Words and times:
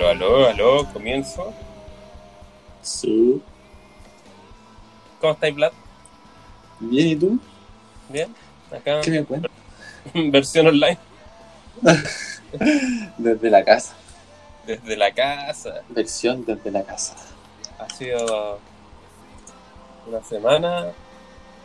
Aló, 0.00 0.08
aló, 0.08 0.48
aló, 0.48 0.92
comienzo. 0.94 1.52
Sí. 2.80 3.42
¿Cómo 5.20 5.34
estáis, 5.34 5.54
Vlad? 5.54 5.72
Bien, 6.78 7.08
¿y 7.08 7.16
tú? 7.16 7.38
Bien. 8.08 8.34
Acá, 8.74 9.02
¿Qué 9.02 9.10
me 9.10 9.24
cuentas? 9.24 9.50
versión 10.14 10.68
online, 10.68 10.98
Desde 13.18 13.50
la 13.50 13.62
casa. 13.62 13.94
desde 14.66 14.96
la 14.96 15.12
casa. 15.12 15.82
Versión 15.90 16.46
desde 16.46 16.70
la 16.70 16.82
casa. 16.82 17.14
Ha 17.78 17.90
sido 17.90 18.58
una 20.06 20.22
semana 20.24 20.92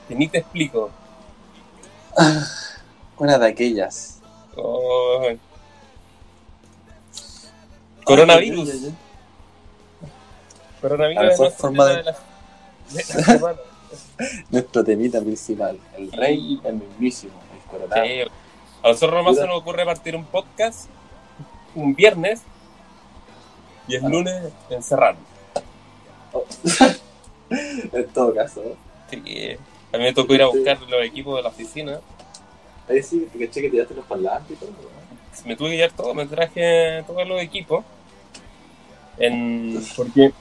que 0.10 0.16
ni 0.16 0.28
te 0.28 0.40
explico. 0.40 0.92
Una 3.18 3.40
de 3.40 3.48
aquellas. 3.48 4.20
Ay. 4.58 5.40
Coronavirus. 8.06 8.70
Ay, 8.70 8.80
ay, 8.84 8.86
ay, 8.88 8.96
Coronavirus 10.82 11.24
mejor 11.24 11.40
nuestro 11.40 11.60
forma 11.62 11.86
tema 11.86 11.90
de- 11.90 11.98
de 11.98 12.04
la, 12.04 12.12
de 12.12 12.96
la 12.98 13.04
semana. 13.04 13.56
ay. 13.60 13.66
Nuestro 14.50 14.84
temita 14.84 15.20
principal. 15.22 15.80
El 15.98 16.12
rey, 16.12 16.60
el 16.64 16.76
mismísimo, 16.76 17.34
el 17.54 17.70
coronado. 17.70 18.04
Sí. 18.04 18.22
A 18.84 18.88
nosotros 18.90 19.14
nomás 19.14 19.36
se 19.38 19.48
nos 19.48 19.58
ocurre 19.58 19.84
partir 19.86 20.16
un 20.16 20.26
podcast 20.26 20.88
un 21.74 21.94
viernes 21.96 22.42
y 23.88 23.96
el 23.96 24.06
Ah. 24.06 24.10
lunes 24.10 24.54
encerrarnos. 24.70 25.24
En 27.50 28.08
todo 28.10 28.34
caso. 28.34 28.62
a 29.12 29.16
mí 29.16 30.04
me 30.04 30.14
tocó 30.14 30.34
ir 30.34 30.42
a 30.42 30.48
buscar 30.48 30.80
los 30.82 31.04
equipos 31.06 31.36
de 31.38 31.44
la 31.44 31.50
oficina. 31.50 32.00
Ahí 32.90 33.02
sí, 33.04 33.28
te 33.32 33.46
caché 33.46 33.62
que 33.62 33.70
tiraste 33.70 33.94
los 33.94 34.06
parlantes 34.06 34.52
y 34.52 34.60
todo. 34.60 34.70
¿no? 34.72 35.48
Me 35.48 35.56
tuve 35.56 35.70
que 35.72 35.78
llevar 35.78 35.92
todo, 35.96 36.14
me 36.14 36.26
traje 36.26 37.04
todos 37.06 37.28
los 37.28 37.40
equipos. 37.42 37.84
En, 39.18 39.82
porque 39.96 40.34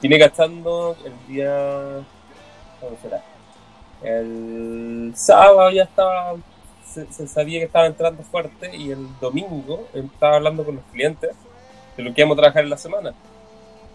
vine 0.00 0.18
gastando 0.18 0.96
el 1.04 1.12
día. 1.26 2.06
¿Cómo 2.80 2.96
será? 3.02 3.22
El 4.02 5.12
sábado 5.16 5.70
ya 5.70 5.84
estaba. 5.84 6.36
Se, 6.84 7.10
se 7.12 7.26
sabía 7.26 7.58
que 7.60 7.66
estaba 7.66 7.86
entrando 7.86 8.22
fuerte 8.22 8.76
y 8.76 8.90
el 8.90 9.18
domingo 9.18 9.88
estaba 9.94 10.36
hablando 10.36 10.64
con 10.64 10.76
los 10.76 10.84
clientes 10.86 11.30
de 11.96 12.02
lo 12.02 12.12
que 12.12 12.20
íbamos 12.20 12.36
a 12.36 12.40
trabajar 12.42 12.64
en 12.64 12.70
la 12.70 12.76
semana. 12.76 13.14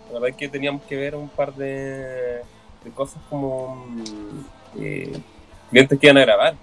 La 0.07 0.13
verdad 0.13 0.29
es 0.29 0.35
que 0.35 0.49
teníamos 0.49 0.83
que 0.83 0.95
ver 0.95 1.15
un 1.15 1.29
par 1.29 1.53
de, 1.55 2.45
de 2.83 2.91
cosas 2.95 3.21
como 3.29 3.75
mm, 3.87 4.45
eh, 4.79 5.21
clientes 5.69 5.99
que 5.99 6.07
iban 6.07 6.17
a 6.17 6.21
grabar. 6.21 6.55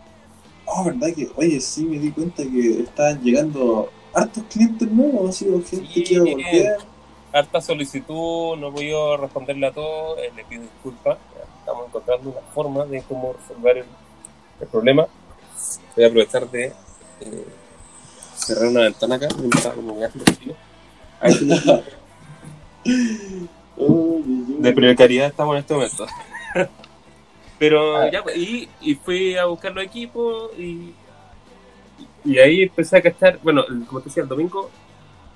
Oh, 0.66 0.84
verdad 0.84 1.08
que, 1.14 1.30
oye, 1.36 1.60
sí 1.60 1.84
me 1.86 1.98
di 1.98 2.10
cuenta 2.12 2.42
que 2.42 2.80
estaban 2.80 3.20
llegando 3.22 3.92
hartos 4.12 4.44
clientes 4.44 4.90
nuevos, 4.90 5.30
así, 5.30 5.48
o 5.48 5.62
gente 5.62 5.92
Sí, 5.92 6.02
que 6.02 6.14
iba 6.14 6.24
a 6.24 6.28
volver. 6.28 6.93
Harta 7.34 7.60
solicitud, 7.60 8.56
no 8.56 8.68
he 8.68 8.72
podido 8.72 9.16
responderle 9.16 9.66
a 9.66 9.72
todo, 9.72 10.16
eh, 10.18 10.32
le 10.36 10.44
pido 10.44 10.62
disculpas. 10.62 11.18
Estamos 11.58 11.88
encontrando 11.88 12.30
una 12.30 12.40
forma 12.52 12.84
de 12.84 13.02
cómo 13.02 13.32
resolver 13.34 13.78
el, 13.78 13.84
el 14.60 14.66
problema. 14.68 15.06
Voy 15.96 16.04
a 16.04 16.08
aprovechar 16.08 16.48
de 16.50 16.66
eh, 17.20 17.46
cerrar 18.36 18.68
una 18.68 18.82
ventana 18.82 19.16
acá, 19.16 19.28
me 19.40 19.48
está 19.48 19.72
como 19.72 19.96
de 23.76 24.72
precariedad 24.72 25.28
estamos 25.28 25.54
en 25.54 25.60
este 25.60 25.74
momento. 25.74 26.06
Pero 27.58 27.96
Ah. 27.96 28.10
ya, 28.10 28.22
pues, 28.22 28.36
y, 28.36 28.68
y 28.80 28.94
fui 28.94 29.36
a 29.36 29.46
buscar 29.46 29.72
los 29.72 29.84
equipos 29.84 30.50
y, 30.58 30.92
y 32.24 32.38
ahí 32.38 32.62
empecé 32.62 32.98
a 32.98 33.02
cachar, 33.02 33.38
bueno, 33.42 33.64
como 33.86 34.00
te 34.00 34.08
decía, 34.08 34.22
el 34.22 34.28
domingo 34.28 34.70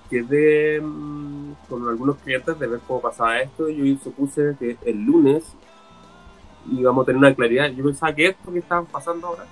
quedé 0.09 0.81
mm, 0.81 1.53
con 1.69 1.89
algunos 1.89 2.17
clientes 2.17 2.59
de 2.59 2.67
ver 2.67 2.81
cómo 2.87 3.01
pasaba 3.01 3.41
esto 3.41 3.69
y 3.69 3.95
yo 3.95 4.03
supuse 4.03 4.57
que 4.59 4.77
el 4.85 5.05
lunes 5.05 5.45
íbamos 6.71 7.03
a 7.03 7.07
tener 7.07 7.19
una 7.19 7.35
claridad. 7.35 7.71
Yo 7.71 7.85
pensaba 7.85 8.15
que 8.15 8.27
esto 8.27 8.53
que 8.53 8.59
estaban 8.59 8.87
pasando 8.87 9.29
ahora 9.29 9.45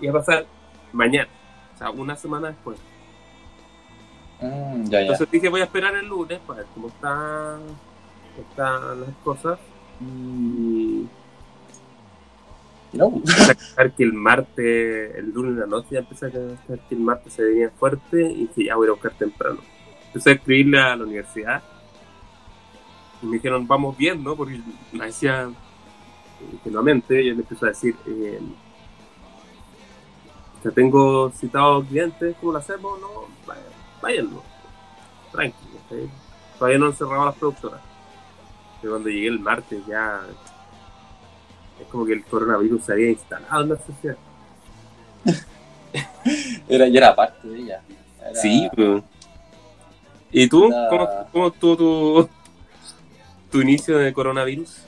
iba 0.00 0.12
a 0.12 0.24
pasar 0.24 0.46
mañana, 0.92 1.28
o 1.74 1.78
sea, 1.78 1.90
una 1.90 2.16
semana 2.16 2.48
después. 2.48 2.78
Mm, 4.40 4.84
ya, 4.84 4.90
ya. 4.90 5.00
Entonces 5.00 5.30
dije, 5.30 5.48
voy 5.48 5.60
a 5.60 5.64
esperar 5.64 5.94
el 5.94 6.06
lunes 6.06 6.38
para 6.46 6.60
ver 6.60 6.68
cómo 6.74 6.88
están, 6.88 7.60
están 8.38 9.00
las 9.00 9.10
cosas 9.24 9.58
y 10.00 11.08
No, 12.92 13.20
que 13.96 14.04
el 14.04 14.12
martes, 14.12 15.16
el 15.16 15.32
lunes 15.32 15.52
en 15.52 15.60
la 15.60 15.66
noche, 15.66 15.88
ya 15.90 15.98
empecé 16.00 16.26
a 16.26 16.30
cachar 16.30 16.78
que 16.88 16.94
el 16.94 17.00
martes 17.00 17.32
se 17.32 17.42
venía 17.42 17.70
fuerte 17.70 18.22
y 18.22 18.46
dije, 18.46 18.64
ya 18.66 18.76
voy 18.76 18.88
a 18.88 18.92
buscar 18.92 19.12
temprano. 19.12 19.58
Empecé 20.08 20.30
a 20.30 20.32
escribirle 20.34 20.80
a 20.80 20.96
la 20.96 21.04
universidad 21.04 21.62
y 23.22 23.26
me 23.26 23.36
dijeron, 23.36 23.66
vamos 23.66 23.96
viendo, 23.96 24.34
porque 24.36 24.60
me 24.92 25.06
decía 25.06 25.44
eh, 26.40 26.56
que 26.62 26.70
nuevamente 26.70 27.14
yo 27.24 27.34
le 27.34 27.40
empecé 27.40 27.64
a 27.66 27.68
decir, 27.68 27.96
eh, 28.06 28.40
que 30.62 30.70
tengo 30.70 31.30
citados 31.30 31.86
clientes, 31.86 32.36
¿cómo 32.40 32.52
lo 32.52 32.58
hacemos? 32.58 32.98
No, 33.00 33.08
vayan, 33.46 33.64
váyanlo, 34.02 34.42
tranquilo, 35.30 35.78
¿sí? 35.88 36.08
todavía 36.58 36.78
no 36.78 36.86
han 36.86 36.94
cerrado 36.94 37.26
las 37.26 37.34
productoras. 37.36 37.80
Pero 38.80 38.92
cuando 38.94 39.08
llegué 39.08 39.28
el 39.28 39.40
martes 39.40 39.84
ya 39.86 40.20
es 41.80 41.86
como 41.88 42.04
que 42.06 42.12
el 42.14 42.24
coronavirus 42.24 42.84
se 42.84 42.92
había 42.92 43.10
instalado 43.10 43.62
en 43.62 43.68
la 43.70 43.76
sociedad. 43.76 44.16
era, 46.68 46.88
ya 46.88 46.98
era 46.98 47.14
parte 47.16 47.46
de 47.48 47.58
ella. 47.58 47.82
Era- 48.20 48.34
Sí, 48.40 48.68
pues. 48.74 49.02
¿Y 50.32 50.48
tú? 50.48 50.70
¿Cómo, 50.90 51.08
cómo 51.32 51.46
estuvo 51.48 51.76
tu, 51.76 52.28
tu 53.50 53.60
inicio 53.60 53.98
de 53.98 54.12
coronavirus? 54.12 54.82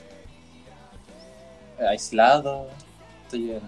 aislado, 1.89 2.67
estoy 3.23 3.51
en- 3.51 3.61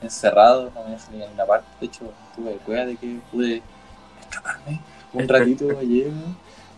encerrado, 0.00 0.70
no 0.74 0.84
me 0.84 0.94
ir 0.94 1.22
a 1.22 1.26
ninguna 1.26 1.44
parte. 1.46 1.66
De 1.80 1.86
hecho, 1.86 2.12
tuve 2.34 2.52
cueva 2.64 2.86
de 2.86 2.96
que 2.96 3.18
pude 3.30 3.62
escaparme 4.20 4.80
un 5.12 5.28
ratito 5.28 5.68
ayer, 5.80 6.10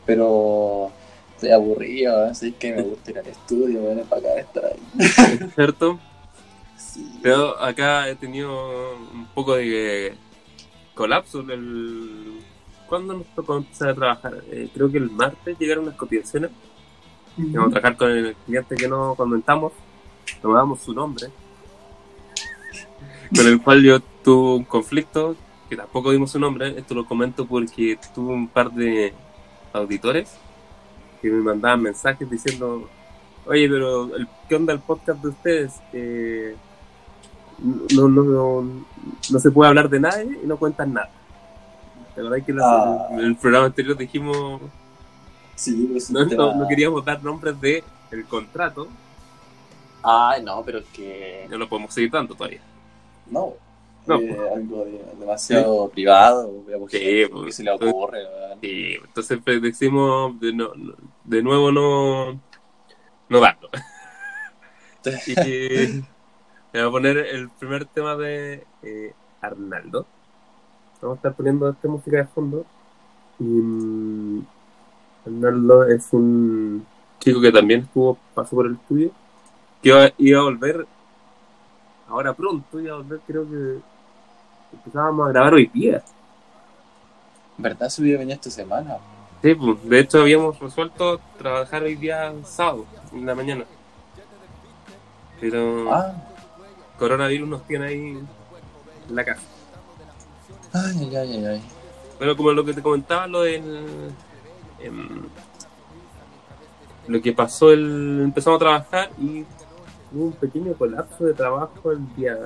pero 0.04 0.90
estoy 1.34 1.50
aburrido, 1.50 2.24
así 2.24 2.52
que 2.52 2.72
me 2.72 2.82
gusta 2.82 3.10
ir 3.12 3.18
al 3.18 3.26
estudio, 3.26 3.80
me 3.94 4.02
para 4.02 4.20
acá 4.20 4.40
estar 4.40 4.64
ahí. 4.64 5.50
¿Cierto? 5.54 6.00
Sí. 6.76 7.18
Pero 7.22 7.60
acá 7.60 8.08
he 8.08 8.16
tenido 8.16 8.96
un 9.12 9.26
poco 9.34 9.54
de 9.56 10.14
colapso. 10.94 11.40
El... 11.40 12.40
¿Cuándo 12.88 13.14
nos 13.14 13.26
tocó 13.34 13.56
empezar 13.56 13.88
a 13.90 13.94
trabajar? 13.94 14.42
Eh, 14.50 14.68
creo 14.72 14.90
que 14.90 14.98
el 14.98 15.10
martes 15.10 15.58
llegaron 15.58 15.86
las 15.86 15.94
cotizaciones. 15.94 16.50
Vamos 17.36 17.68
a 17.68 17.70
trabajar 17.70 17.96
con 17.96 18.10
el 18.10 18.36
cliente 18.46 18.76
que 18.76 18.86
no 18.86 19.14
comentamos, 19.16 19.72
no 20.42 20.54
damos 20.54 20.80
su 20.80 20.92
nombre, 20.92 21.26
con 23.34 23.46
el 23.46 23.60
cual 23.60 23.82
yo 23.82 23.98
tuve 24.22 24.58
un 24.58 24.64
conflicto, 24.64 25.34
que 25.68 25.76
tampoco 25.76 26.12
dimos 26.12 26.30
su 26.30 26.38
nombre, 26.38 26.78
esto 26.78 26.94
lo 26.94 27.04
comento 27.04 27.44
porque 27.46 27.98
tuve 28.14 28.32
un 28.32 28.46
par 28.46 28.70
de 28.70 29.12
auditores 29.72 30.32
que 31.20 31.28
me 31.30 31.42
mandaban 31.42 31.82
mensajes 31.82 32.30
diciendo, 32.30 32.88
oye, 33.46 33.68
pero 33.68 34.14
el, 34.14 34.28
¿qué 34.48 34.54
onda 34.54 34.72
el 34.72 34.80
podcast 34.80 35.20
de 35.20 35.28
ustedes? 35.28 35.72
Eh, 35.92 36.54
no, 37.94 38.08
no, 38.08 38.22
no, 38.22 38.84
no 39.30 39.38
se 39.38 39.50
puede 39.50 39.70
hablar 39.70 39.88
de 39.88 40.00
nadie 40.00 40.38
y 40.42 40.46
no 40.46 40.56
cuentan 40.56 40.92
nada. 40.92 41.10
La 42.16 42.22
verdad 42.22 42.38
es 42.38 42.44
que 42.44 42.54
Ah. 42.62 43.08
en 43.10 43.18
el 43.20 43.36
programa 43.36 43.66
anterior 43.66 43.96
dijimos 43.96 44.60
Sí, 45.56 45.88
pues 45.92 46.10
no, 46.10 46.26
tema- 46.28 46.44
no, 46.46 46.54
no 46.62 46.68
queríamos 46.68 47.04
dar 47.04 47.22
nombres 47.22 47.60
de 47.60 47.82
el 48.10 48.24
contrato, 48.26 48.88
Ay, 50.02 50.42
no, 50.42 50.62
pero 50.64 50.78
es 50.80 50.84
que. 50.86 51.46
no 51.48 51.56
lo 51.58 51.68
podemos 51.68 51.92
seguir 51.94 52.10
dando 52.10 52.34
todavía. 52.34 52.60
No. 53.30 53.54
No. 54.06 54.20
Eh, 54.20 54.36
algo 54.54 54.84
de- 54.84 55.02
demasiado 55.18 55.88
privado, 55.88 56.52
Sí, 56.90 56.98
¿qué 56.98 57.28
pues, 57.32 57.54
se 57.56 57.62
le 57.64 57.70
ocurre? 57.70 58.18
weón? 58.22 58.58
Y 58.60 58.96
entonces 58.96 59.38
pues, 59.42 59.62
decimos 59.62 60.38
de, 60.40 60.52
no- 60.52 60.74
no- 60.74 60.94
de 61.24 61.42
nuevo 61.42 61.72
no, 61.72 62.38
no 63.30 63.40
darlo. 63.40 63.70
Y 65.26 66.02
me 66.72 66.80
voy 66.80 66.88
a 66.88 66.90
poner 66.90 67.16
el 67.18 67.48
primer 67.50 67.84
tema 67.86 68.16
de 68.16 68.66
eh, 68.82 69.12
Arnaldo. 69.40 70.06
Vamos 71.04 71.16
a 71.16 71.18
estar 71.18 71.34
poniendo 71.34 71.68
esta 71.68 71.86
música 71.86 72.16
de 72.16 72.24
fondo. 72.24 72.64
Y 73.38 73.44
mm, 73.44 74.46
Arnaldo 75.26 75.84
es 75.84 76.08
un 76.12 76.86
chico 77.20 77.42
que 77.42 77.52
también 77.52 77.80
estuvo, 77.80 78.16
pasó 78.34 78.56
por 78.56 78.66
el 78.66 78.74
estudio. 78.74 79.10
Que 79.82 79.90
iba, 79.90 80.10
iba 80.16 80.40
a 80.40 80.44
volver 80.44 80.86
ahora 82.08 82.32
pronto, 82.32 82.80
iba 82.80 82.94
a 82.94 82.96
volver 82.96 83.20
creo 83.26 83.44
que 83.48 83.80
empezábamos 84.72 85.28
a 85.28 85.32
grabar 85.32 85.54
hoy 85.54 85.66
día. 85.66 86.02
¿Verdad? 87.58 87.90
Su 87.90 88.02
video 88.02 88.18
venía 88.18 88.36
esta 88.36 88.50
semana. 88.50 88.96
Sí, 89.42 89.54
pues, 89.54 89.86
de 89.86 90.00
hecho 90.00 90.22
habíamos 90.22 90.58
resuelto 90.58 91.20
trabajar 91.36 91.82
hoy 91.82 91.96
día 91.96 92.32
sábado, 92.44 92.86
en 93.12 93.26
la 93.26 93.34
mañana. 93.34 93.64
Pero 95.38 95.92
Ah, 95.92 96.14
coronavirus 96.98 97.46
nos 97.46 97.66
tiene 97.66 97.84
ahí 97.84 98.18
en 99.08 99.14
la 99.14 99.22
casa. 99.22 99.53
Ay, 100.74 101.16
ay, 101.16 101.16
ay, 101.16 101.44
ay. 101.46 101.62
Bueno, 102.18 102.36
como 102.36 102.52
lo 102.52 102.64
que 102.64 102.74
te 102.74 102.82
comentaba, 102.82 103.26
lo 103.26 103.42
del 103.42 104.12
em, 104.80 105.22
lo 107.08 107.20
que 107.20 107.32
pasó, 107.32 107.70
el, 107.70 108.20
empezamos 108.22 108.56
a 108.58 108.60
trabajar 108.60 109.10
y 109.18 109.44
hubo 110.12 110.24
un 110.26 110.32
pequeño 110.32 110.74
colapso 110.74 111.24
de 111.24 111.34
trabajo 111.34 111.92
el 111.92 112.14
día 112.14 112.36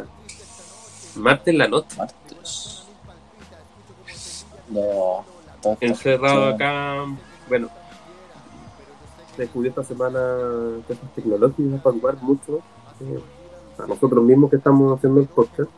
martes 1.16 1.48
en 1.48 1.58
la 1.58 1.68
noche. 1.68 1.96
Martes. 1.96 2.86
No. 4.68 5.24
Encerrado 5.80 6.46
acá, 6.48 7.04
bueno, 7.48 7.68
descubrí 9.36 9.68
esta 9.68 9.82
semana 9.82 10.18
cosas 10.86 11.14
tecnológicas 11.14 11.80
para 11.80 11.96
ocupar 11.96 12.22
mucho. 12.22 12.60
eh, 13.00 13.20
a 13.78 13.86
nosotros 13.86 14.24
mismos 14.24 14.50
que 14.50 14.56
estamos 14.56 14.96
haciendo 14.96 15.20
el 15.20 15.28
podcast. 15.28 15.70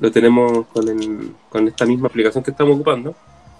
Lo 0.00 0.10
tenemos 0.12 0.66
con, 0.68 0.88
el, 0.88 1.34
con 1.48 1.66
esta 1.68 1.84
misma 1.84 2.08
aplicación 2.08 2.42
que 2.44 2.50
estamos 2.52 2.74
ocupando. 2.76 3.14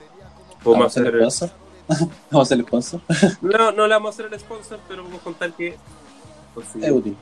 ¿Vamos 0.64 0.82
a 0.82 0.86
hacer 0.86 1.06
el 1.14 1.30
sponsor? 1.30 1.50
¿Vamos 1.88 2.10
a 2.32 2.42
hacer 2.42 2.58
el 2.58 2.64
sponsor? 2.66 3.00
No, 3.40 3.72
no 3.72 3.86
le 3.86 3.94
vamos 3.94 4.08
a 4.08 4.14
hacer 4.14 4.32
el 4.32 4.38
sponsor, 4.40 4.78
pero 4.88 5.04
vamos 5.04 5.20
a 5.20 5.24
contar 5.24 5.52
que. 5.52 5.68
Es 5.68 6.90
útil. 6.90 7.16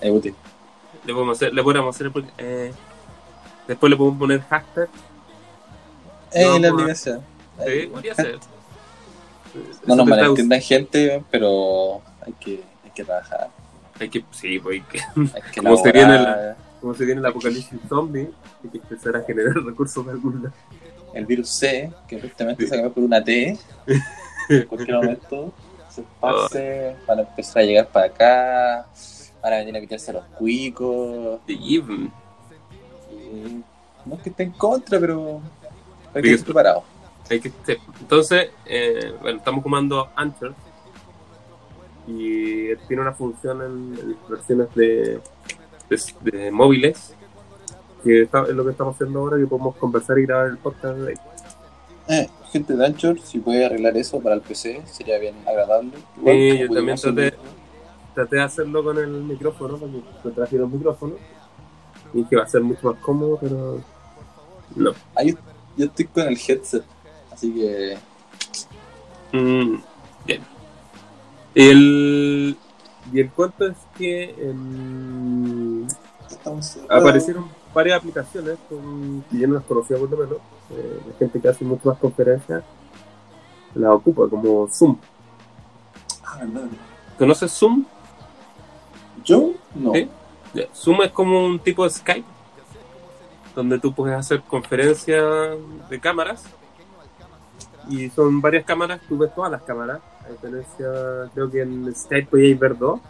Es 0.00 0.10
útil. 0.10 0.34
le 1.06 1.12
podemos 1.12 1.36
hacer, 1.38 1.54
le 1.54 1.62
podemos 1.62 1.94
hacer 1.96 2.10
el- 2.14 2.26
eh, 2.38 2.72
después 3.66 3.90
le 3.90 3.96
podemos 3.96 4.18
poner 4.18 4.40
hashtag. 4.42 4.88
Es 6.30 6.46
No, 6.46 6.58
la 6.58 6.68
aplicación. 6.68 7.20
Sí, 7.66 7.86
podría 7.86 8.14
ser. 8.14 8.38
No 9.86 9.96
nos 9.96 10.06
malentiendan 10.06 10.62
gente, 10.62 11.22
pero 11.30 12.00
hay 12.24 12.32
que, 12.40 12.62
hay 12.84 12.90
que 12.94 13.04
trabajar. 13.04 13.50
Hay 14.00 14.08
que, 14.08 14.24
sí, 14.30 14.58
pues, 14.58 14.80
hay 14.80 14.80
que, 14.88 14.98
Hay 15.34 15.42
que 15.52 15.60
Como 15.62 15.76
se 15.76 15.92
viene 15.92 16.54
como 16.82 16.94
se 16.94 17.06
viene 17.06 17.20
el 17.20 17.26
apocalipsis 17.26 17.80
zombie, 17.88 18.28
hay 18.62 18.70
que 18.70 18.78
empezar 18.78 19.16
a 19.16 19.22
generar 19.22 19.54
recursos 19.64 20.04
de 20.04 20.12
algún 20.12 20.42
lado. 20.42 20.54
el 21.14 21.24
virus 21.24 21.48
C, 21.48 21.90
que 22.06 22.20
justamente 22.20 22.64
se 22.66 22.70
cambió 22.70 22.92
por 22.92 23.04
una 23.04 23.22
T, 23.24 23.56
en 24.50 24.66
cualquier 24.66 24.96
momento 24.98 25.52
se 25.88 26.00
esparce, 26.02 26.96
van 27.06 27.18
a 27.18 27.22
empezar 27.22 27.62
a 27.62 27.64
llegar 27.66 27.88
para 27.88 28.06
acá, 28.06 28.86
van 29.42 29.52
a 29.52 29.56
venir 29.58 29.76
a 29.76 29.80
quitarse 29.80 30.12
los 30.12 30.24
cuicos. 30.38 31.40
Y, 31.46 31.78
y 31.78 31.82
no 34.06 34.16
es 34.16 34.22
que 34.22 34.30
esté 34.30 34.42
en 34.42 34.50
contra, 34.52 34.98
pero 34.98 35.40
hay 36.14 36.22
que 36.22 36.28
Sí. 36.28 36.34
estar 36.34 36.46
preparado. 36.46 36.82
hay 37.30 37.40
que, 37.40 37.50
sí. 37.50 37.76
Entonces, 38.00 38.50
eh, 38.66 39.14
bueno, 39.20 39.38
estamos 39.38 39.62
jugando 39.62 40.08
Anchor 40.16 40.54
y 42.06 42.74
tiene 42.88 43.02
una 43.02 43.12
función 43.12 43.60
en, 43.62 43.98
en 44.10 44.16
versiones 44.28 44.74
de, 44.74 45.20
de, 45.92 46.30
de 46.32 46.50
móviles 46.50 47.14
que 48.04 48.22
está- 48.22 48.42
es 48.42 48.54
lo 48.54 48.64
que 48.64 48.70
estamos 48.72 48.94
haciendo 48.94 49.20
ahora, 49.20 49.38
que 49.38 49.46
podemos 49.46 49.76
conversar 49.76 50.18
y 50.18 50.26
grabar 50.26 50.48
el 50.48 50.58
podcast 50.58 50.96
de 50.98 51.10
ahí. 51.10 51.16
Eh, 52.08 52.28
gente 52.50 52.74
de 52.74 52.84
Anchor, 52.86 53.20
si 53.20 53.38
puede 53.38 53.64
arreglar 53.64 53.96
eso 53.96 54.20
para 54.20 54.34
el 54.34 54.40
PC, 54.40 54.82
sería 54.86 55.18
bien 55.18 55.36
agradable. 55.46 55.92
Sí, 56.24 56.58
yo 56.58 56.68
también 56.74 56.96
traté- 56.98 57.34
Traté 58.14 58.36
de 58.36 58.42
hacerlo 58.42 58.84
con 58.84 58.98
el 58.98 59.08
micrófono, 59.08 59.78
porque 59.78 60.02
me 60.24 60.30
traje 60.32 60.56
los 60.58 60.70
micrófonos 60.70 61.16
y 62.12 62.18
dije 62.18 62.36
va 62.36 62.42
a 62.42 62.46
ser 62.46 62.60
mucho 62.60 62.92
más 62.92 63.00
cómodo, 63.00 63.38
pero 63.40 63.80
no. 64.76 64.90
Ah, 65.14 65.22
yo, 65.22 65.34
yo 65.78 65.86
estoy 65.86 66.04
con 66.06 66.24
el 66.24 66.36
headset, 66.46 66.84
así 67.32 67.54
que 67.54 67.96
Mm, 69.32 69.76
bien. 70.26 70.42
El, 71.54 72.56
y 73.12 73.20
el 73.20 73.30
cuento 73.30 73.66
es 73.66 73.76
que 73.96 74.30
em, 74.38 75.86
estamos 76.30 76.78
aparecieron 76.88 77.46
varias 77.74 77.98
aplicaciones 77.98 78.58
con- 78.68 79.24
que 79.30 79.38
yo 79.38 79.48
no 79.48 79.54
las 79.54 79.64
conocía 79.64 79.96
por 79.96 80.10
lo 80.10 80.16
menos. 80.16 80.38
eh, 80.70 81.00
la 81.06 81.14
gente 81.18 81.40
que 81.40 81.48
hace 81.48 81.64
muchas 81.64 81.84
más 81.86 81.98
conferencias 81.98 82.62
las 83.74 83.90
ocupa, 83.92 84.28
como 84.28 84.68
Zoom. 84.68 84.96
Ah, 86.24 86.38
verdad. 86.40 86.68
¿Conoces 87.18 87.52
Zoom? 87.52 87.84
¿Yo? 89.24 89.50
No. 89.74 89.92
Sí. 89.94 90.10
Zoom 90.74 91.02
es 91.02 91.10
como 91.12 91.44
un 91.46 91.58
tipo 91.58 91.84
de 91.84 91.90
Skype, 91.90 92.24
donde 93.54 93.78
tú 93.78 93.92
puedes 93.94 94.16
hacer 94.16 94.42
conferencias 94.42 95.24
de 95.90 96.00
cámaras. 96.00 96.44
Y 97.88 98.08
son 98.10 98.40
varias 98.40 98.64
cámaras, 98.64 99.00
tú 99.08 99.18
ves 99.18 99.34
todas 99.34 99.50
las 99.50 99.62
cámaras. 99.62 100.00
A 100.24 100.30
diferencia, 100.30 100.86
creo 101.34 101.50
que 101.50 101.62
en 101.62 101.94
Skype 101.94 102.28
podíais 102.30 102.58
ver 102.58 102.78
dos. 102.78 103.00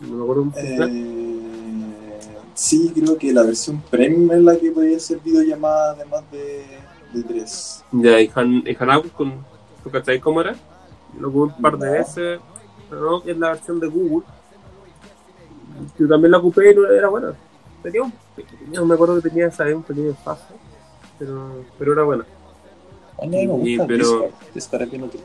No 0.00 0.16
me 0.16 0.22
acuerdo 0.22 0.44
funciona. 0.44 0.86
Eh, 0.90 2.28
sí, 2.54 2.92
creo 2.94 3.18
que 3.18 3.32
la 3.32 3.42
versión 3.42 3.80
premium 3.90 4.30
es 4.32 4.42
la 4.42 4.56
que 4.56 4.70
podía 4.70 4.96
hacer 4.96 5.18
videollamadas 5.20 5.98
de 5.98 6.04
más 6.06 6.30
de, 6.30 6.64
de 7.12 7.22
tres. 7.24 7.84
Ya, 7.92 8.20
y, 8.20 8.30
Han, 8.34 8.62
y 8.66 8.76
Hanabi, 8.78 9.10
con, 9.10 9.44
¿tú 9.82 9.90
cachai 9.90 10.20
cómo 10.20 10.40
era? 10.40 10.54
Lo 11.18 11.28
ocupé 11.28 11.54
un 11.56 11.62
par 11.62 11.76
de 11.78 11.86
No. 11.86 11.92
veces, 11.92 12.40
pero 12.88 13.00
no, 13.02 13.22
que 13.22 13.32
es 13.32 13.38
la 13.38 13.48
versión 13.48 13.80
de 13.80 13.88
Google. 13.88 14.24
Yo 15.98 16.08
también 16.08 16.30
la 16.30 16.38
ocupé 16.38 16.70
y 16.70 16.74
no 16.74 16.86
era 16.86 17.08
buena. 17.08 17.32
Tenía 17.82 18.02
un 18.02 18.12
pequeño, 18.36 18.84
me 18.84 18.94
acuerdo 18.94 19.20
que 19.20 19.28
tenía 19.28 19.46
esa 19.48 19.64
un 19.64 19.82
pequeño 19.82 20.10
espacio, 20.10 20.54
pero, 21.18 21.64
pero 21.78 21.92
era 21.94 22.02
buena. 22.04 22.24
A 23.22 23.26
mí 23.26 23.46
me 23.46 23.52
gusta 23.52 23.64
Sí, 23.64 23.74
el 23.74 23.86
pero- 23.86 23.98
Discord. 23.98 24.30
Discord 24.54 24.82
es 24.82 24.90
bien 24.90 25.02
útil. 25.04 25.20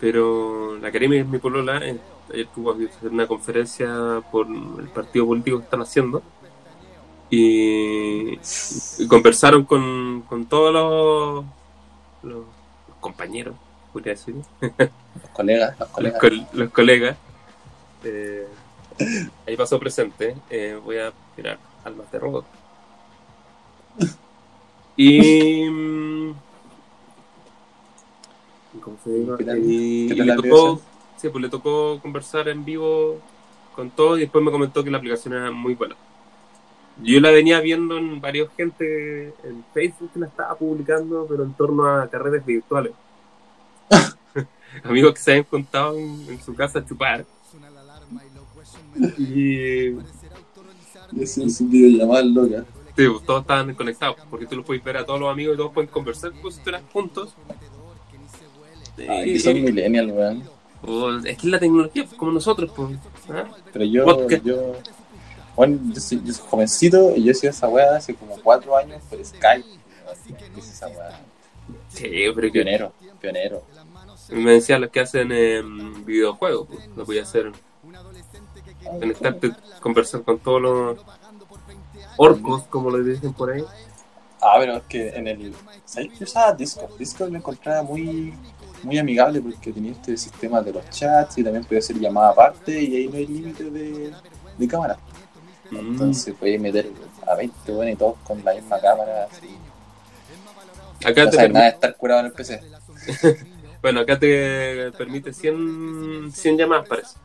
Pero 0.00 0.78
la 0.78 0.90
Karemi 0.90 1.18
es 1.18 1.26
mi 1.26 1.38
polola, 1.38 1.76
eh, 1.86 1.98
ayer 2.32 2.46
tuvo 2.54 2.76
que 2.76 2.86
hacer 2.86 3.10
una 3.10 3.26
conferencia 3.26 4.22
por 4.32 4.46
el 4.46 4.88
partido 4.88 5.26
político 5.26 5.58
que 5.58 5.64
están 5.64 5.82
haciendo. 5.82 6.22
Y, 7.28 8.38
y 8.98 9.06
conversaron 9.08 9.64
con, 9.64 10.22
con 10.22 10.46
todos 10.46 10.72
los, 10.72 11.44
los 12.22 12.44
compañeros, 12.98 13.54
podría 13.92 14.14
decir. 14.14 14.34
Los 14.60 15.30
colegas, 15.32 15.78
los 15.78 15.88
los, 15.88 15.90
colegas. 15.90 16.20
col- 16.20 16.46
los 16.54 16.70
colegas. 16.70 17.16
Eh, 18.04 18.48
ahí 19.46 19.56
pasó 19.56 19.78
presente. 19.78 20.34
eh, 20.48 20.78
voy 20.82 20.96
a 20.98 21.12
tirar 21.36 21.58
almas 21.84 22.10
de 22.10 22.18
robot. 22.18 22.44
Y. 24.96 25.66
¿Cómo 28.80 28.96
se 29.02 29.10
llama? 29.10 29.36
¿Qué 29.38 29.44
tal? 29.44 29.58
Y, 29.58 30.08
¿Qué 30.08 30.14
y 30.14 30.16
tal 30.16 30.26
le 30.26 30.36
tocó, 30.36 30.80
sí, 31.16 31.28
pues 31.28 31.42
le 31.42 31.48
tocó 31.48 32.00
conversar 32.00 32.48
en 32.48 32.64
vivo 32.64 33.18
con 33.74 33.90
todo 33.90 34.16
y 34.16 34.20
después 34.20 34.44
me 34.44 34.50
comentó 34.50 34.84
que 34.84 34.90
la 34.90 34.98
aplicación 34.98 35.34
era 35.34 35.50
muy 35.50 35.74
buena. 35.74 35.96
Yo 37.02 37.18
la 37.20 37.30
venía 37.30 37.60
viendo 37.60 37.96
en 37.96 38.20
varios 38.20 38.50
gente 38.56 39.28
en 39.42 39.64
Facebook 39.72 40.10
que 40.12 40.20
la 40.20 40.26
estaba 40.26 40.54
publicando, 40.56 41.26
pero 41.28 41.44
en 41.44 41.54
torno 41.54 41.86
a 41.86 42.08
carreras 42.08 42.44
virtuales. 42.44 42.92
Amigos 44.84 45.14
que 45.14 45.20
se 45.20 45.30
habían 45.30 45.44
contado 45.44 45.96
en, 45.96 46.26
en 46.28 46.42
su 46.42 46.54
casa 46.54 46.80
a 46.80 46.86
chupar. 46.86 47.24
Y 49.16 49.94
Y 51.12 51.24
hacían 51.24 51.50
sus 51.50 51.68
videollamadas 51.68 52.26
locas. 52.26 52.64
Sí, 52.96 53.08
pues, 53.08 53.24
todos 53.24 53.42
estaban 53.42 53.74
conectados, 53.74 54.16
porque 54.28 54.46
tú 54.46 54.56
los 54.56 54.64
puedes 54.66 54.82
ver 54.82 54.96
a 54.98 55.04
todos 55.04 55.20
los 55.20 55.30
amigos 55.30 55.54
y 55.54 55.56
todos 55.58 55.72
pueden 55.72 55.90
conversar 55.90 56.32
como 56.32 56.50
si 56.50 56.58
estuvieran 56.58 56.86
juntos. 56.92 57.34
Ay, 59.08 59.32
que 59.32 59.40
son 59.40 59.62
millennials, 59.62 60.12
weón. 60.12 60.44
pues, 60.82 61.24
es 61.24 61.38
que 61.38 61.46
es 61.46 61.52
la 61.52 61.58
tecnología, 61.58 62.04
pues, 62.04 62.16
como 62.16 62.32
nosotros. 62.32 62.70
Pues, 62.74 62.98
¿ah? 63.30 63.48
Pero 63.72 63.84
yo, 63.84 64.04
Podcast. 64.04 64.44
yo, 64.44 64.74
bueno, 65.56 65.78
yo 65.94 66.00
soy, 66.00 66.22
yo 66.24 66.32
soy 66.32 66.44
jovencito 66.48 67.16
y 67.16 67.24
yo 67.24 67.32
he 67.32 67.34
sido 67.34 67.50
esa 67.50 67.68
weá 67.68 67.96
hace 67.96 68.14
como 68.14 68.36
cuatro 68.40 68.76
años 68.76 69.02
por 69.08 69.24
Skype. 69.24 69.66
¿Qué 70.26 70.60
es 70.60 70.68
esa 70.68 70.88
weá? 70.88 71.20
Sí, 71.88 72.08
pero 72.34 72.40
que 72.42 72.50
Pionero, 72.50 72.92
pionero. 73.20 73.62
me 74.30 74.52
decían 74.52 74.80
los 74.80 74.90
que 74.90 75.00
hacen 75.00 75.32
em, 75.32 76.04
videojuegos, 76.04 76.68
pues, 76.68 76.88
lo 76.96 77.04
voy 77.04 77.18
a 77.18 77.22
hacer, 77.22 77.52
conectarte, 78.84 79.52
conversar 79.80 80.22
con 80.22 80.38
todos 80.38 80.62
los 80.62 80.98
orcos, 82.22 82.64
como 82.64 82.90
le 82.90 83.02
dicen 83.02 83.32
por 83.32 83.50
ahí. 83.50 83.64
Ah, 84.42 84.56
pero 84.58 84.76
es 84.76 84.82
que 84.84 85.08
en 85.08 85.26
el. 85.26 85.54
¿Sabes 85.86 86.10
que 86.16 86.24
usaba 86.24 86.52
Discord? 86.52 86.96
Discord 86.98 87.30
lo 87.30 87.38
encontraba 87.38 87.82
muy, 87.82 88.34
muy 88.82 88.98
amigable 88.98 89.40
porque 89.40 89.72
tenía 89.72 89.92
este 89.92 90.16
sistema 90.18 90.60
de 90.60 90.72
los 90.72 90.88
chats 90.90 91.38
y 91.38 91.44
también 91.44 91.64
podía 91.64 91.78
hacer 91.78 91.98
llamada 91.98 92.30
aparte 92.30 92.78
y 92.78 92.96
ahí 92.96 93.08
no 93.08 93.16
hay 93.16 93.26
límite 93.26 93.64
de, 93.70 94.12
de 94.58 94.68
cámara. 94.68 94.98
Mm. 95.70 95.76
Entonces 95.76 96.34
podías 96.34 96.60
meter 96.60 96.90
a 97.26 97.34
20 97.34 97.72
bueno, 97.72 97.90
y 97.90 97.96
todos 97.96 98.16
con 98.24 98.44
la 98.44 98.54
misma 98.54 98.78
cámara. 98.80 99.24
Así. 99.30 99.56
Acá 101.04 101.24
No 101.24 101.30
te 101.30 101.36
sabes 101.36 101.52
nada 101.52 101.64
de 101.64 101.70
estar 101.70 101.96
curado 101.96 102.20
en 102.20 102.26
el 102.26 102.32
PC. 102.32 102.60
bueno, 103.82 104.00
acá 104.00 104.18
te 104.18 104.92
permite 104.92 105.32
100, 105.32 106.32
100 106.32 106.58
llamadas, 106.58 106.86
parece. 106.86 107.16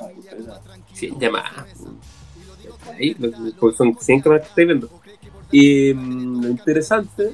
Ah, 0.00 0.08
qué 0.14 0.28
pereza. 0.28 0.60
100 0.92 1.18
llamadas. 1.18 1.66
Ahí, 2.92 3.16
son 3.76 3.96
100 3.98 4.20
cámaras 4.20 4.42
que 4.44 4.48
estoy 4.48 4.64
viendo. 4.66 4.90
Y 5.50 5.94
mm, 5.94 6.42
lo 6.42 6.48
interesante, 6.48 7.32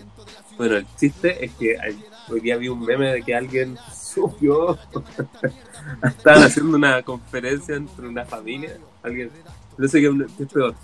bueno, 0.56 0.76
el 0.76 0.87
chiste 0.96 1.44
es 1.44 1.52
que 1.54 1.78
hay- 1.78 2.02
hoy 2.28 2.40
día 2.40 2.56
vi 2.56 2.68
un 2.68 2.84
meme 2.84 3.12
de 3.12 3.23
que 3.23 3.34
alguien 3.34 3.76
subió, 3.94 4.78
estaban 6.04 6.44
haciendo 6.44 6.76
una 6.76 7.02
conferencia 7.02 7.75
entre 7.76 8.08
una 8.08 8.25
familia, 8.25 8.78
alguien, 9.02 9.30
no 9.76 9.88
sé 9.88 10.00
qué, 10.00 10.06
es 10.40 10.52
peor, 10.52 10.75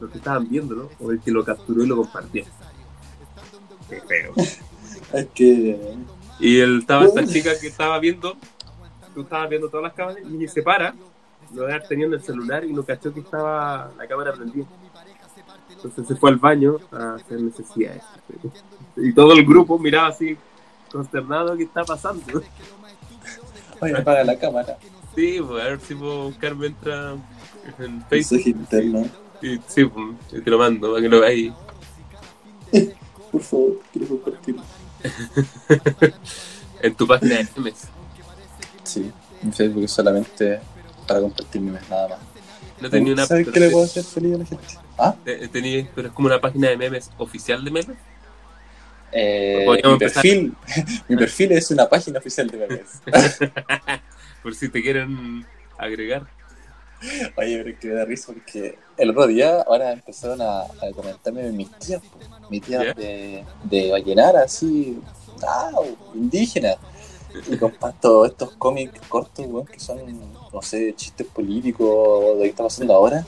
los 0.00 0.10
que 0.10 0.18
estaban 0.18 0.48
viendo, 0.48 0.74
¿no? 0.74 0.88
O 1.00 1.10
el 1.10 1.20
que 1.20 1.30
lo 1.30 1.44
capturó 1.44 1.84
y 1.84 1.86
lo 1.86 1.96
compartió. 1.96 2.44
Qué 3.88 4.00
feo. 4.02 4.32
Es 5.12 5.26
que. 5.34 5.94
Y 6.38 6.60
él 6.60 6.80
estaba 6.80 7.06
esta 7.06 7.26
chica 7.26 7.58
que 7.58 7.68
estaba 7.68 7.98
viendo, 7.98 8.36
tú 9.14 9.22
estabas 9.22 9.48
viendo 9.48 9.68
todas 9.70 9.84
las 9.84 9.92
cámaras 9.94 10.22
y 10.22 10.46
se 10.48 10.62
para, 10.62 10.94
lo 11.54 11.64
haber 11.64 11.86
tenido 11.86 12.08
en 12.08 12.14
el 12.14 12.22
celular 12.22 12.64
y 12.64 12.72
no 12.72 12.82
cachó 12.82 13.12
que 13.12 13.20
estaba 13.20 13.90
la 13.96 14.06
cámara 14.06 14.32
prendida. 14.32 14.66
Entonces 15.70 16.06
se 16.06 16.16
fue 16.16 16.30
al 16.30 16.36
baño 16.36 16.78
a 16.92 17.14
hacer 17.14 17.40
necesidades. 17.40 18.02
Y 18.96 19.12
todo 19.12 19.32
el 19.32 19.44
grupo 19.44 19.78
miraba 19.78 20.08
así, 20.08 20.36
consternado, 20.90 21.56
¿qué 21.56 21.64
está 21.64 21.84
pasando? 21.84 22.42
Oye, 23.80 23.96
apaga 23.96 24.24
la 24.24 24.38
cámara. 24.38 24.76
Sí, 25.14 25.38
pues 25.40 25.62
a 25.62 25.68
ver 25.68 25.80
si 25.80 25.94
puedo 25.94 26.24
buscar 26.24 26.54
mientras 26.54 27.16
en 27.78 27.92
Mensaje 27.92 28.08
Facebook. 28.08 28.46
interno. 28.46 29.06
Y, 29.40 29.60
sí, 29.68 29.84
pues, 29.84 30.16
y 30.32 30.40
te 30.40 30.50
lo 30.50 30.58
mando 30.58 30.90
para 30.90 31.02
que 31.02 31.08
lo 31.08 31.20
veáis. 31.20 31.52
Por 33.32 33.42
favor, 33.42 33.80
quiero 33.92 34.08
compartir. 34.08 34.56
En 36.80 36.94
tu 36.94 37.08
página 37.08 37.38
de 37.38 37.48
memes. 37.56 37.88
Sí, 38.84 39.10
en 39.42 39.52
Facebook 39.52 39.88
solamente 39.88 40.60
para 41.08 41.20
compartir 41.20 41.60
memes, 41.60 41.88
nada 41.88 42.08
más. 42.08 42.18
No 42.80 42.88
tenía 42.90 43.12
una. 43.14 43.26
¿Sabes 43.26 43.48
qué 43.48 43.58
le 43.58 43.70
puedo 43.70 43.84
hacer 43.84 44.04
feliz 44.04 44.34
a 44.34 44.38
la 44.38 44.44
gente? 44.44 44.64
¿Ah? 44.98 45.16
te- 45.24 45.48
tenía- 45.48 45.88
pero 45.94 46.08
es 46.08 46.14
como 46.14 46.26
una 46.28 46.40
página 46.40 46.68
de 46.68 46.76
memes 46.76 47.10
oficial 47.18 47.64
de 47.64 47.70
memes. 47.72 47.96
Eh, 49.10 49.64
mi, 49.84 49.98
perfil, 49.98 50.54
mi 51.08 51.16
perfil 51.16 51.52
es 51.52 51.70
una 51.70 51.88
página 51.88 52.18
oficial 52.18 52.46
de 52.48 52.58
memes. 52.58 53.00
Por 54.42 54.54
si 54.54 54.68
te 54.68 54.82
quieren 54.82 55.44
agregar. 55.78 56.26
Oye, 57.36 57.58
pero 57.58 57.70
es 57.70 57.78
que 57.78 57.88
me 57.88 57.94
da 57.94 58.04
risa 58.04 58.32
porque 58.32 58.78
el 58.96 59.10
otro 59.10 59.26
día 59.28 59.62
ahora 59.62 59.92
empezaron 59.92 60.42
a, 60.42 60.62
a 60.62 60.92
comentarme 60.94 61.50
mis 61.52 61.70
tías, 61.78 62.02
mis 62.50 62.62
tías 62.62 62.94
de, 62.96 63.44
de 63.64 63.90
Vallenar, 63.92 64.36
así, 64.36 64.98
ah, 65.46 65.70
indígenas. 66.14 66.76
Y 67.50 67.56
comparto 67.56 68.24
estos 68.26 68.52
cómics 68.52 69.00
cortos, 69.08 69.46
weón, 69.46 69.66
que 69.66 69.80
son, 69.80 69.98
no 70.52 70.62
sé, 70.62 70.94
chistes 70.94 71.26
políticos 71.26 72.36
de 72.38 72.42
qué 72.44 72.48
está 72.48 72.64
pasando 72.64 72.94
ahora. 72.94 73.24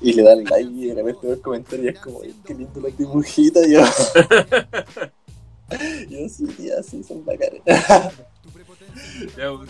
Y 0.00 0.12
le 0.12 0.22
dan 0.22 0.44
like 0.44 0.70
y 0.70 0.86
de 0.86 0.94
repente 0.94 1.20
veo 1.22 1.32
el 1.34 1.40
comentario 1.40 1.84
y 1.84 1.88
es 1.88 2.00
como, 2.00 2.20
"Ay, 2.22 2.34
qué 2.44 2.54
lindo 2.54 2.80
la 2.80 2.88
dibujita. 2.90 3.60
Yo, 3.66 3.80
yo 6.10 6.28
sí, 6.28 6.46
tía, 6.56 6.82
sí, 6.82 7.02
son 7.02 7.24
bacanes. 7.24 7.62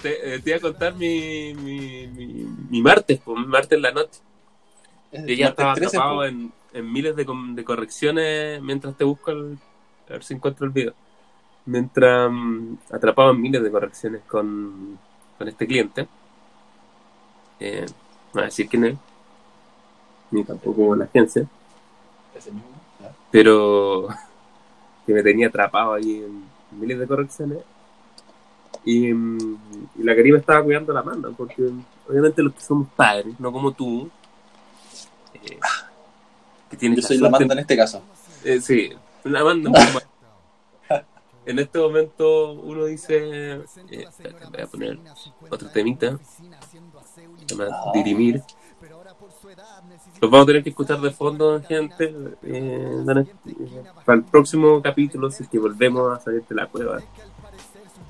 Te, 0.03 0.35
eh, 0.35 0.39
te 0.41 0.51
iba 0.51 0.57
a 0.57 0.61
contar 0.61 0.95
mi, 0.95 1.55
mi, 1.55 2.07
mi, 2.09 2.47
mi 2.71 2.83
martes, 2.83 3.21
pues, 3.25 3.39
mi 3.39 3.47
martes 3.47 3.73
en 3.73 3.83
la 3.83 3.93
noche. 3.93 4.21
Y 5.13 5.37
ya 5.37 5.49
estaba 5.49 5.71
Martes 5.71 5.91
13, 5.91 5.97
atrapado 5.97 6.25
en, 6.25 6.53
en 6.73 6.93
miles 6.93 7.15
de, 7.15 7.25
de 7.55 7.65
correcciones 7.65 8.61
mientras 8.63 8.97
te 8.97 9.05
busco 9.05 9.31
el, 9.31 9.59
a 10.09 10.13
ver 10.13 10.25
si 10.25 10.35
encuentro 10.35 10.67
el 10.67 10.73
video. 10.73 10.95
Mientras 11.67 12.31
mm, 12.31 12.75
atrapado 12.93 13.31
en 13.31 13.41
miles 13.41 13.63
de 13.63 13.71
correcciones 13.71 14.23
con, 14.27 14.99
con 15.39 15.49
este 15.49 15.67
cliente. 15.67 16.07
Eh, 17.61 17.87
no 17.89 17.95
voy 18.35 18.43
a 18.43 18.47
decir 18.47 18.69
quién 18.69 18.85
es, 18.85 18.97
ni 20.31 20.45
tampoco 20.45 20.97
la 20.97 21.05
agencia, 21.05 21.47
pero 23.31 24.09
que 25.07 25.13
me 25.13 25.23
tenía 25.23 25.49
atrapado 25.49 25.95
ahí 25.95 26.25
en 26.25 26.45
miles 26.79 26.99
de 26.99 27.07
correcciones. 27.07 27.59
Y, 28.85 29.13
mm, 29.13 29.59
y 29.99 30.03
la 30.03 30.15
Karima 30.15 30.39
estaba 30.39 30.63
cuidando 30.63 30.93
la 30.93 31.03
manda, 31.03 31.31
porque 31.31 31.71
obviamente 32.09 32.43
los 32.43 32.55
que 32.55 32.61
somos 32.61 32.89
padres, 32.97 33.39
no 33.39 33.53
como 33.53 33.73
tú, 33.73 34.11
eh, 35.35 35.59
que 36.71 36.77
tienes 36.77 37.01
Yo 37.01 37.07
soy 37.07 37.19
la 37.19 37.31
manda 37.31 37.55
en 37.55 37.61
este 37.61 37.77
caso. 37.77 38.03
eh, 38.45 38.61
sí, 38.61 38.91
la 39.23 39.45
manda 39.45 39.71
un 39.71 39.75
poco 39.75 39.93
más. 39.95 40.07
En 41.47 41.59
este 41.59 41.79
momento 41.79 42.53
uno 42.53 42.85
dice, 42.87 43.63
eh, 43.91 44.07
voy 44.51 44.61
a 44.63 44.67
poner 44.67 44.99
otro 45.51 45.69
temita, 45.69 46.19
se 47.47 47.55
llama. 47.55 47.77
Dirimir. 47.93 48.43
Los 50.21 50.31
vamos 50.31 50.45
a 50.45 50.47
tener 50.47 50.63
que 50.63 50.71
escuchar 50.71 51.01
de 51.01 51.11
fondo, 51.11 51.61
gente. 51.63 52.05
eh, 52.05 52.35
eh, 52.43 53.85
para 54.05 54.19
el 54.19 54.25
próximo 54.25 54.81
capítulo, 54.83 55.31
si 55.31 55.43
es 55.43 55.49
que 55.49 55.59
volvemos 55.59 56.17
a 56.17 56.21
salir 56.21 56.45
de 56.47 56.55
la 56.55 56.67
cueva, 56.67 57.03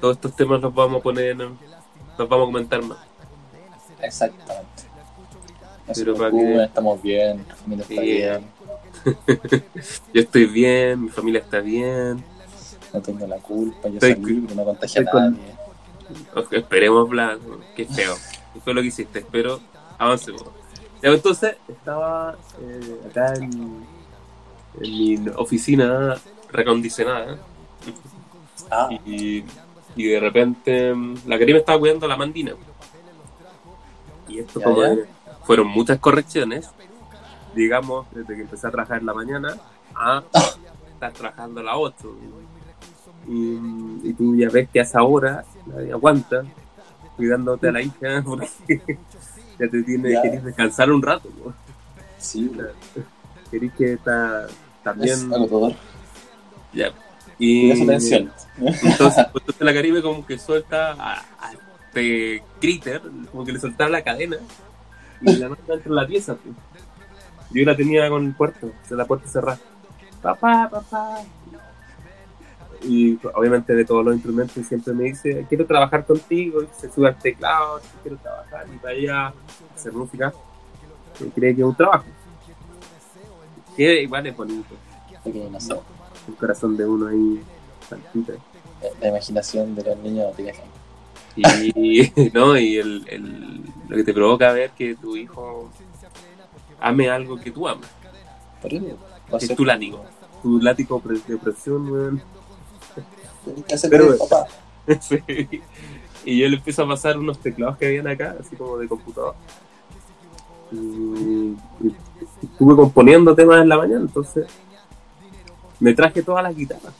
todos 0.00 0.16
estos 0.16 0.36
temas 0.36 0.60
los 0.60 0.72
vamos 0.74 1.00
a 1.00 1.02
poner, 1.02 1.36
los 1.36 2.28
vamos 2.28 2.44
a 2.44 2.46
comentar 2.46 2.82
más. 2.82 2.98
Exactamente. 4.00 4.82
No 5.86 5.92
Pero 5.94 6.14
para 6.16 6.30
que- 6.30 6.64
estamos 6.64 7.02
bien, 7.02 7.36
nuestra 7.36 7.56
familia 7.56 7.82
está 7.82 8.00
bien, 8.02 8.44
Yo 10.14 10.20
estoy 10.20 10.46
bien, 10.46 11.02
mi 11.04 11.08
familia 11.10 11.40
está 11.40 11.60
bien. 11.60 12.24
No 12.94 13.02
tengo 13.02 13.26
la 13.26 13.36
culpa, 13.38 13.88
yo 13.88 13.94
Estoy 13.94 14.12
salí, 14.14 14.46
no 14.54 14.64
contagié 14.64 15.00
a 15.02 15.04
nadie. 15.14 15.54
Esperemos, 16.52 17.08
Blas, 17.08 17.38
qué 17.76 17.84
feo. 17.86 18.14
¿Qué 18.52 18.60
fue 18.60 18.74
lo 18.74 18.80
que 18.82 18.88
hiciste? 18.88 19.24
Pero 19.30 19.60
avancemos. 19.98 20.44
Entonces, 21.02 21.56
estaba 21.68 22.36
eh, 22.60 23.00
acá 23.10 23.34
en, 23.34 23.84
en 24.80 24.90
mi 25.24 25.28
oficina 25.36 26.14
recondicionada 26.50 27.38
Ah, 28.70 28.88
y, 29.04 29.44
y 29.96 30.04
de 30.04 30.20
repente 30.20 30.94
mm, 30.94 31.16
la 31.26 31.38
Karima 31.38 31.58
estaba 31.58 31.78
cuidando 31.78 32.06
la 32.08 32.16
mandina. 32.16 32.52
Y 34.28 34.38
esto 34.38 34.60
Ya, 34.60 34.64
como 34.64 34.82
ya. 34.82 34.94
fueron 35.44 35.66
muchas 35.66 35.98
correcciones, 35.98 36.70
digamos, 37.54 38.06
desde 38.12 38.34
que 38.36 38.42
empecé 38.42 38.66
a 38.66 38.70
trabajar 38.70 39.00
en 39.00 39.06
la 39.06 39.14
mañana 39.14 39.56
a 39.94 40.22
estar 40.94 41.12
trabajando 41.12 41.60
a 41.60 41.64
las 41.64 41.74
8. 41.76 41.96
Y, 43.26 43.58
y 44.08 44.12
tú 44.14 44.36
ya 44.36 44.48
ves 44.50 44.68
que 44.70 44.80
a 44.80 44.82
esa 44.82 45.02
hora 45.02 45.44
nadie 45.66 45.92
aguanta 45.92 46.42
cuidándote 47.16 47.68
a 47.68 47.72
la 47.72 47.80
hija 47.82 48.22
porque 48.24 48.50
ya 49.58 49.68
te 49.68 49.82
tienes 49.82 50.12
Ya. 50.12 50.22
querés 50.22 50.44
descansar 50.44 50.90
un 50.92 51.02
rato. 51.02 51.28
¿no? 51.44 51.54
sí, 52.18 52.50
Querés 53.50 53.72
que 53.74 53.92
está 53.94 54.46
es 54.46 54.52
también... 54.82 55.32
agotador. 55.32 55.74
Ya. 56.72 56.88
Y 57.38 57.68
Y, 57.68 57.70
esa 57.70 57.86
tensión. 57.86 58.32
Entonces, 58.58 58.80
pues, 58.98 59.16
entonces 59.18 59.60
la 59.60 59.72
Caribe 59.74 60.02
como 60.02 60.26
que 60.26 60.38
suelta 60.38 60.92
a, 60.92 61.12
a 61.40 61.52
este 61.88 62.42
critter, 62.60 63.00
como 63.30 63.44
que 63.44 63.52
le 63.52 63.60
soltaba 63.60 63.90
la 63.90 64.02
cadena 64.02 64.36
y 65.20 65.36
la 65.36 65.48
manda 65.48 65.64
dentro 65.74 65.94
de 65.94 66.00
la 66.00 66.06
pieza. 66.06 66.34
pues. 66.34 66.54
Yo 67.52 67.64
la 67.64 67.76
tenía 67.76 68.08
con 68.08 68.26
el 68.26 68.34
puerto, 68.34 68.70
de 68.90 68.96
la 68.96 69.04
puerta 69.04 69.28
cerrada. 69.28 69.58
Papá, 70.20 70.68
papá. 70.70 71.20
Y 72.86 73.18
obviamente 73.34 73.74
de 73.74 73.84
todos 73.84 74.04
los 74.04 74.14
instrumentos 74.14 74.66
siempre 74.66 74.92
me 74.92 75.04
dice, 75.04 75.46
quiero 75.48 75.64
trabajar 75.66 76.04
contigo, 76.04 76.62
y 76.62 76.66
se 76.78 76.90
sube 76.92 77.08
al 77.08 77.18
teclado, 77.18 77.80
quiero 78.02 78.18
trabajar 78.18 78.66
y 78.72 78.76
para 78.78 78.94
allá 78.94 79.34
hacer 79.74 79.92
música. 79.92 80.32
Y 81.20 81.24
cree 81.30 81.54
que 81.54 81.62
es 81.62 81.66
un 81.66 81.74
trabajo. 81.74 82.04
Que 83.76 84.02
igual 84.02 84.26
es 84.26 84.36
bonito, 84.36 84.74
Porque 85.22 85.48
no 85.50 85.60
sé, 85.60 85.74
el 86.28 86.34
corazón 86.36 86.76
de 86.76 86.86
uno 86.86 87.08
ahí 87.08 87.42
palpita. 87.88 88.34
la 89.00 89.08
imaginación 89.08 89.74
de 89.74 89.82
los 89.84 89.96
niños 89.98 90.34
te. 90.36 90.52
Y, 91.36 92.12
¿no? 92.32 92.56
y 92.56 92.76
el, 92.76 93.04
el- 93.08 93.62
lo 93.88 93.96
que 93.96 94.04
te 94.04 94.14
provoca 94.14 94.52
ver 94.52 94.70
que 94.70 94.94
tu 94.94 95.16
hijo 95.16 95.68
ame 96.80 97.08
algo 97.10 97.36
que 97.40 97.50
tú 97.50 97.66
amas. 97.66 97.88
Por 98.62 98.72
eso, 98.72 98.98
Es 99.40 99.56
tu 99.56 99.64
látigo. 99.64 100.04
Tu 100.42 100.60
látigo 100.60 101.02
de 101.26 101.36
presión, 101.38 101.90
weón. 101.90 102.22
Tenés 103.44 103.64
que 103.64 103.74
hacer 103.74 103.90
Pero- 103.90 104.12
de 104.12 104.18
papá. 104.18 104.46
Sí. 105.00 105.18
Y 106.26 106.38
yo 106.38 106.48
le 106.48 106.56
empiezo 106.56 106.82
a 106.82 106.88
pasar 106.88 107.18
unos 107.18 107.38
teclados 107.38 107.76
que 107.76 107.86
habían 107.86 108.06
acá, 108.06 108.36
así 108.40 108.56
como 108.56 108.78
de 108.78 108.88
computador. 108.88 109.34
Y, 110.72 111.54
estuve 112.42 112.76
componiendo 112.76 113.34
temas 113.34 113.62
en 113.62 113.68
la 113.68 113.76
mañana, 113.76 114.00
entonces 114.00 114.46
me 115.80 115.94
traje 115.94 116.22
todas 116.22 116.42
las 116.42 116.56
guitarras 116.56 116.94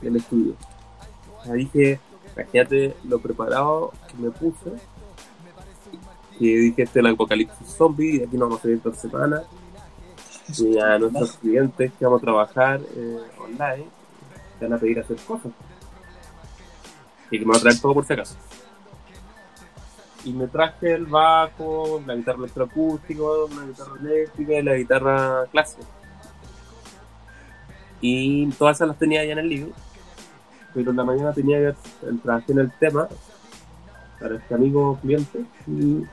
del 0.00 0.16
estudio. 0.16 0.54
Ya 1.44 1.52
dije, 1.54 2.00
imagínate 2.36 2.94
lo 3.04 3.18
preparado 3.18 3.92
que 4.08 4.22
me 4.22 4.30
puse. 4.30 4.72
Y 6.38 6.54
dije, 6.54 6.82
este 6.82 7.00
es 7.00 7.04
el 7.04 7.12
apocalipsis 7.12 7.66
zombie, 7.66 8.16
y 8.16 8.22
aquí 8.22 8.36
nos 8.36 8.48
vamos 8.48 8.64
a 8.64 8.68
ir 8.68 8.82
dos 8.82 8.96
semanas. 8.96 9.42
Y 10.58 10.78
a 10.78 10.98
nuestros 10.98 11.32
clientes 11.34 11.92
que 11.98 12.04
vamos 12.04 12.22
a 12.22 12.24
trabajar 12.24 12.80
eh, 12.96 13.18
online, 13.38 13.86
te 14.58 14.66
van 14.66 14.72
a 14.74 14.78
pedir 14.78 15.00
hacer 15.00 15.16
cosas. 15.18 15.52
Y 17.30 17.38
que 17.38 17.44
me 17.44 17.52
va 17.52 17.58
a 17.58 17.60
traer 17.60 17.80
todo 17.80 17.94
por 17.94 18.04
si 18.04 18.12
acaso. 18.12 18.36
Y 20.24 20.32
me 20.32 20.46
traje 20.48 20.92
el 20.94 21.06
bajo, 21.06 22.02
la 22.06 22.14
guitarra 22.14 22.38
electroacústica, 22.38 23.22
una 23.22 23.64
guitarra 23.66 23.92
eléctrica 24.00 24.52
y 24.54 24.62
la 24.62 24.74
guitarra 24.76 25.46
clásica. 25.50 25.82
Y 28.00 28.46
todas 28.52 28.76
esas 28.76 28.88
las 28.88 28.98
tenía 28.98 29.24
ya 29.24 29.32
en 29.32 29.38
el 29.38 29.48
libro. 29.48 29.72
Pero 30.74 30.90
en 30.90 30.96
la 30.96 31.04
mañana 31.04 31.32
tenía 31.32 31.58
que 31.58 32.06
el- 32.06 32.20
trabajé 32.20 32.52
en 32.52 32.58
el 32.60 32.72
tema 32.72 33.08
para 34.20 34.36
este 34.36 34.54
amigo 34.54 34.98
cliente 35.00 35.44
y, 35.66 36.04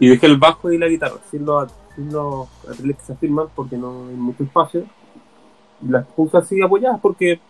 y 0.00 0.08
dejé 0.08 0.26
el 0.26 0.36
bajo 0.36 0.70
y 0.72 0.78
la 0.78 0.88
guitarra 0.88 1.16
sin 1.30 1.44
los, 1.46 1.70
sin 1.94 2.12
los 2.12 2.48
que 2.66 2.96
se 3.06 3.12
afirman 3.12 3.46
porque 3.54 3.76
no 3.76 4.08
hay 4.08 4.14
mucho 4.14 4.42
espacio. 4.42 4.84
Y 5.80 5.88
las 5.88 6.06
puse 6.08 6.36
así 6.36 6.60
apoyadas 6.60 7.00
porque 7.00 7.40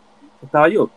estaba 0.43 0.69
yo. 0.69 0.91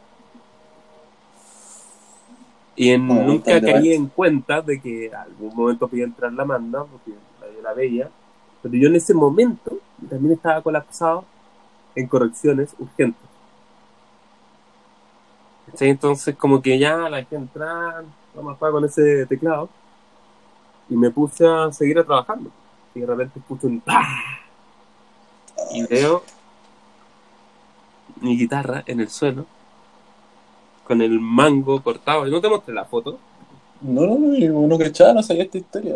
Y 2.77 2.91
en, 2.91 3.07
nunca 3.07 3.53
¿dónde 3.55 3.73
caí 3.73 3.91
en 3.91 4.05
cuenta 4.05 4.61
de 4.61 4.79
que 4.79 5.11
algún 5.13 5.55
momento 5.55 5.87
podía 5.87 6.03
entrar 6.03 6.31
la 6.31 6.45
manda, 6.45 6.85
porque 6.85 7.11
nadie 7.41 7.61
la 7.61 7.73
veía. 7.73 8.09
Pero 8.61 8.75
yo 8.75 8.87
en 8.87 8.95
ese 8.95 9.15
momento 9.15 9.79
también 10.07 10.33
estaba 10.33 10.61
colapsado 10.61 11.25
en 11.95 12.07
correcciones 12.07 12.75
urgentes. 12.77 13.27
¿Cachai? 15.65 15.89
Entonces, 15.89 16.35
como 16.35 16.61
que 16.61 16.77
ya 16.77 17.09
la 17.09 17.17
dejé 17.17 17.35
entrar, 17.35 18.05
vamos 18.35 18.53
a 18.53 18.55
jugar 18.57 18.71
con 18.71 18.85
ese 18.85 19.25
teclado. 19.25 19.69
Y 20.87 20.95
me 20.95 21.09
puse 21.09 21.47
a 21.47 21.71
seguir 21.71 22.01
trabajando. 22.05 22.51
Y 22.93 22.99
de 22.99 23.07
repente 23.07 23.39
escucho 23.39 23.65
un 23.65 23.81
¡pah! 23.81 24.05
Y 25.73 25.83
veo 25.87 26.23
mi 28.21 28.37
guitarra 28.37 28.83
en 28.85 28.99
el 28.99 29.09
suelo, 29.09 29.45
con 30.87 31.01
el 31.01 31.19
mango 31.19 31.83
cortado. 31.83 32.25
¿No 32.25 32.39
te 32.39 32.47
mostré 32.47 32.73
la 32.73 32.85
foto? 32.85 33.19
No, 33.81 34.07
no, 34.07 34.17
no, 34.17 34.67
no 34.67 34.77
cachaba, 34.77 35.13
no 35.13 35.21
sabía 35.21 35.43
esta 35.43 35.57
historia. 35.57 35.93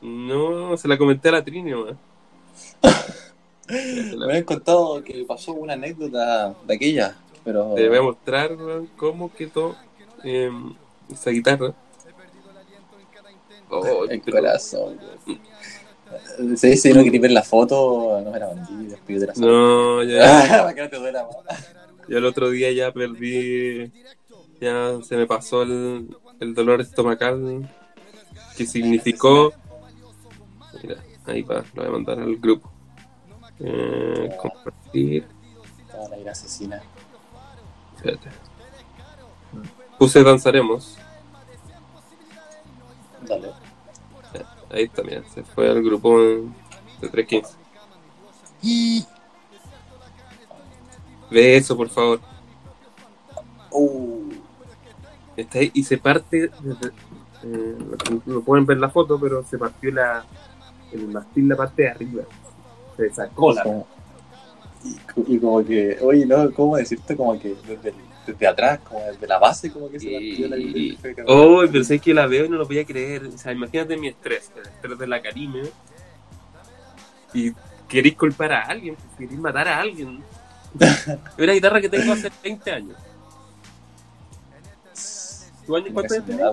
No, 0.00 0.76
se 0.76 0.88
la 0.88 0.98
comenté 0.98 1.28
a 1.28 1.32
la 1.32 1.44
Trini, 1.44 1.72
Me 3.68 4.24
habían 4.24 4.42
contado 4.42 5.02
que 5.02 5.24
pasó 5.26 5.52
una 5.52 5.74
anécdota 5.74 6.54
de 6.66 6.74
aquella, 6.74 7.16
pero. 7.44 7.74
Te 7.74 7.88
voy 7.88 7.98
a 7.98 8.02
mostrar 8.02 8.50
cómo 8.96 9.32
quedó 9.32 9.76
eh, 10.24 10.50
esa 11.10 11.30
guitarra. 11.30 11.72
Oh, 13.70 14.04
El 14.10 14.20
pero- 14.20 14.38
corazón. 14.38 14.98
Se 16.56 16.66
dice 16.66 16.92
no 16.92 17.02
quería 17.02 17.20
ver 17.22 17.30
la 17.30 17.42
foto, 17.42 18.20
no 18.22 18.30
me 18.30 18.38
la 18.38 18.48
mandé, 18.48 18.90
después 18.90 19.20
yo 19.20 19.26
te 19.26 19.40
la. 19.40 19.46
No, 19.46 20.02
ya, 20.02 20.46
Para 20.62 20.74
que 20.74 20.82
no 20.82 20.88
te 20.90 20.96
duela 20.98 21.26
ya 22.08 22.18
el 22.18 22.24
otro 22.24 22.50
día 22.50 22.70
ya 22.72 22.92
perdí, 22.92 23.90
ya 24.62 25.02
se 25.02 25.16
me 25.16 25.26
pasó 25.26 25.62
el, 25.62 26.16
el 26.38 26.54
dolor 26.54 26.80
estomacal 26.80 27.68
que 28.56 28.64
significó. 28.64 29.52
Mira, 30.80 31.02
ahí 31.26 31.42
va, 31.42 31.64
lo 31.74 31.82
voy 31.82 31.86
a 31.86 31.90
mandar 31.90 32.20
al 32.20 32.36
grupo. 32.36 32.70
Eh, 33.58 34.30
compartir. 34.40 35.26
Toda 35.90 36.08
la 36.10 36.18
ira 36.18 36.30
asesina. 36.30 36.80
Espérate. 37.96 38.28
Puse 39.98 40.22
danzaremos. 40.22 40.96
Dale. 43.26 43.50
Ahí 44.70 44.88
también, 44.88 45.24
se 45.34 45.42
fue 45.42 45.68
al 45.68 45.82
grupo 45.82 46.18
de 46.20 47.08
315. 47.10 47.58
Ve 51.30 51.56
eso, 51.56 51.76
por 51.76 51.88
favor. 51.88 52.20
Uh, 53.70 54.21
Y 55.72 55.82
se 55.84 55.98
parte. 55.98 56.50
eh, 57.44 57.76
no 58.26 58.40
pueden 58.42 58.66
ver 58.66 58.78
la 58.78 58.88
foto, 58.90 59.18
pero 59.18 59.44
se 59.44 59.58
partió 59.58 59.90
la, 59.92 60.24
el 60.92 61.08
mastil 61.08 61.48
la 61.48 61.56
parte 61.56 61.82
de 61.82 61.88
arriba. 61.90 62.22
Se 62.96 63.10
sacó 63.10 63.52
la. 63.52 63.84
y, 64.84 65.34
y 65.34 65.38
como 65.38 65.64
que, 65.64 65.98
oye, 66.02 66.26
no, 66.26 66.50
¿cómo 66.52 66.76
decirte? 66.76 67.16
Como 67.16 67.38
que 67.40 67.54
desde, 67.66 67.94
desde 68.26 68.46
atrás, 68.46 68.80
como 68.80 69.00
desde 69.00 69.26
la 69.26 69.38
base, 69.38 69.72
como 69.72 69.88
que 69.90 69.98
se 69.98 70.10
partió 70.10 70.48
la 70.48 70.56
Y- 70.58 70.98
Oh, 71.26 71.62
pero 71.70 71.82
sé 71.84 71.98
que 71.98 72.12
la 72.14 72.26
veo 72.26 72.44
y 72.44 72.48
no 72.48 72.58
lo 72.58 72.66
podía 72.66 72.84
creer. 72.84 73.26
O 73.26 73.38
sea, 73.38 73.52
imagínate 73.52 73.96
mi 73.96 74.08
estrés, 74.08 74.50
el 74.56 74.62
estrés 74.62 74.98
de 74.98 75.06
la 75.06 75.22
Karime. 75.22 75.62
Y 77.34 77.52
queréis 77.88 78.16
culpar 78.16 78.52
a 78.52 78.60
alguien, 78.62 78.96
queréis 79.18 79.38
matar 79.40 79.68
a 79.68 79.80
alguien. 79.80 80.22
Es 80.78 81.18
una 81.38 81.52
guitarra 81.52 81.80
que 81.80 81.88
tengo 81.88 82.12
hace 82.12 82.30
20 82.42 82.70
años. 82.70 82.96
¿Tu 85.66 85.76
año 85.76 85.86
cuántos 85.92 86.16
años 86.16 86.26
tenías? 86.26 86.52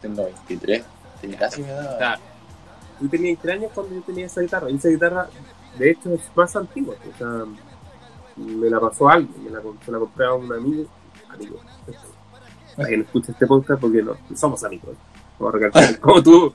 Tengo 0.00 0.24
23, 0.24 0.84
tenía 1.20 1.38
casi 1.38 1.62
me 1.62 1.72
O 1.72 1.76
da. 1.76 1.98
sea, 1.98 2.20
tú 2.98 3.08
tenías 3.08 3.42
20 3.42 3.52
años 3.52 3.70
cuando 3.74 3.94
yo 3.94 4.02
tenía 4.02 4.26
esa 4.26 4.40
guitarra. 4.40 4.70
Y 4.70 4.76
esa 4.76 4.88
guitarra, 4.88 5.28
de 5.78 5.90
hecho, 5.90 6.14
es 6.14 6.20
más 6.34 6.54
antigua. 6.56 6.94
O 7.14 7.18
sea, 7.18 7.44
me 8.36 8.70
la 8.70 8.78
pasó 8.80 9.08
alguien, 9.08 9.44
me 9.44 9.50
la, 9.50 9.60
se 9.84 9.90
la 9.92 9.98
compré 9.98 10.26
a 10.26 10.34
un 10.34 10.52
amigo. 10.52 10.86
Amigo. 11.28 11.60
Para 12.76 12.88
que 12.88 12.96
no 12.98 13.02
escuche 13.04 13.32
este 13.32 13.46
podcast 13.46 13.80
porque 13.80 14.02
no, 14.02 14.16
no 14.28 14.36
somos 14.36 14.62
amigos. 14.64 14.94
Vamos 15.38 15.54
a 15.54 15.58
recalcar, 15.58 16.00
como 16.00 16.22
tú. 16.22 16.52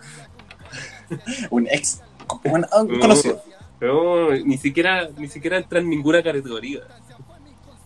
Un 1.50 1.68
ex, 1.68 2.02
un, 2.46 2.66
un 2.90 3.00
conocido. 3.00 3.42
No, 3.82 4.30
ni 4.32 4.58
siquiera, 4.58 5.10
ni 5.18 5.28
siquiera 5.28 5.58
entra 5.58 5.80
en 5.80 5.90
ninguna 5.90 6.22
categoría. 6.24 6.82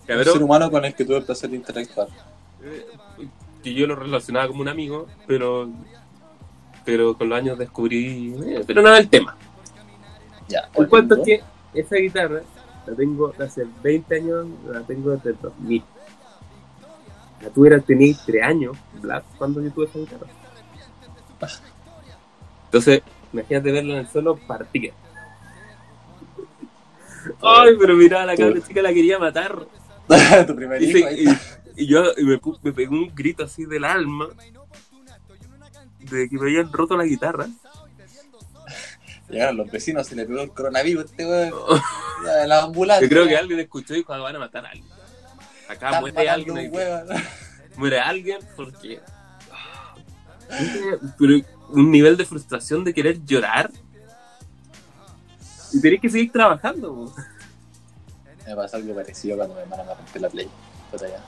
Un 0.07 0.23
ser 0.23 0.43
humano 0.43 0.69
con 0.69 0.83
el 0.85 0.93
que 0.93 1.05
tuve 1.05 1.17
el 1.17 1.23
placer 1.23 1.49
de 1.49 1.55
interactuar. 1.55 2.07
eh, 2.63 2.85
que 3.65 3.73
yo 3.73 3.87
lo 3.87 3.95
relacionaba 3.95 4.47
como 4.47 4.61
un 4.61 4.67
amigo, 4.69 5.07
pero 5.25 5.67
pero 6.85 7.17
con 7.17 7.27
los 7.29 7.37
años 7.39 7.57
descubrí. 7.57 8.35
eh, 8.45 8.63
pero 8.67 8.83
nada 8.83 8.97
del 8.97 9.09
tema. 9.09 9.35
Ya. 10.47 10.69
El 10.75 10.87
cuento 10.87 11.15
es 11.15 11.21
que 11.25 11.41
esa 11.73 11.95
guitarra 11.95 12.41
la 12.85 12.95
tengo 12.95 13.33
hace 13.39 13.65
20 13.81 14.15
años, 14.15 14.45
la 14.71 14.81
tengo 14.81 15.09
desde 15.11 15.31
el 15.31 15.37
2000. 15.41 15.83
Ya 17.41 17.49
tú 17.49 17.65
eras, 17.65 17.83
tenías 17.83 18.23
3 18.23 18.43
años, 18.43 18.77
Vlad, 19.01 19.23
cuando 19.39 19.59
yo 19.61 19.71
tuve 19.71 19.85
esa 19.85 19.97
guitarra. 19.97 20.27
Entonces, 22.65 23.01
imagínate 23.33 23.71
verla 23.71 23.93
en 23.93 23.99
el 24.01 24.07
suelo 24.07 24.35
partida. 24.37 24.93
Ay, 27.41 27.71
pero 27.79 27.95
mira, 27.95 28.23
la 28.27 28.37
cabra 28.37 28.61
chica 28.61 28.83
la 28.83 28.93
quería 28.93 29.17
matar. 29.17 29.57
tu 30.45 30.55
primer 30.55 30.83
Y, 30.83 30.85
hijo. 30.85 30.99
se- 31.09 31.23
y- 31.23 31.27
y 31.75 31.87
yo 31.87 32.03
y 32.17 32.23
me, 32.23 32.39
me 32.63 32.73
pegó 32.73 32.93
un 32.95 33.13
grito 33.13 33.43
así 33.43 33.65
del 33.65 33.83
alma 33.83 34.27
de 35.99 36.29
que 36.29 36.35
me 36.37 36.41
habían 36.43 36.71
roto 36.71 36.95
la 36.97 37.05
guitarra. 37.05 37.47
Llegaron 39.29 39.57
los 39.57 39.71
vecinos, 39.71 40.05
se 40.05 40.15
le 40.15 40.25
pegó 40.25 40.41
el 40.41 40.51
coronavirus 40.51 41.05
este 41.05 41.25
weón. 41.25 41.53
En 42.41 42.49
la 42.49 42.63
ambulancia. 42.63 43.03
Yo 43.05 43.09
creo 43.09 43.27
que 43.27 43.37
alguien 43.37 43.59
escuchó 43.59 43.93
y 43.93 43.97
dijo, 43.97 44.11
"Ah, 44.13 44.17
van 44.17 44.35
a 44.35 44.39
matar 44.39 44.65
a 44.65 44.69
alguien. 44.69 44.87
Acá 45.67 45.87
Están 45.89 46.01
muere 46.01 46.29
alguien, 46.29 46.57
aquí. 46.57 46.67
weón. 46.69 47.07
muere 47.77 47.99
alguien 47.99 48.39
porque... 48.55 48.99
Pero 51.19 51.33
un 51.69 51.91
nivel 51.91 52.17
de 52.17 52.25
frustración 52.25 52.83
de 52.83 52.93
querer 52.93 53.23
llorar 53.25 53.71
y 55.73 55.81
tenés 55.81 55.99
que 56.01 56.09
seguir 56.09 56.31
trabajando. 56.31 56.93
po. 56.95 57.13
Me 58.47 58.55
pasó 58.55 58.77
algo 58.77 58.95
parecido 58.95 59.37
cuando 59.37 59.55
mi 59.55 59.61
hermana 59.61 59.83
me 59.83 59.93
rompió 59.95 60.21
la 60.21 60.29
Play. 60.29 60.49
Ya. 61.01 61.23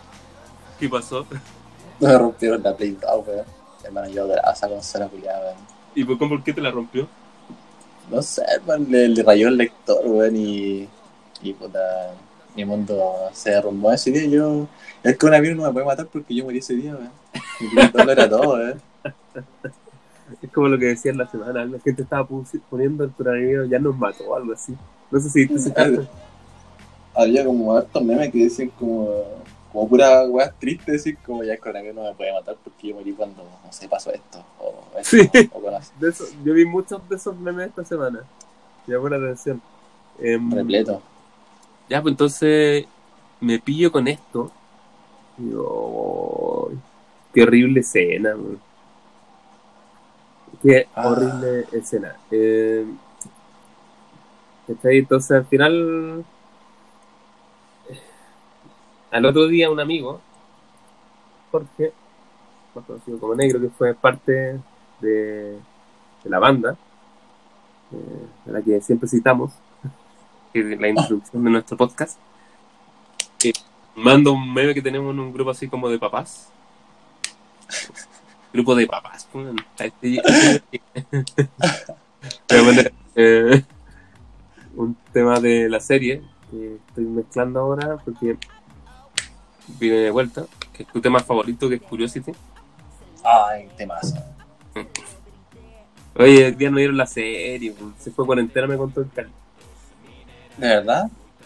¿Qué 0.79 0.89
pasó? 0.89 1.25
Me 1.99 2.17
rompieron 2.17 2.61
la 2.61 2.75
Play 2.75 2.91
2, 3.01 3.27
weón. 3.27 3.45
Hermano 3.83 4.09
yo 4.09 4.23
adoraba 4.23 4.51
esa 4.51 4.67
consola 4.67 5.07
culiada, 5.07 5.39
weón. 5.39 5.57
¿Y 5.95 6.03
por, 6.03 6.17
por 6.17 6.43
qué 6.43 6.53
te 6.53 6.61
la 6.61 6.71
rompió? 6.71 7.07
No 8.11 8.21
sé, 8.21 8.43
weón, 8.65 8.87
le, 8.89 9.09
le 9.09 9.23
rayó 9.23 9.47
el 9.47 9.57
lector, 9.57 10.05
weón, 10.05 10.35
y. 10.35 10.87
Y 11.41 11.53
puta. 11.53 12.13
Mi 12.55 12.65
mundo 12.65 13.29
se 13.33 13.51
derrumbó 13.51 13.91
ese 13.91 14.11
día. 14.11 14.25
Yo. 14.25 14.67
El 15.03 15.17
coronavirus 15.17 15.57
no 15.57 15.63
me 15.63 15.73
puede 15.73 15.85
matar 15.85 16.07
porque 16.07 16.35
yo 16.35 16.43
morí 16.43 16.59
ese 16.59 16.75
día, 16.75 16.95
weón. 16.95 17.11
Mi 17.59 17.69
Play 17.69 17.89
2 17.93 18.05
lo 18.05 18.11
era 18.11 18.29
todo, 18.29 18.53
weón. 18.53 18.81
Es 20.41 20.51
como 20.51 20.67
lo 20.67 20.77
que 20.77 20.87
decía 20.87 21.11
en 21.11 21.17
la 21.17 21.27
semana, 21.27 21.63
la 21.63 21.79
gente 21.79 22.01
estaba 22.01 22.27
poniendo 22.69 23.05
el 23.05 23.11
coronavirus 23.11 23.69
ya 23.69 23.79
nos 23.79 23.95
mató 23.95 24.25
o 24.25 24.35
algo 24.35 24.53
así. 24.53 24.75
No 25.09 25.19
sé 25.19 25.29
si 25.29 25.39
viste 25.39 25.55
ese 25.55 25.73
caso. 25.73 26.05
Había 27.15 27.45
como 27.45 27.75
hartos 27.75 28.03
memes 28.03 28.31
que 28.31 28.43
decían 28.43 28.69
como. 28.77 29.23
Como 29.77 29.89
pura 29.89 30.23
weá 30.23 30.51
triste, 30.59 30.93
decir 30.93 31.19
como 31.23 31.43
ya 31.43 31.53
el 31.53 31.59
coronavirus 31.59 31.95
no 31.97 32.03
me 32.05 32.13
puede 32.15 32.33
matar 32.33 32.55
porque 32.63 32.87
yo 32.87 32.95
morí 32.95 33.13
cuando, 33.13 33.43
no 33.43 33.71
sé, 33.71 33.87
pasó 33.87 34.11
esto. 34.11 34.43
O 34.57 34.73
esto, 34.97 35.17
Sí. 35.17 35.49
o 35.53 35.61
con 35.61 35.75
así. 35.75 35.91
De 35.99 36.09
eso, 36.09 36.23
yo 36.43 36.51
vi 36.55 36.65
muchos 36.65 37.07
de 37.07 37.15
esos 37.15 37.37
memes 37.37 37.67
esta 37.67 37.85
semana. 37.85 38.21
Me 38.87 38.95
llamó 38.95 39.07
la 39.07 39.17
atención. 39.17 39.61
Em, 40.17 40.51
Repleto. 40.51 40.99
Ya, 41.87 42.01
pues 42.01 42.13
entonces 42.13 42.87
me 43.39 43.59
pillo 43.59 43.91
con 43.91 44.07
esto. 44.07 44.51
Y 45.37 45.43
digo, 45.43 46.69
"Ay, 46.71 46.77
qué 47.35 47.43
horrible 47.43 47.81
escena. 47.81 48.35
man. 48.35 48.59
Qué 50.63 50.87
Ah. 50.95 51.07
horrible 51.07 51.65
escena. 51.71 52.15
Eh. 52.31 52.83
Entonces 54.83 55.31
al 55.37 55.45
final, 55.45 56.25
al 59.11 59.25
otro 59.25 59.47
día 59.47 59.69
un 59.69 59.79
amigo, 59.79 60.21
Jorge, 61.51 61.93
más 62.75 62.85
conocido 62.85 63.19
como 63.19 63.35
Negro, 63.35 63.59
que 63.59 63.69
fue 63.69 63.93
parte 63.93 64.59
de, 64.99 65.59
de 66.23 66.29
la 66.29 66.39
banda, 66.39 66.77
eh, 67.91 68.25
de 68.45 68.51
la 68.51 68.61
que 68.61 68.81
siempre 68.81 69.07
citamos, 69.07 69.51
que 70.53 70.59
es 70.59 70.79
la 70.79 70.89
introducción 70.89 71.43
de 71.43 71.49
nuestro 71.49 71.77
podcast, 71.77 72.19
que 73.39 73.53
manda 73.95 74.31
un 74.31 74.53
meme 74.53 74.73
que 74.73 74.81
tenemos 74.81 75.13
en 75.13 75.19
un 75.19 75.33
grupo 75.33 75.51
así 75.51 75.67
como 75.67 75.89
de 75.89 75.99
papás. 75.99 76.49
Grupo 78.53 78.75
de 78.75 78.87
papás. 78.87 79.27
eh, 83.15 83.63
un 84.75 84.95
tema 85.11 85.39
de 85.39 85.69
la 85.69 85.79
serie 85.79 86.23
que 86.49 86.75
estoy 86.87 87.05
mezclando 87.05 87.59
ahora 87.59 87.97
porque 88.03 88.37
viene 89.80 89.97
de 89.97 90.12
vuelta, 90.12 90.45
que 90.73 90.84
es 90.84 90.89
tu 90.89 91.01
tema 91.01 91.19
favorito, 91.19 91.67
que 91.69 91.75
es 91.75 91.82
Curiosity. 91.82 92.32
Ay, 93.23 93.67
temazo. 93.77 94.15
Oye, 96.15 96.47
el 96.47 96.58
día 96.58 96.71
no 96.71 96.77
dieron 96.77 96.97
la 96.97 97.06
serie, 97.06 97.73
se 97.99 98.12
fue 98.12 98.25
cuarentena, 98.25 98.65
me 98.67 98.77
contó 98.77 99.01
el 99.01 99.10
Carlos. 99.12 99.34
¿De 100.58 100.67
verdad? 100.67 101.03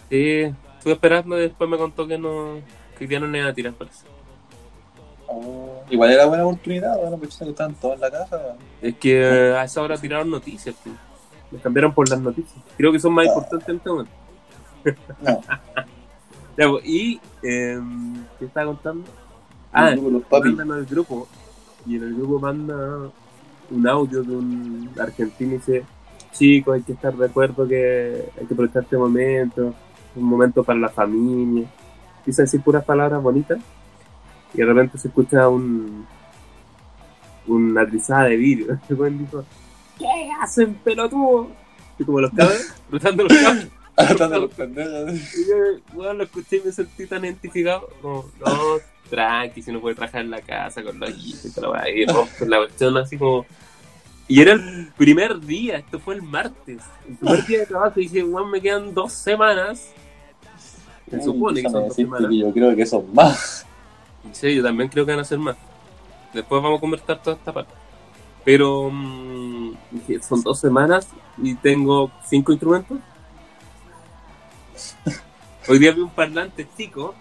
Sí, 0.10 0.54
estuve 0.78 0.94
esperando 0.94 1.38
y 1.38 1.42
después 1.42 1.70
me 1.70 1.78
contó 1.78 2.08
que 2.08 2.18
no, 2.18 2.60
que 2.98 3.06
día 3.08 3.20
no 3.20 3.28
le 3.28 3.40
iban 3.40 3.50
a 3.50 3.54
tirar, 3.54 3.74
parece. 3.74 4.06
Oh, 5.28 5.84
igual 5.90 6.12
era 6.12 6.26
buena 6.26 6.46
oportunidad, 6.46 6.98
bueno, 6.98 7.18
pues 7.18 7.36
que 7.38 7.50
estaban 7.50 7.74
todos 7.76 7.96
en 7.96 8.02
la 8.02 8.12
casa. 8.12 8.56
Es 8.82 8.96
que 8.96 9.22
eh, 9.22 9.56
a 9.58 9.64
esa 9.64 9.82
hora 9.82 9.98
tiraron 9.98 10.30
noticias. 10.30 10.76
Me 11.52 11.60
cambiaron 11.60 11.94
por 11.94 12.10
las 12.10 12.20
noticias. 12.20 12.62
Creo 12.78 12.92
que 12.94 13.00
son 13.00 13.14
más 13.14 13.26
Ah. 13.28 13.30
importantes 13.34 13.76
este 13.76 13.90
momento. 13.90 14.12
No, 15.22 15.42
Ya, 16.58 16.70
pues, 16.70 16.86
y, 16.86 17.20
eh, 17.44 17.80
¿qué 18.38 18.46
estaba 18.46 18.68
contando? 18.68 19.06
ah, 19.74 19.92
los 19.96 20.24
mandan 20.30 20.72
al 20.72 20.86
grupo 20.86 21.28
y 21.86 21.96
en 21.96 22.04
el 22.04 22.16
grupo 22.16 22.40
manda 22.40 23.10
un 23.70 23.88
audio 23.88 24.22
de 24.22 24.36
un 24.36 24.90
argentino 25.00 25.54
y 25.54 25.58
dice 25.58 25.84
chicos 26.34 26.76
hay 26.76 26.82
que 26.82 26.94
estar 26.94 27.16
de 27.16 27.26
acuerdo 27.26 27.68
que 27.68 28.30
hay 28.40 28.46
que 28.46 28.54
aprovechar 28.54 28.84
este 28.84 28.98
momento 28.98 29.74
un 30.16 30.24
momento 30.24 30.64
para 30.64 30.80
la 30.80 30.90
familia 30.90 31.66
empieza 32.18 32.42
a 32.42 32.46
decir 32.46 32.62
puras 32.62 32.84
palabras 32.84 33.22
bonitas 33.22 33.60
y 34.54 34.58
de 34.58 34.66
repente 34.66 34.98
se 34.98 35.08
escucha 35.08 35.48
un 35.48 36.06
una 37.48 37.86
trizada 37.88 38.26
de 38.26 38.38
vidrio. 38.38 38.80
El 38.90 38.96
buen 38.96 39.18
dijo 39.18 39.44
¿qué 39.98 40.32
hacen 40.42 40.76
pelotudo? 40.76 41.48
y 41.98 42.04
como 42.04 42.20
los 42.20 42.32
cabros 42.32 42.74
cruzando 42.90 43.24
los 43.24 43.38
cabros 43.38 43.68
De 43.98 44.40
los 44.40 44.52
pendejos. 44.52 45.12
y 45.36 45.48
yo, 45.48 45.56
bueno, 45.94 46.14
lo 46.14 46.24
escuché 46.24 46.58
y 46.58 46.62
me 46.62 46.72
sentí 46.72 47.06
tan 47.06 47.24
identificado. 47.26 47.90
Como, 48.02 48.26
no, 48.40 48.78
tranqui, 49.10 49.62
si 49.62 49.72
no 49.72 49.82
puede 49.82 49.96
trabajar 49.96 50.22
en 50.22 50.32
la 50.32 50.42
casa 50.42 50.82
con 50.82 51.00
los 51.00 51.10
hijos 51.10 51.46
y 51.46 51.60
weá, 51.60 51.90
y 51.90 52.06
rompo 52.06 52.46
la 52.46 52.58
cuestión 52.58 52.98
así 52.98 53.18
como. 53.18 53.46
Y 54.28 54.42
era 54.42 54.54
el 54.54 54.92
primer 54.98 55.42
día, 55.42 55.78
esto 55.78 56.00
fue 56.00 56.16
el 56.16 56.22
martes. 56.22 56.82
El 57.08 57.16
primer 57.18 57.46
día 57.46 57.60
de 57.60 57.66
trabajo 57.66 58.00
y 58.00 58.04
dije, 58.04 58.24
weón, 58.24 58.50
me 58.50 58.62
quedan 58.62 58.94
dos 58.94 59.12
semanas. 59.12 59.92
Se 61.10 61.22
supone 61.22 61.62
que 61.62 61.70
son 61.70 61.88
dos 61.88 61.96
semanas. 61.96 62.30
que 62.30 62.38
yo 62.38 62.54
creo 62.54 62.76
que 62.76 62.86
son 62.86 63.14
más. 63.14 63.66
Sí, 64.32 64.56
yo 64.56 64.64
también 64.64 64.88
creo 64.88 65.06
que 65.06 65.12
van 65.12 65.20
a 65.20 65.26
ser 65.26 65.40
más. 65.40 65.58
Después 66.34 66.64
vamos 66.64 66.78
a 66.78 66.82
conversar 66.82 67.22
toda 67.22 67.36
esta 67.36 67.52
parte. 67.52 67.74
Pero 68.46 68.90
mm, 68.90 69.74
dije, 69.92 70.22
son 70.22 70.42
dos 70.42 70.60
semanas 70.60 71.10
y 71.38 71.56
tengo 71.56 72.10
cinco 72.26 72.54
instrumentos. 72.54 73.00
Hoy 75.67 75.80
día 75.80 75.91
vi 75.91 76.02
un 76.02 76.10
parlante 76.10 76.67
chico 76.78 77.13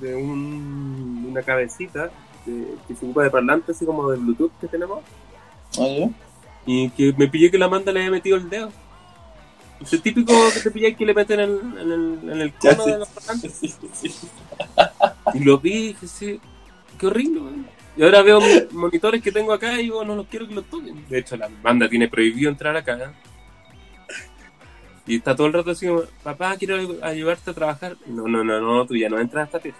de 0.00 0.14
un- 0.14 1.26
una 1.28 1.42
cabecita 1.42 2.10
de- 2.46 2.74
que 2.86 2.94
se 2.94 3.04
ocupa 3.04 3.22
de 3.24 3.30
parlante 3.30 3.72
así 3.72 3.84
como 3.84 4.10
de 4.10 4.18
Bluetooth 4.18 4.52
que 4.60 4.68
tenemos 4.68 5.00
Oye, 5.78 6.10
y 6.66 6.90
que 6.90 7.12
me 7.16 7.28
pillé 7.28 7.50
que 7.50 7.58
la 7.58 7.68
manda 7.68 7.90
le 7.92 8.00
había 8.00 8.10
metido 8.12 8.36
el 8.36 8.48
dedo. 8.48 8.70
Ese 9.80 9.98
típico 9.98 10.32
que 10.52 10.60
te 10.60 10.70
pillé 10.70 10.94
que 10.96 11.06
le 11.06 11.14
meten 11.14 11.40
en, 11.40 11.50
el- 11.50 11.78
en 11.78 11.92
el, 11.92 12.30
en 12.32 12.40
el 12.40 12.52
Ya 12.60 12.76
cono 12.76 12.92
de 12.92 12.98
los 12.98 13.08
parlantes. 13.08 13.60
Y 15.34 15.40
lo 15.40 15.58
vi 15.58 15.72
y 15.72 15.86
dije, 15.88 16.06
sí, 16.06 16.40
qué 16.98 17.06
horrible. 17.06 17.40
Y 17.96 18.02
ahora 18.02 18.22
veo 18.22 18.40
mis 18.40 18.72
monitores 18.72 19.22
que 19.22 19.30
tengo 19.30 19.52
acá 19.52 19.74
y 19.74 19.82
digo, 19.84 20.04
no 20.04 20.16
los 20.16 20.26
quiero 20.26 20.48
que 20.48 20.54
los 20.54 20.64
toquen. 20.64 21.06
De 21.08 21.18
hecho, 21.18 21.36
la 21.36 21.48
banda 21.62 21.88
tiene 21.88 22.08
prohibido 22.08 22.50
entrar 22.50 22.74
acá. 22.76 22.94
¿eh? 22.96 23.10
Y 25.08 25.16
está 25.16 25.34
todo 25.34 25.46
el 25.48 25.52
rato 25.54 25.70
así 25.72 25.86
como, 25.88 26.02
papá, 26.22 26.54
quiero 26.56 26.76
ayudarte 27.02 27.50
a 27.50 27.54
trabajar. 27.54 27.96
No, 28.06 28.28
no, 28.28 28.44
no, 28.44 28.60
no, 28.60 28.86
tú 28.86 28.94
ya 28.94 29.08
no 29.08 29.18
entras 29.18 29.42
a 29.42 29.46
esta 29.46 29.58
pieza. 29.58 29.78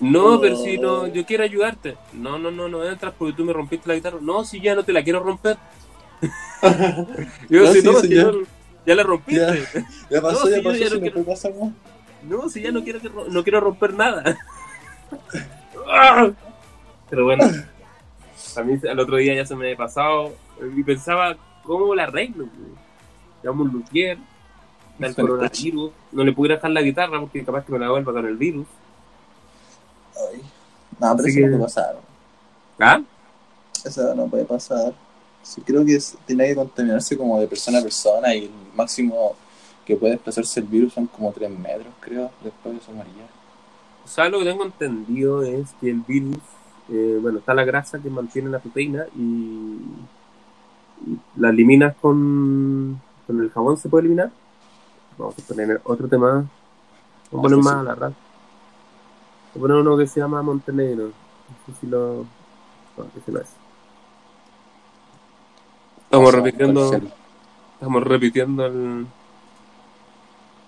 No, 0.00 0.40
pero 0.40 0.56
si 0.56 0.78
no, 0.78 1.06
yo 1.06 1.24
quiero 1.24 1.44
ayudarte. 1.44 1.96
No, 2.12 2.38
no, 2.38 2.50
no, 2.50 2.68
no 2.68 2.82
entras 2.84 3.12
porque 3.18 3.34
tú 3.36 3.44
me 3.44 3.52
rompiste 3.52 3.88
la 3.88 3.94
guitarra. 3.94 4.18
No, 4.20 4.44
si 4.44 4.60
ya 4.60 4.74
no 4.74 4.82
te 4.82 4.92
la 4.92 5.02
quiero 5.04 5.20
romper. 5.20 5.56
yo, 7.48 7.62
No, 7.64 7.72
si 7.72 7.80
sí, 7.80 7.86
no, 7.86 7.92
si 8.00 8.08
ya, 8.14 8.30
ya 8.86 8.94
la 8.94 9.02
rompiste. 9.02 9.64
ya 10.10 10.20
pasó, 10.22 10.44
No, 10.44 10.50
ya 10.50 10.56
yo 10.58 10.62
pasó, 10.64 10.76
ya 10.78 10.86
si 10.88 10.94
no 10.94 10.96
no 10.96 11.00
quiero- 11.12 11.24
pasar 11.24 11.52
más. 11.54 11.72
No, 12.28 12.48
si 12.48 12.62
ya 12.62 12.70
no 12.72 12.82
quiero, 12.84 13.00
que 13.00 13.08
ro- 13.08 13.26
no 13.28 13.42
quiero 13.42 13.60
romper 13.60 13.94
nada. 13.94 14.36
Ah. 15.86 16.30
Pero 17.10 17.24
bueno, 17.24 17.44
a 18.56 18.62
mí 18.62 18.78
al 18.88 18.98
otro 18.98 19.16
día 19.16 19.34
ya 19.34 19.44
se 19.44 19.54
me 19.54 19.64
había 19.66 19.76
pasado 19.76 20.32
y 20.74 20.82
pensaba, 20.84 21.36
¿cómo 21.64 21.94
la 21.94 22.04
arreglo? 22.04 22.46
Un 23.50 23.68
luthier, 23.72 24.18
da 24.98 25.08
el 25.08 25.14
coronavirus, 25.14 25.90
no 26.12 26.24
le 26.24 26.32
pudiera 26.32 26.56
dejar 26.56 26.70
la 26.70 26.82
guitarra 26.82 27.18
porque 27.20 27.44
capaz 27.44 27.64
que 27.64 27.72
me 27.72 27.78
la 27.78 27.90
vuelva 27.90 28.12
con 28.12 28.26
el 28.26 28.36
virus. 28.36 28.66
Ay. 30.16 30.42
No, 31.00 31.16
pero 31.16 31.28
Así 31.28 31.30
eso 31.30 31.36
que- 31.38 31.40
no 31.46 31.48
puede 31.50 31.62
pasar. 31.64 32.00
¿Ah? 32.78 33.02
Eso 33.84 34.14
no 34.14 34.26
puede 34.26 34.44
pasar. 34.44 34.94
Sí, 35.42 35.60
creo 35.62 35.84
que 35.84 35.96
es- 35.96 36.16
tiene 36.26 36.46
que 36.48 36.54
contaminarse 36.54 37.16
como 37.16 37.40
de 37.40 37.48
persona 37.48 37.78
a 37.78 37.82
persona 37.82 38.34
y 38.34 38.44
el 38.44 38.50
máximo 38.76 39.34
que 39.84 39.96
puede 39.96 40.12
desplazarse 40.12 40.60
el 40.60 40.66
virus 40.66 40.92
son 40.92 41.06
como 41.08 41.32
3 41.32 41.50
metros, 41.50 41.92
creo. 42.00 42.30
Después 42.44 42.76
eso 42.80 42.92
moría. 42.92 43.26
O 44.04 44.08
sea, 44.08 44.28
lo 44.28 44.38
que 44.38 44.44
tengo 44.44 44.64
entendido 44.64 45.42
es 45.42 45.70
que 45.80 45.90
el 45.90 46.00
virus, 46.00 46.36
eh, 46.90 47.18
bueno, 47.20 47.38
está 47.40 47.54
la 47.54 47.64
grasa 47.64 47.98
que 47.98 48.08
mantiene 48.10 48.50
la 48.50 48.58
proteína 48.60 49.06
y, 49.16 49.20
y 51.06 51.18
la 51.36 51.50
eliminas 51.50 51.96
con, 52.00 53.00
con 53.26 53.40
el 53.40 53.50
jabón, 53.50 53.76
¿se 53.76 53.88
puede 53.88 54.02
eliminar? 54.02 54.30
Vamos 55.18 55.34
a 55.38 55.42
poner 55.42 55.80
otro 55.84 56.08
tema. 56.08 56.30
Vamos 56.32 56.48
a 57.32 57.42
poner 57.42 57.58
más 57.58 57.74
a 57.74 57.82
la 57.82 57.94
raza. 57.94 58.16
Vamos 59.54 59.56
a 59.56 59.58
poner 59.58 59.76
uno 59.78 59.96
que 59.96 60.06
se 60.06 60.20
llama 60.20 60.42
Montenegro. 60.42 61.06
No 61.06 61.56
sé 61.66 61.80
si 61.80 61.86
lo... 61.86 62.24
No, 62.96 63.04
ese 63.16 63.32
no 63.32 63.40
es. 63.40 63.48
Estamos 66.04 66.34
repitiendo, 66.34 67.00
estamos 67.74 68.02
repitiendo 68.02 68.66
el, 68.66 69.06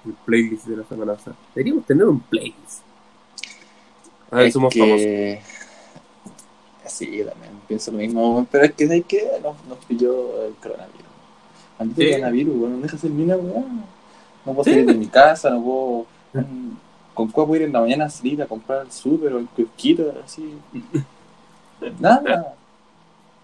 el 0.06 0.12
playlist 0.24 0.66
de 0.66 0.76
la 0.78 0.84
semana 0.84 1.14
pasada. 1.14 1.36
Deberíamos 1.54 1.84
tener 1.84 2.06
un 2.06 2.20
playlist. 2.20 2.82
A 4.30 4.36
ver, 4.36 4.46
Es 4.46 4.54
somos 4.54 4.74
famosos. 4.74 5.06
que... 5.06 5.42
Sí, 6.86 7.24
también 7.24 7.52
pienso 7.66 7.90
lo 7.92 7.98
mismo, 7.98 8.46
pero 8.50 8.64
es 8.64 8.72
que 8.74 8.86
¿sabes 8.86 9.04
qué? 9.06 9.28
Nos, 9.42 9.62
nos 9.64 9.78
pilló 9.86 10.44
el 10.44 10.54
coronavirus. 10.56 11.13
Maldito 11.78 12.00
Sí. 12.02 12.10
coronavirus, 12.10 12.56
weón, 12.56 12.72
no 12.76 12.80
deja 12.80 12.96
hacer 12.96 13.10
ni 13.10 13.22
una 13.24 13.36
weá. 13.36 13.64
No 14.46 14.52
puedo 14.52 14.64
Sí. 14.64 14.70
salir 14.70 14.86
de 14.86 14.94
mi 14.94 15.06
casa, 15.06 15.50
no 15.50 15.62
puedo... 15.62 16.06
mm, 16.34 16.70
¿Con 17.14 17.28
cuál 17.30 17.46
puedo 17.46 17.60
ir 17.60 17.66
en 17.66 17.72
la 17.72 17.80
mañana 17.80 18.06
a 18.06 18.10
salir 18.10 18.42
a 18.42 18.46
comprar 18.46 18.80
al 18.80 18.90
súper 18.92 19.32
o 19.34 19.38
el 19.38 19.46
kiosquito, 19.48 20.12
así? 20.24 20.54
Nada. 22.00 22.54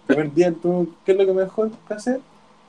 Primer 0.07 0.33
día, 0.33 0.53
tú, 0.53 0.93
¿qué 1.05 1.13
es 1.13 1.19
lo 1.19 1.27
que 1.27 1.33
mejor 1.33 1.71
que 1.87 1.95
hacer? 1.95 2.21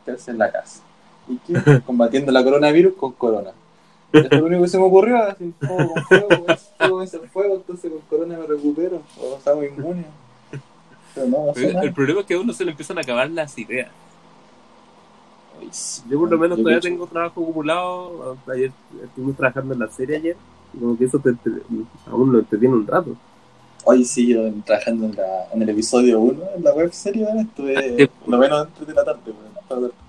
Quedarse 0.05 0.31
en 0.31 0.37
la 0.37 0.51
casa. 0.51 0.81
¿Y 1.27 1.37
qué? 1.37 1.81
Combatiendo 1.85 2.31
la 2.31 2.43
coronavirus 2.43 2.93
con 2.95 3.13
corona. 3.13 3.51
Eso 4.13 4.27
es 4.29 4.39
lo 4.39 4.45
único 4.45 4.63
que 4.63 4.67
se 4.67 4.77
me 4.77 4.83
ocurrió, 4.83 5.17
así, 5.23 5.53
fuego 5.59 5.93
con 5.93 6.03
fuego, 6.03 6.45
fuego 6.77 7.01
el 7.01 7.07
fuego, 7.29 7.55
entonces 7.55 7.89
con 7.91 8.01
corona 8.01 8.37
me 8.37 8.45
recupero, 8.45 9.01
o 9.19 9.37
estamos 9.37 9.63
inmunes. 9.63 10.05
Pero 11.15 11.27
no, 11.27 11.45
no 11.47 11.53
sé 11.53 11.69
El, 11.69 11.77
el 11.77 11.93
problema 11.93 12.19
es 12.19 12.25
que 12.25 12.33
a 12.33 12.39
uno 12.39 12.51
se 12.51 12.65
le 12.65 12.71
empiezan 12.71 12.97
a 12.97 13.01
acabar 13.01 13.29
las 13.31 13.57
ideas. 13.57 13.89
Sí. 15.71 16.03
Yo 16.09 16.19
por 16.19 16.29
lo 16.31 16.37
menos 16.37 16.57
todavía 16.57 16.79
tengo 16.79 17.07
trabajo 17.07 17.41
acumulado. 17.41 18.37
Ayer 18.51 18.71
estuvimos 19.03 19.35
trabajando 19.37 19.73
en 19.73 19.79
la 19.79 19.89
serie 19.89 20.17
ayer. 20.17 20.37
Y 20.73 20.79
como 20.79 20.97
que 20.97 21.05
eso 21.05 21.19
te, 21.19 21.33
te- 21.33 21.51
aún 22.09 22.31
lo 22.31 22.39
entretiene 22.39 22.75
un 22.75 22.87
rato. 22.87 23.15
Hoy 23.83 24.05
sí, 24.05 24.27
yo 24.27 24.41
trabajando 24.65 25.05
en, 25.07 25.15
la, 25.15 25.47
en 25.53 25.61
el 25.61 25.69
episodio 25.69 26.19
1, 26.19 26.41
en 26.55 26.63
la 26.63 26.73
web 26.73 26.93
serie, 26.93 27.27
estuve 27.39 28.07
por 28.07 28.29
lo 28.29 28.37
menos 28.37 28.61
antes 28.67 28.87
de 28.87 28.93
la 28.93 29.03
tarde. 29.03 29.33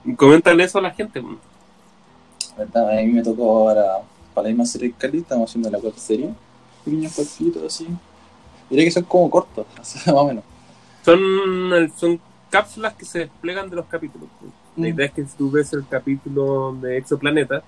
Y 0.04 0.14
Coméntale 0.14 0.64
eso 0.64 0.78
a 0.78 0.82
la 0.82 0.90
gente. 0.90 1.22
pues. 1.22 1.36
¿Verdad? 2.58 2.90
A 2.98 3.02
mí 3.02 3.06
me 3.12 3.22
tocó 3.22 3.68
ahora, 3.68 3.84
para 4.34 4.44
la 4.44 4.48
misma 4.50 4.66
serie 4.66 4.92
Cali, 4.96 5.18
estamos 5.18 5.48
haciendo 5.50 5.70
la 5.70 5.78
web 5.78 5.94
serie. 5.96 6.34
Pequeños 6.84 7.14
cortitos 7.14 7.62
así. 7.64 7.88
Diría 8.68 8.84
que 8.84 8.90
son 8.90 9.04
como 9.04 9.30
cortos, 9.30 9.66
más 9.78 10.08
o 10.08 10.26
menos. 10.26 10.44
Son, 11.04 11.18
son 11.96 12.20
cápsulas 12.50 12.94
que 12.94 13.04
se 13.06 13.20
desplegan 13.20 13.70
de 13.70 13.76
los 13.76 13.86
capítulos. 13.86 14.28
La 14.76 14.88
Mm. 14.88 14.94
idea 14.94 15.06
es 15.06 15.12
que 15.12 15.24
si 15.26 15.36
tú 15.36 15.50
ves 15.50 15.72
el 15.72 15.86
capítulo 15.88 16.74
de 16.80 16.96
Exoplaneta, 16.98 17.62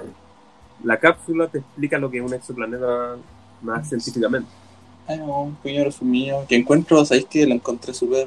la 0.83 0.99
cápsula 0.99 1.49
te 1.49 1.59
explica 1.59 1.99
lo 1.99 2.11
que 2.11 2.19
es 2.19 2.25
un 2.25 2.35
exoplaneta 2.35 3.17
más 3.62 3.88
científicamente. 3.88 4.49
Ay, 5.07 5.19
no, 5.19 5.43
un 5.43 5.55
pequeño 5.57 5.85
resumido 5.85 6.47
que 6.49 6.57
encuentro, 6.57 7.05
sabéis 7.05 7.27
que 7.27 7.47
lo 7.47 7.55
encontré 7.55 7.93
súper 7.93 8.27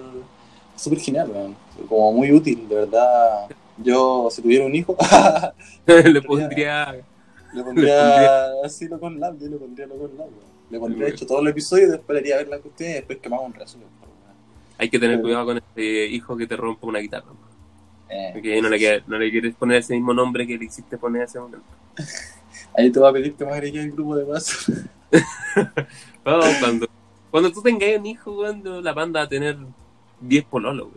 súper 0.76 1.00
genial, 1.00 1.30
weón. 1.32 1.56
como 1.90 2.13
muy 2.13 2.32
útil, 2.32 2.68
de 2.70 2.76
verdad. 2.76 3.48
Yo, 3.78 4.30
si 4.32 4.42
tuviera 4.42 4.66
un 4.66 4.76
hijo, 4.76 4.96
Le 5.88 6.22
pondría. 6.22 6.96
le 7.54 7.63
pondría 7.63 8.46
así 8.63 8.88
lo 8.88 9.00
con 9.00 9.20
lab, 9.20 9.40
yo 9.40 9.48
le 9.48 9.58
pondría 9.58 9.88
lo 9.88 9.96
con. 9.98 10.12
Le 10.70 10.80
pondría 10.80 11.08
hecho 11.08 11.26
todo 11.26 11.40
el 11.42 11.48
episodio, 11.48 11.92
después 11.92 12.16
le 12.16 12.22
iría 12.22 12.36
a 12.36 12.38
ver 12.40 12.48
la 12.50 12.60
cuestión 12.60 12.92
y 12.92 12.94
después 12.94 13.20
quemamos 13.20 13.46
un 13.48 13.54
resumen. 13.54 13.88
Hay 14.78 14.90
que 14.90 15.00
tener 15.00 15.20
cuidado 15.22 15.46
con 15.46 15.58
este 15.58 16.06
hijo 16.08 16.38
que 16.38 16.46
te 16.46 16.56
rompa 16.56 16.86
una 16.88 17.00
guitarra. 17.00 17.26
Eh, 18.10 18.30
Porque 18.34 18.62
no 18.62 18.70
le, 18.70 18.80
queda- 18.80 19.04
no 19.08 19.17
le 19.17 19.30
quieres 19.32 19.56
poner 19.56 19.78
ese 19.78 19.93
mismo 19.93 20.13
nombre 20.13 20.48
que 20.48 20.58
le 20.58 20.65
hiciste 20.65 20.98
poner 20.98 21.24
ese 21.24 21.39
momento. 21.39 21.65
ahí 22.78 22.91
te 22.91 23.00
voy 23.00 23.10
a 23.10 23.13
pedir 23.13 23.34
que 23.34 23.46
me 23.46 23.52
agregues 23.52 23.84
el 23.86 23.91
grupo 23.91 24.15
de 24.15 24.24
WhatsApp. 24.24 24.76
No, 26.26 26.39
cuando, 26.60 26.88
cuando 27.32 27.52
tú 27.54 27.62
tengas 27.62 27.98
un 27.98 28.06
hijo, 28.06 28.32
weón, 28.34 28.62
la 28.84 28.91
banda 28.93 29.22
va 29.22 29.26
a 29.26 29.30
tener 29.30 29.58
10 30.22 30.43
pololos. 30.46 30.88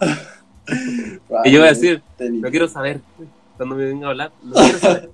Y 1.44 1.50
yo 1.50 1.58
voy 1.58 1.68
a 1.68 1.72
decir, 1.72 2.02
no 2.18 2.50
quiero 2.50 2.68
saber. 2.68 3.00
Cuando 3.56 3.74
me 3.76 3.84
venga 3.86 4.06
a 4.06 4.10
hablar, 4.10 4.32
no 4.44 4.52
quiero 4.54 4.78
saber. 4.78 5.10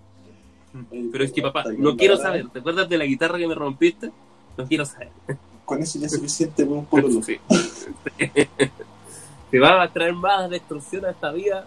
Pero 1.12 1.24
es 1.24 1.32
que, 1.32 1.40
papá, 1.42 1.64
no 1.76 1.96
quiero 1.96 2.16
saber. 2.16 2.48
¿Te 2.50 2.58
acuerdas 2.58 2.88
de 2.88 2.98
la 2.98 3.04
guitarra 3.06 3.38
que 3.38 3.46
me 3.48 3.54
rompiste? 3.54 4.10
No 4.56 4.66
quiero 4.66 4.84
saber. 4.84 5.08
Con 5.64 5.80
eso 5.82 5.98
ya 5.98 6.06
es 6.06 6.12
suficiente 6.12 6.64
un 6.64 6.84
pololo. 6.84 7.22
Sí. 7.22 7.38
Te 9.50 9.58
va 9.58 9.82
a 9.82 9.92
traer 9.92 10.12
más 10.12 10.50
destrucción 10.50 11.04
a 11.04 11.10
esta 11.10 11.32
vida. 11.32 11.64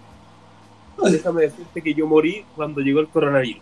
Déjame 1.03 1.43
decirte 1.43 1.81
que 1.81 1.93
yo 1.93 2.05
morí 2.05 2.45
cuando 2.55 2.81
llegó 2.81 2.99
el 2.99 3.07
coronavirus. 3.07 3.61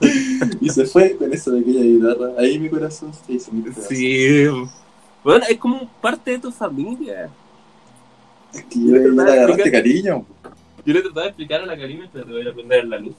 y 0.60 0.68
se 0.70 0.84
fue 0.84 1.16
con 1.16 1.32
eso 1.32 1.50
de 1.50 1.60
aquella 1.60 1.82
guitarra. 1.82 2.30
Ahí 2.38 2.58
mi 2.58 2.68
corazón 2.68 3.12
se 3.12 3.32
hizo 3.32 3.50
mi 3.52 3.62
pedazo. 3.62 3.88
Sí. 3.88 4.46
Bueno, 5.24 5.44
es 5.48 5.58
como 5.58 5.88
parte 6.00 6.32
de 6.32 6.38
tu 6.38 6.52
familia. 6.52 7.28
Es 8.52 8.64
que 8.64 8.80
yo 8.80 8.96
ya 8.96 9.24
le 9.24 9.32
agarraste 9.32 9.70
cariño. 9.70 10.24
Yo 10.84 10.94
le 10.94 11.02
trataba 11.02 11.22
de 11.22 11.28
explicar 11.28 11.62
a 11.62 11.66
la 11.66 11.76
Karina, 11.76 12.08
pero 12.12 12.24
te 12.24 12.32
voy 12.32 12.48
a 12.48 12.52
prender 12.54 12.84
la 12.86 12.98
luz. 12.98 13.14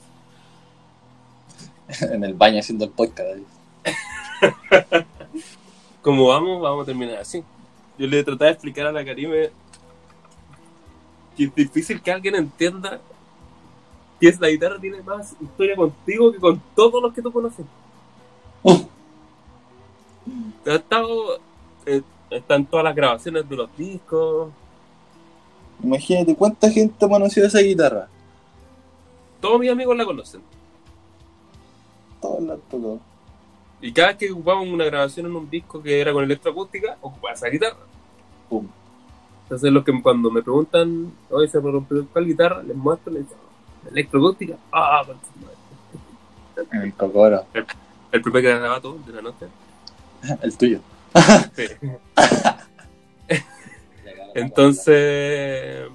en 2.00 2.24
el 2.24 2.34
baño 2.34 2.60
haciendo 2.60 2.84
el 2.84 2.90
podcast. 2.90 3.38
Como 6.02 6.28
vamos, 6.28 6.60
vamos 6.60 6.82
a 6.82 6.86
terminar 6.86 7.18
así. 7.18 7.42
Yo 8.02 8.08
le 8.08 8.24
trataba 8.24 8.46
de 8.46 8.54
explicar 8.54 8.86
a 8.86 8.90
la 8.90 9.04
Karime 9.04 9.50
que 11.36 11.44
es 11.44 11.54
difícil 11.54 12.02
que 12.02 12.10
alguien 12.10 12.34
entienda 12.34 13.00
que 14.20 14.34
la 14.40 14.48
guitarra 14.48 14.80
tiene 14.80 15.00
más 15.02 15.36
historia 15.40 15.76
contigo 15.76 16.32
que 16.32 16.40
con 16.40 16.60
todos 16.74 17.00
los 17.00 17.14
que 17.14 17.22
tú 17.22 17.30
conoces. 17.30 17.64
Oh. 18.64 18.88
Ha 20.66 20.74
estado, 20.74 21.38
eh, 21.86 22.02
están 22.30 22.66
todas 22.66 22.82
las 22.82 22.94
grabaciones 22.96 23.48
de 23.48 23.56
los 23.56 23.76
discos. 23.76 24.50
Imagínate 25.80 26.34
cuánta 26.34 26.70
gente 26.70 27.04
ha 27.04 27.08
conocido 27.08 27.46
esa 27.46 27.60
guitarra. 27.60 28.08
Todos 29.40 29.60
mis 29.60 29.70
amigos 29.70 29.96
la 29.96 30.04
conocen. 30.04 30.42
Todos 32.20 32.42
la 32.42 32.54
han 32.54 32.60
tocado. 32.62 33.11
Y 33.82 33.92
cada 33.92 34.08
vez 34.08 34.16
que 34.16 34.30
ocupamos 34.30 34.68
una 34.68 34.84
grabación 34.84 35.26
en 35.26 35.34
un 35.34 35.50
disco 35.50 35.82
que 35.82 36.00
era 36.00 36.12
con 36.12 36.22
electroacústica, 36.22 36.96
ocupaba 37.00 37.34
esa 37.34 37.48
guitarra. 37.48 37.80
Pum. 38.48 38.68
Entonces, 39.42 39.72
lo 39.72 39.82
que 39.82 40.00
cuando 40.00 40.30
me 40.30 40.40
preguntan, 40.40 41.12
oye, 41.28 41.48
se 41.48 41.60
me 41.60 41.70
rompió 41.70 42.06
cuál 42.12 42.26
guitarra, 42.26 42.62
les 42.62 42.76
muestro, 42.76 43.12
les 43.12 43.28
digo, 43.28 43.40
electroacústica. 43.90 44.56
Ah. 44.70 45.04
En 46.70 46.82
el 46.82 46.94
cocoro. 46.94 47.44
el 48.12 48.22
primer 48.22 48.42
que 48.42 48.48
grababa 48.50 48.80
todo 48.80 48.98
de 49.04 49.12
la 49.12 49.22
noche. 49.22 49.46
El 50.42 50.56
tuyo. 50.56 50.80
Sí. 51.56 51.64
Entonces, 54.34 55.88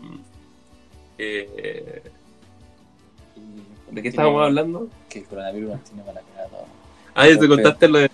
eh, 1.17 2.03
¿de 3.89 4.01
qué 4.01 4.09
estábamos 4.09 4.43
hablando? 4.43 4.89
Que 5.09 5.19
el 5.19 5.25
coronavirus 5.25 5.69
nos 5.71 5.83
tiene 5.85 6.03
para 6.03 6.21
la 6.21 6.47
todo. 6.49 6.76
Ah, 7.17 7.27
ya 7.27 7.37
te 7.39 7.47
contaste 7.47 7.87
lo 7.89 7.99
de. 7.99 8.09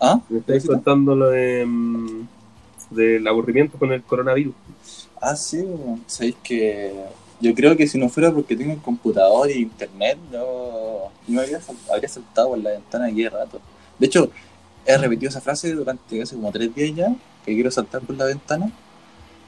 ¿Ah? 0.00 0.20
Me 0.28 0.38
estáis 0.40 0.62
¿Sí, 0.62 0.68
no? 0.68 0.74
contando 0.74 1.14
lo 1.14 1.28
de. 1.30 1.64
mm, 1.66 2.26
del 2.90 3.26
aburrimiento 3.28 3.78
con 3.78 3.92
el 3.92 4.02
coronavirus. 4.02 4.54
Ah, 5.20 5.34
sí, 5.36 5.64
sabéis 6.06 6.36
que 6.42 6.94
yo 7.40 7.54
creo 7.54 7.76
que 7.76 7.86
si 7.86 7.98
no 7.98 8.08
fuera 8.08 8.32
porque 8.32 8.56
tengo 8.56 8.72
el 8.72 8.80
computador 8.80 9.50
y 9.50 9.54
internet, 9.62 10.18
yo, 10.32 11.10
yo 11.26 11.34
me 11.34 11.40
habría, 11.40 11.60
sal- 11.60 11.76
habría 11.92 12.08
saltado 12.08 12.50
por 12.50 12.58
la 12.58 12.70
ventana 12.70 13.06
aquí 13.06 13.22
de 13.24 13.30
rato. 13.30 13.60
De 13.98 14.06
hecho, 14.06 14.30
he 14.86 14.96
repetido 14.98 15.30
esa 15.30 15.40
frase 15.40 15.72
durante 15.72 16.22
hace 16.22 16.36
como 16.36 16.52
tres 16.52 16.74
días 16.74 16.94
ya, 16.96 17.16
que 17.44 17.54
quiero 17.54 17.70
saltar 17.70 18.02
por 18.02 18.16
la 18.16 18.26
ventana. 18.26 18.70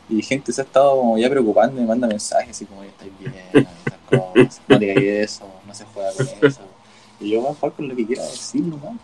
Y 0.09 0.23
gente 0.23 0.53
se 0.53 0.63
ha 0.63 0.65
estado 0.65 0.97
como 0.99 1.19
ya 1.19 1.31
preocupando 1.31 1.79
y 1.79 1.83
me 1.83 1.89
manda 1.89 2.09
mensajes 2.09 2.51
así 2.51 2.67
como, 2.67 2.83
estáis 2.85 3.13
bien, 3.19 3.33
esas 3.87 3.99
cosas, 4.09 4.61
no 4.69 4.79
digáis 4.79 5.03
eso, 5.33 5.47
no 5.67 5.75
se 5.75 5.85
juega 5.85 6.13
con 6.15 6.27
eso. 6.29 6.61
Y 7.21 7.31
yo 7.31 7.41
voy 7.41 7.51
a 7.51 7.55
jugar 7.55 7.73
con 7.75 7.89
lo 7.89 7.97
que 7.97 8.07
quiera 8.07 8.23
decir 8.23 8.63
nomás. 8.63 8.97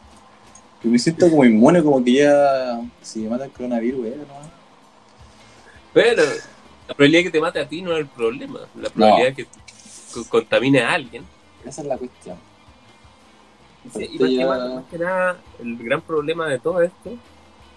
Que 0.80 0.88
me 0.88 0.98
siento 0.98 1.28
como 1.30 1.44
inmune, 1.44 1.82
como 1.82 2.04
que 2.04 2.12
ya, 2.12 2.80
si 3.02 3.20
me 3.20 3.30
mata 3.30 3.44
el 3.46 3.50
coronavirus, 3.52 4.06
eh, 4.06 4.16
nomás. 4.28 4.48
Pero 5.92 6.22
la 6.88 6.94
probabilidad 6.94 7.20
de 7.20 7.24
que 7.24 7.30
te 7.30 7.40
mate 7.40 7.60
a 7.60 7.68
ti 7.68 7.82
no 7.82 7.92
es 7.92 8.00
el 8.00 8.06
problema. 8.06 8.60
La 8.80 8.90
probabilidad 8.90 9.28
de 9.30 9.34
que 9.34 9.46
co- 10.12 10.24
contamine 10.28 10.80
a 10.82 10.92
alguien. 10.92 11.24
Esa 11.64 11.80
es 11.82 11.86
la 11.86 11.96
cuestión. 11.96 12.36
Sí, 13.94 14.08
y 14.12 14.18
más, 14.18 14.28
que, 14.30 14.44
más- 14.46 14.74
más 14.74 14.84
que 14.90 14.98
nada, 14.98 15.36
el 15.60 15.76
gran 15.78 16.00
problema 16.00 16.48
de 16.48 16.58
todo 16.58 16.80
esto 16.82 17.10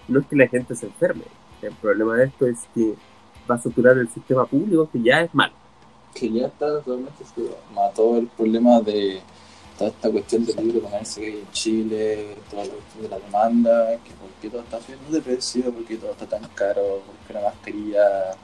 no 0.08 0.20
es 0.20 0.26
que 0.28 0.36
la 0.36 0.48
gente 0.48 0.76
se 0.76 0.86
enferme. 0.88 1.24
El 1.62 1.74
problema 1.74 2.16
de 2.16 2.26
esto 2.26 2.48
es 2.48 2.60
que 2.74 2.94
va 3.50 3.56
a 3.56 3.60
saturar 3.62 3.98
el 3.98 4.10
sistema 4.10 4.46
público, 4.46 4.90
que 4.92 5.02
ya 5.02 5.22
es 5.22 5.34
malo. 5.34 5.54
que 6.14 6.32
ya 6.32 6.48
está 6.48 6.66
realmente 6.86 7.24
se 7.24 7.42
mató 7.76 8.18
el 8.18 8.28
problema 8.28 8.80
de 8.82 9.22
toda 9.78 9.92
esta 9.92 10.10
cuestión 10.10 10.46
del 10.46 10.56
libre 10.58 10.82
comercio 10.82 11.22
que 11.22 11.30
hay 11.30 11.40
en 11.40 11.52
Chile, 11.52 12.36
toda 12.50 12.66
la 12.66 12.72
cuestión 12.72 13.04
de 13.04 13.10
la 13.10 13.20
demanda, 13.20 13.92
que 14.04 14.12
por 14.12 14.30
qué 14.42 14.50
todo 14.50 14.62
está 14.62 14.82
subiendo 14.82 15.12
de 15.12 15.22
precio, 15.22 15.72
por 15.72 15.86
qué 15.86 15.98
todo 15.98 16.12
está 16.12 16.26
tan 16.26 16.44
caro, 16.56 17.02
por 17.06 17.16
qué 17.28 17.34
la 17.34 17.42
mascarilla, 17.42 18.36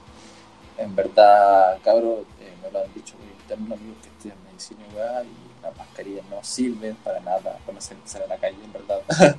en 0.77 0.95
verdad, 0.95 1.79
cabros, 1.83 2.19
eh, 2.39 2.53
me 2.61 2.71
lo 2.71 2.83
han 2.83 2.93
dicho 2.93 3.15
muy 3.17 3.27
internos 3.41 3.79
amigos 3.79 3.97
que 4.01 4.09
estudian 4.09 4.37
medicina 4.45 4.81
y 5.23 5.27
y 5.27 5.63
las 5.63 5.77
mascarillas 5.77 6.25
no 6.29 6.43
sirven 6.43 6.95
para 7.03 7.19
nada, 7.21 7.57
para 7.65 7.73
no 7.73 7.81
salir 7.81 8.25
a 8.25 8.27
la 8.27 8.37
calle, 8.37 8.57
en 8.63 8.73
verdad. 8.73 9.01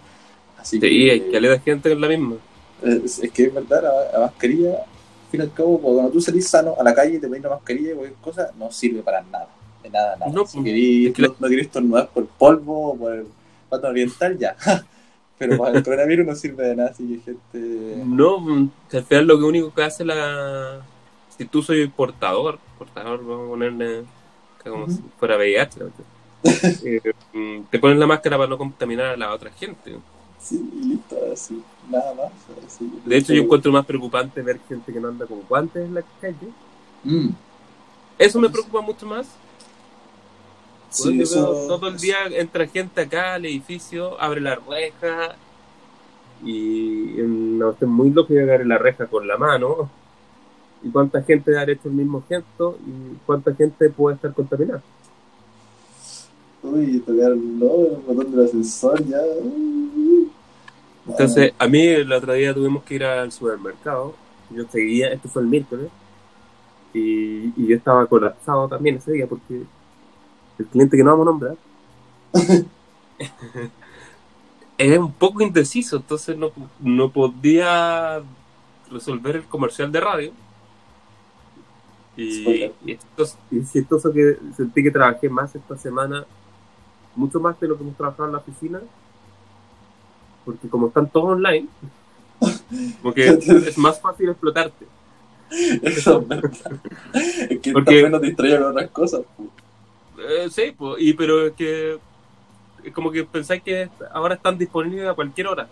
Así 0.58 0.80
Sí, 0.80 1.10
hay 1.10 1.20
que 1.20 1.40
de 1.40 1.60
gente 1.60 1.90
con 1.90 2.00
la 2.00 2.08
misma. 2.08 2.36
es, 2.82 3.18
es 3.18 3.30
que 3.30 3.44
es 3.44 3.54
verdad, 3.54 3.82
la, 3.82 4.12
la 4.12 4.26
mascarilla, 4.26 4.70
al 4.70 5.30
fin 5.30 5.40
y 5.40 5.44
al 5.44 5.52
cabo, 5.52 5.78
cuando 5.78 6.10
tú 6.10 6.20
salís 6.20 6.48
sano 6.48 6.74
a 6.78 6.82
la 6.82 6.94
calle 6.94 7.16
y 7.16 7.18
te 7.18 7.28
pones 7.28 7.42
la 7.42 7.50
mascarilla 7.50 7.92
y 7.92 7.94
cualquier 7.94 8.20
cosa, 8.20 8.50
no 8.58 8.72
sirve 8.72 9.02
para 9.02 9.22
nada. 9.22 9.48
De 9.84 9.90
nada, 9.90 10.16
nada. 10.16 10.32
No, 10.32 10.46
si 10.46 10.62
querís, 10.64 11.08
es 11.08 11.14
que 11.14 11.22
la- 11.22 11.34
no, 11.38 11.46
estornudar 11.46 12.08
por 12.08 12.26
polvo 12.26 12.92
o 12.92 12.96
por 12.96 13.12
el 13.12 13.26
pato 13.68 13.86
oriental, 13.88 14.38
ya. 14.38 14.56
Pero 15.38 15.58
para 15.58 15.76
el 15.76 15.84
coronavirus 15.84 16.26
no 16.26 16.34
sirve 16.34 16.68
de 16.68 16.76
nada, 16.76 16.90
así 16.90 17.06
que 17.06 17.20
gente. 17.32 18.02
No, 18.06 18.70
que 18.88 18.96
al 18.98 19.04
final 19.04 19.26
lo 19.26 19.38
que 19.38 19.44
único 19.44 19.74
que 19.74 19.82
hace 19.82 20.04
la... 20.04 20.80
Si 21.36 21.44
tú 21.44 21.62
soy 21.62 21.86
portador, 21.88 22.58
portador, 22.78 23.18
vamos 23.26 23.46
a 23.46 23.50
ponerle 23.50 24.04
como 24.62 24.84
Ujú. 24.84 24.92
si 24.92 25.02
fuera 25.18 25.36
VIH, 25.36 25.80
¿no? 25.80 25.86
Eh, 26.86 27.00
mm, 27.32 27.64
te 27.70 27.78
pones 27.78 27.98
la 27.98 28.06
máscara 28.06 28.36
para 28.36 28.48
no 28.48 28.58
contaminar 28.58 29.06
a 29.06 29.16
la 29.16 29.32
otra 29.32 29.50
gente. 29.50 29.96
Sí, 30.38 30.62
listo, 30.82 31.16
así. 31.32 31.62
Nada 31.90 32.14
más. 32.14 32.32
así. 32.66 32.90
De 33.04 33.16
hecho, 33.16 33.32
yo 33.32 33.42
encuentro 33.42 33.72
más 33.72 33.84
preocupante 33.86 34.40
ver 34.42 34.60
gente 34.68 34.92
que 34.92 35.00
no 35.00 35.08
anda 35.08 35.26
con 35.26 35.40
guantes 35.48 35.84
en 35.84 35.94
la 35.94 36.02
calle. 36.20 36.48
Mm, 37.02 37.30
Eso 38.18 38.38
me 38.40 38.48
preocupa 38.50 38.80
mucho 38.82 39.06
más. 39.06 39.26
Sí, 40.94 41.16
yo 41.18 41.22
eso- 41.24 41.64
todo 41.66 41.88
el 41.88 42.00
día 42.00 42.16
entra 42.30 42.66
gente 42.68 43.00
acá 43.02 43.34
al 43.34 43.46
edificio, 43.46 44.20
abre 44.20 44.40
la 44.40 44.56
reja 44.56 45.36
y 46.42 47.20
una 47.20 47.66
cuestión 47.66 47.90
muy 47.90 48.10
lógica 48.10 48.42
abre 48.42 48.64
la 48.66 48.78
reja 48.78 49.06
con 49.06 49.26
la 49.26 49.36
mano. 49.38 49.90
¿Y 50.82 50.90
cuánta 50.90 51.22
gente 51.22 51.56
ha 51.58 51.64
hecho 51.64 51.88
el 51.88 51.94
mismo 51.94 52.22
gesto? 52.28 52.78
¿Y 52.86 53.16
cuánta 53.26 53.54
gente 53.54 53.90
puede 53.90 54.16
estar 54.16 54.34
contaminada? 54.34 54.82
Uy, 56.62 57.00
tocar 57.00 57.36
no, 57.36 57.86
el 57.86 57.96
botón 58.06 58.32
del 58.32 58.44
ascensor 58.46 59.04
ya. 59.06 59.20
Entonces, 61.06 61.52
a 61.58 61.68
mí 61.68 61.86
el 61.86 62.12
otro 62.12 62.32
día 62.32 62.54
tuvimos 62.54 62.84
que 62.84 62.94
ir 62.94 63.04
al 63.04 63.30
supermercado. 63.32 64.14
Yo 64.50 64.64
seguía, 64.70 65.12
esto 65.12 65.28
fue 65.28 65.42
el 65.42 65.48
miércoles, 65.48 65.90
y, 66.92 67.52
y 67.56 67.66
yo 67.68 67.76
estaba 67.76 68.06
colapsado 68.06 68.68
también 68.68 68.96
ese 68.96 69.12
día 69.12 69.26
porque 69.26 69.62
el 70.58 70.66
cliente 70.66 70.96
que 70.96 71.02
no 71.04 71.10
vamos 71.16 71.26
a 71.26 71.30
nombrar 71.30 71.56
era 74.76 74.98
un 75.00 75.12
poco 75.12 75.42
indeciso, 75.42 75.96
entonces 75.96 76.36
no, 76.36 76.50
no 76.80 77.10
podía 77.10 78.22
resolver 78.90 79.36
el 79.36 79.44
comercial 79.44 79.90
de 79.92 80.00
radio. 80.00 80.32
Y, 82.16 82.64
y 82.84 82.92
es 82.92 82.98
chistoso- 83.00 83.38
y 83.50 83.58
es 83.60 83.72
chistoso 83.72 84.12
que 84.12 84.36
sentí 84.56 84.82
que 84.82 84.90
trabajé 84.90 85.28
más 85.28 85.54
esta 85.54 85.76
semana, 85.76 86.24
mucho 87.16 87.40
más 87.40 87.58
de 87.60 87.68
lo 87.68 87.76
que 87.76 87.82
hemos 87.84 87.96
trabajado 87.96 88.26
en 88.26 88.32
la 88.32 88.38
oficina, 88.38 88.80
porque 90.44 90.68
como 90.68 90.88
están 90.88 91.08
todos 91.08 91.30
online, 91.30 91.68
como 93.00 93.14
que 93.14 93.28
es 93.28 93.78
más 93.78 94.00
fácil 94.00 94.28
explotarte. 94.28 94.86
Eso 95.82 96.20
es 96.20 96.28
verdad. 96.28 96.50
Es 97.48 97.58
que 97.60 97.72
Porque- 97.72 97.84
también 98.02 98.10
nos 98.12 98.22
distrae 98.22 98.58
con 98.58 98.70
otras 98.72 98.90
cosas. 98.90 99.20
pues. 99.36 99.48
Eh, 100.18 100.48
sí, 100.50 100.74
pues, 100.76 100.96
y, 101.00 101.12
pero 101.14 101.46
es 101.46 101.52
que 101.52 101.98
es 102.84 102.92
como 102.92 103.10
que 103.10 103.24
pensáis 103.24 103.62
que 103.62 103.88
ahora 104.12 104.34
están 104.34 104.58
disponibles 104.58 105.08
a 105.08 105.14
cualquier 105.14 105.48
hora. 105.48 105.68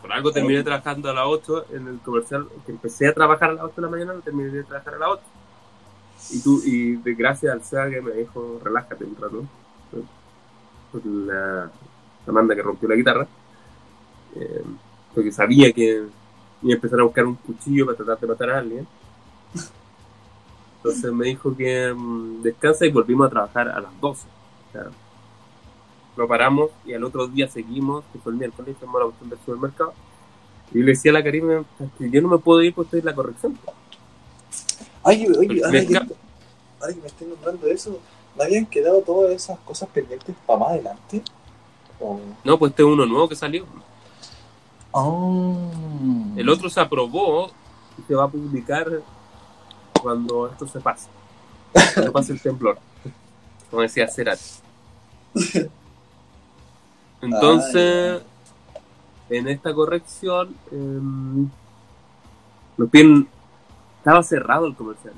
Por 0.00 0.12
algo 0.12 0.30
terminé 0.30 0.62
trabajando 0.62 1.10
a 1.10 1.14
las 1.14 1.24
8 1.26 1.66
en 1.72 1.88
el 1.88 1.98
comercial, 1.98 2.46
que 2.64 2.72
empecé 2.72 3.08
a 3.08 3.14
trabajar 3.14 3.50
a 3.50 3.54
las 3.54 3.64
8 3.64 3.74
de 3.76 3.82
la 3.82 3.88
mañana, 3.88 4.14
terminé 4.22 4.50
de 4.50 4.62
trabajar 4.62 4.94
a 4.94 4.98
las 4.98 5.08
8. 5.08 5.22
Y 6.30 6.42
tú, 6.42 6.60
y 6.64 6.96
de 6.96 7.14
gracias 7.14 7.52
al 7.52 7.64
SEA 7.64 7.90
que 7.90 8.00
me 8.00 8.12
dijo, 8.12 8.60
relájate 8.62 9.04
un 9.04 9.16
rato. 9.16 9.44
por 10.92 11.04
la 11.04 11.70
Amanda 12.26 12.54
que 12.54 12.62
rompió 12.62 12.88
la 12.88 12.94
guitarra, 12.94 13.26
eh, 14.36 14.62
porque 15.14 15.32
sabía 15.32 15.72
que 15.72 16.04
iba 16.62 16.72
a 16.72 16.74
empezar 16.74 17.00
a 17.00 17.04
buscar 17.04 17.24
un 17.24 17.36
cuchillo 17.36 17.86
para 17.86 17.96
tratar 17.96 18.20
de 18.20 18.26
matar 18.26 18.50
a 18.50 18.58
alguien. 18.58 18.86
Entonces 20.88 21.12
me 21.12 21.26
dijo 21.26 21.56
que 21.56 21.92
mm, 21.94 22.42
descansa 22.42 22.86
y 22.86 22.90
volvimos 22.92 23.26
a 23.26 23.30
trabajar 23.30 23.68
a 23.68 23.80
las 23.80 24.00
12. 24.00 24.26
O 24.68 24.72
sea, 24.72 24.84
lo 26.16 26.26
paramos 26.28 26.70
y 26.84 26.92
al 26.94 27.04
otro 27.04 27.28
día 27.28 27.48
seguimos, 27.48 28.04
que 28.12 28.18
fue 28.18 28.32
el 28.32 28.38
miércoles, 28.38 28.76
fuimos 28.78 28.96
a 28.96 28.98
la 29.00 29.04
cuestión 29.06 29.30
del 29.30 29.38
supermercado. 29.40 29.92
Y 30.72 30.78
le 30.80 30.92
decía 30.92 31.10
a 31.12 31.14
la 31.14 31.22
Karime 31.24 31.64
yo 32.00 32.22
no 32.22 32.28
me 32.28 32.38
puedo 32.38 32.62
ir 32.62 32.74
porque 32.74 32.86
estoy 32.88 33.00
en 33.00 33.06
la 33.06 33.14
corrección. 33.14 33.58
Ay, 35.02 35.26
oye, 35.26 35.48
Me 35.48 35.64
ahora 35.64 35.80
que, 35.80 35.86
esca- 35.88 36.08
ahora 36.80 36.94
que 36.94 37.00
me 37.00 37.06
estoy 37.06 37.26
nombrando 37.28 37.66
eso, 37.68 37.98
¿me 38.36 38.44
habían 38.44 38.66
quedado 38.66 39.00
todas 39.00 39.32
esas 39.32 39.58
cosas 39.60 39.88
pendientes 39.90 40.34
para 40.46 40.58
más 40.58 40.68
adelante? 40.70 41.22
O- 42.00 42.20
No, 42.44 42.58
pues 42.58 42.70
este 42.70 42.82
es 42.82 42.88
uno 42.88 43.06
nuevo 43.06 43.28
que 43.28 43.36
salió. 43.36 43.64
Oh. 44.92 45.70
El 46.36 46.48
otro 46.48 46.68
se 46.68 46.80
aprobó 46.80 47.50
y 47.98 48.02
se 48.06 48.14
va 48.14 48.24
a 48.24 48.28
publicar 48.28 48.86
cuando 50.02 50.48
esto 50.48 50.66
se 50.66 50.80
pase. 50.80 51.08
Cuando 51.94 52.12
pase 52.12 52.32
el 52.32 52.40
temblor. 52.40 52.78
Como 53.70 53.82
decía 53.82 54.08
Cerati. 54.08 54.42
Entonces, 57.20 58.22
en 59.28 59.48
esta 59.48 59.74
corrección, 59.74 60.54
em, 60.70 61.48
nos 62.76 62.90
piden. 62.90 63.28
Estaba 63.98 64.22
cerrado 64.22 64.66
el 64.66 64.74
comercial. 64.74 65.14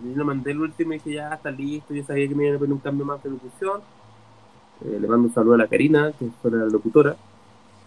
Yo 0.00 0.16
le 0.16 0.24
mandé 0.24 0.52
el 0.52 0.60
último 0.60 0.92
y 0.92 0.98
dije 0.98 1.14
ya 1.14 1.34
está 1.34 1.50
listo. 1.50 1.94
Yo 1.94 2.04
sabía 2.04 2.28
que 2.28 2.34
me 2.34 2.44
iban 2.44 2.56
a 2.56 2.58
poner 2.58 2.72
un 2.74 2.80
cambio 2.80 3.04
más 3.04 3.22
de 3.22 3.30
locución. 3.30 3.80
Eh, 4.84 4.98
le 5.00 5.08
mando 5.08 5.28
un 5.28 5.34
saludo 5.34 5.54
a 5.54 5.58
la 5.58 5.66
Karina, 5.66 6.12
que 6.18 6.28
fue 6.40 6.50
la 6.50 6.66
locutora. 6.66 7.16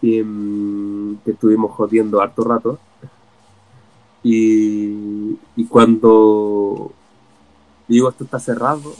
Y, 0.01 0.19
em, 0.19 1.17
que 1.23 1.31
estuvimos 1.31 1.71
jodiendo 1.71 2.21
harto 2.21 2.43
rato. 2.43 2.79
Y, 4.23 5.37
y 5.55 5.65
cuando 5.67 6.91
digo 7.87 8.09
esto 8.09 8.23
está 8.23 8.39
cerrado, 8.39 8.93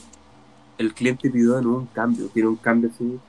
el 0.78 0.94
cliente 0.94 1.30
pidió 1.30 1.56
de 1.56 1.62
nuevo 1.64 1.80
un 1.80 1.88
cambio. 1.88 2.28
Tiene 2.28 2.50
un 2.50 2.56
cambio 2.58 2.90
así. 2.94 3.20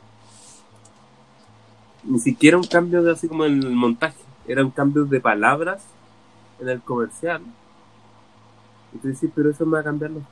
Ni 2.04 2.18
siquiera 2.18 2.56
un 2.56 2.64
cambio 2.64 3.02
de 3.02 3.12
así 3.12 3.28
como 3.28 3.44
el 3.44 3.70
montaje. 3.70 4.18
Era 4.46 4.64
un 4.64 4.70
cambio 4.70 5.04
de 5.04 5.20
palabras 5.20 5.82
en 6.60 6.68
el 6.68 6.80
comercial. 6.80 7.42
Entonces 8.92 9.18
sí, 9.18 9.30
pero 9.34 9.50
eso 9.50 9.64
me 9.66 9.72
va 9.72 9.80
a 9.80 9.84
cambiar 9.84 10.10
los, 10.10 10.22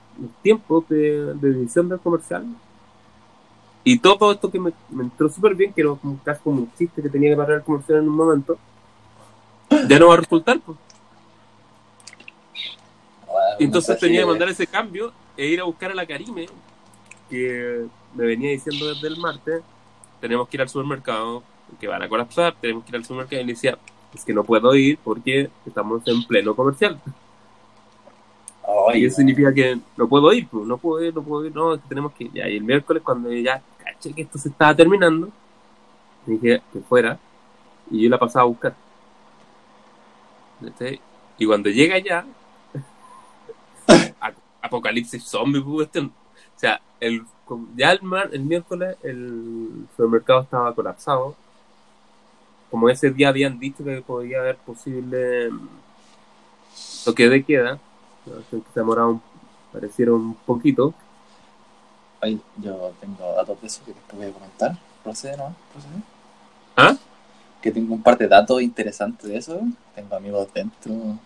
tiempos 0.42 0.88
de, 0.88 1.34
de 1.34 1.48
edición 1.48 1.88
del 1.88 1.98
comercial. 1.98 2.46
Y 3.84 3.98
todo 3.98 4.30
esto 4.30 4.50
que 4.50 4.60
me, 4.60 4.72
me 4.90 5.02
entró 5.02 5.28
súper 5.28 5.54
bien, 5.54 5.72
que 5.72 5.80
era 5.80 5.90
como, 5.94 6.18
casi 6.22 6.40
como 6.42 6.60
un 6.62 6.72
chiste 6.78 7.02
que 7.02 7.08
tenía 7.08 7.30
que 7.30 7.36
parar 7.36 7.56
el 7.56 7.62
comercial 7.62 7.98
en 7.98 8.08
un 8.08 8.16
momento, 8.16 8.56
ya 9.88 9.98
no 9.98 10.08
va 10.08 10.14
a 10.14 10.18
resultar. 10.18 10.60
Pues. 10.60 10.78
Entonces 13.58 13.98
tenía 13.98 14.20
que 14.20 14.26
mandar 14.32 14.48
ese 14.48 14.66
cambio 14.66 15.12
e 15.36 15.46
ir 15.46 15.60
a 15.60 15.64
buscar 15.64 15.90
a 15.90 15.94
la 15.94 16.06
Karime, 16.06 16.46
que 17.28 17.86
me 18.14 18.26
venía 18.26 18.50
diciendo 18.50 18.92
desde 18.92 19.08
el 19.08 19.16
martes, 19.16 19.62
tenemos 20.20 20.48
que 20.48 20.56
ir 20.56 20.62
al 20.62 20.68
supermercado, 20.68 21.42
que 21.80 21.88
van 21.88 22.02
a 22.02 22.08
colapsar, 22.08 22.54
tenemos 22.60 22.84
que 22.84 22.90
ir 22.90 22.96
al 22.96 23.04
supermercado. 23.04 23.42
Y 23.42 23.46
le 23.46 23.52
decía, 23.54 23.78
es 24.14 24.24
que 24.24 24.34
no 24.34 24.44
puedo 24.44 24.74
ir 24.74 24.98
porque 25.02 25.50
estamos 25.66 26.06
en 26.06 26.22
pleno 26.24 26.54
comercial. 26.54 27.00
Y 28.94 29.04
eso 29.04 29.16
significa 29.16 29.52
que 29.52 29.78
no 29.96 30.08
puedo 30.08 30.32
ir, 30.32 30.46
pues, 30.48 30.66
no 30.66 30.78
puedo 30.78 31.04
ir, 31.04 31.14
no 31.14 31.22
puedo 31.22 31.46
ir, 31.46 31.54
no, 31.54 31.74
es 31.74 31.80
que 31.80 31.88
tenemos 31.88 32.12
que 32.12 32.24
ir. 32.24 32.32
Ya, 32.32 32.48
y 32.48 32.56
el 32.56 32.64
miércoles, 32.64 33.02
cuando 33.02 33.32
ya 33.32 33.62
caché 33.78 34.12
que 34.12 34.22
esto 34.22 34.38
se 34.38 34.48
estaba 34.48 34.74
terminando, 34.74 35.28
dije 36.26 36.62
que 36.72 36.80
fuera, 36.80 37.18
y 37.90 38.02
yo 38.02 38.10
la 38.10 38.18
pasaba 38.18 38.44
a 38.44 38.48
buscar. 38.48 38.74
¿Cachai? 40.62 41.00
Y 41.38 41.46
cuando 41.46 41.70
llega 41.70 41.98
ya, 41.98 42.24
apocalipsis 44.62 45.24
zombie, 45.24 45.60
pues. 45.60 45.88
O 45.96 46.10
sea, 46.56 46.80
el, 47.00 47.24
ya 47.76 47.92
el, 47.92 48.02
mar- 48.02 48.30
el 48.32 48.40
miércoles 48.42 48.96
el 49.02 49.86
supermercado 49.96 50.42
estaba 50.42 50.74
colapsado. 50.74 51.34
Como 52.70 52.88
ese 52.88 53.10
día 53.10 53.28
habían 53.28 53.58
dicho 53.58 53.84
que 53.84 54.00
podía 54.00 54.38
haber 54.38 54.56
posible 54.56 55.50
mm, 55.50 55.68
toque 57.04 57.28
de 57.28 57.44
queda, 57.44 57.78
se 58.50 58.62
demoraba 58.74 59.08
un, 59.08 59.22
pareciera 59.72 60.12
un 60.12 60.34
poquito. 60.34 60.94
Ay, 62.20 62.40
yo 62.56 62.92
tengo 63.00 63.34
datos 63.34 63.60
de 63.60 63.66
eso 63.66 63.84
que 63.84 63.92
después 63.92 64.16
voy 64.16 64.30
a 64.30 64.32
comentar. 64.32 64.78
Procede, 65.02 65.36
¿no? 65.36 65.54
Procede. 65.72 66.02
¿Ah? 66.76 66.96
Que 67.60 67.72
tengo 67.72 67.94
un 67.94 68.02
par 68.02 68.16
de 68.16 68.28
datos 68.28 68.62
interesantes 68.62 69.28
de 69.28 69.36
eso. 69.36 69.60
Tengo 69.94 70.16
amigos 70.16 70.48
dentro, 70.54 71.18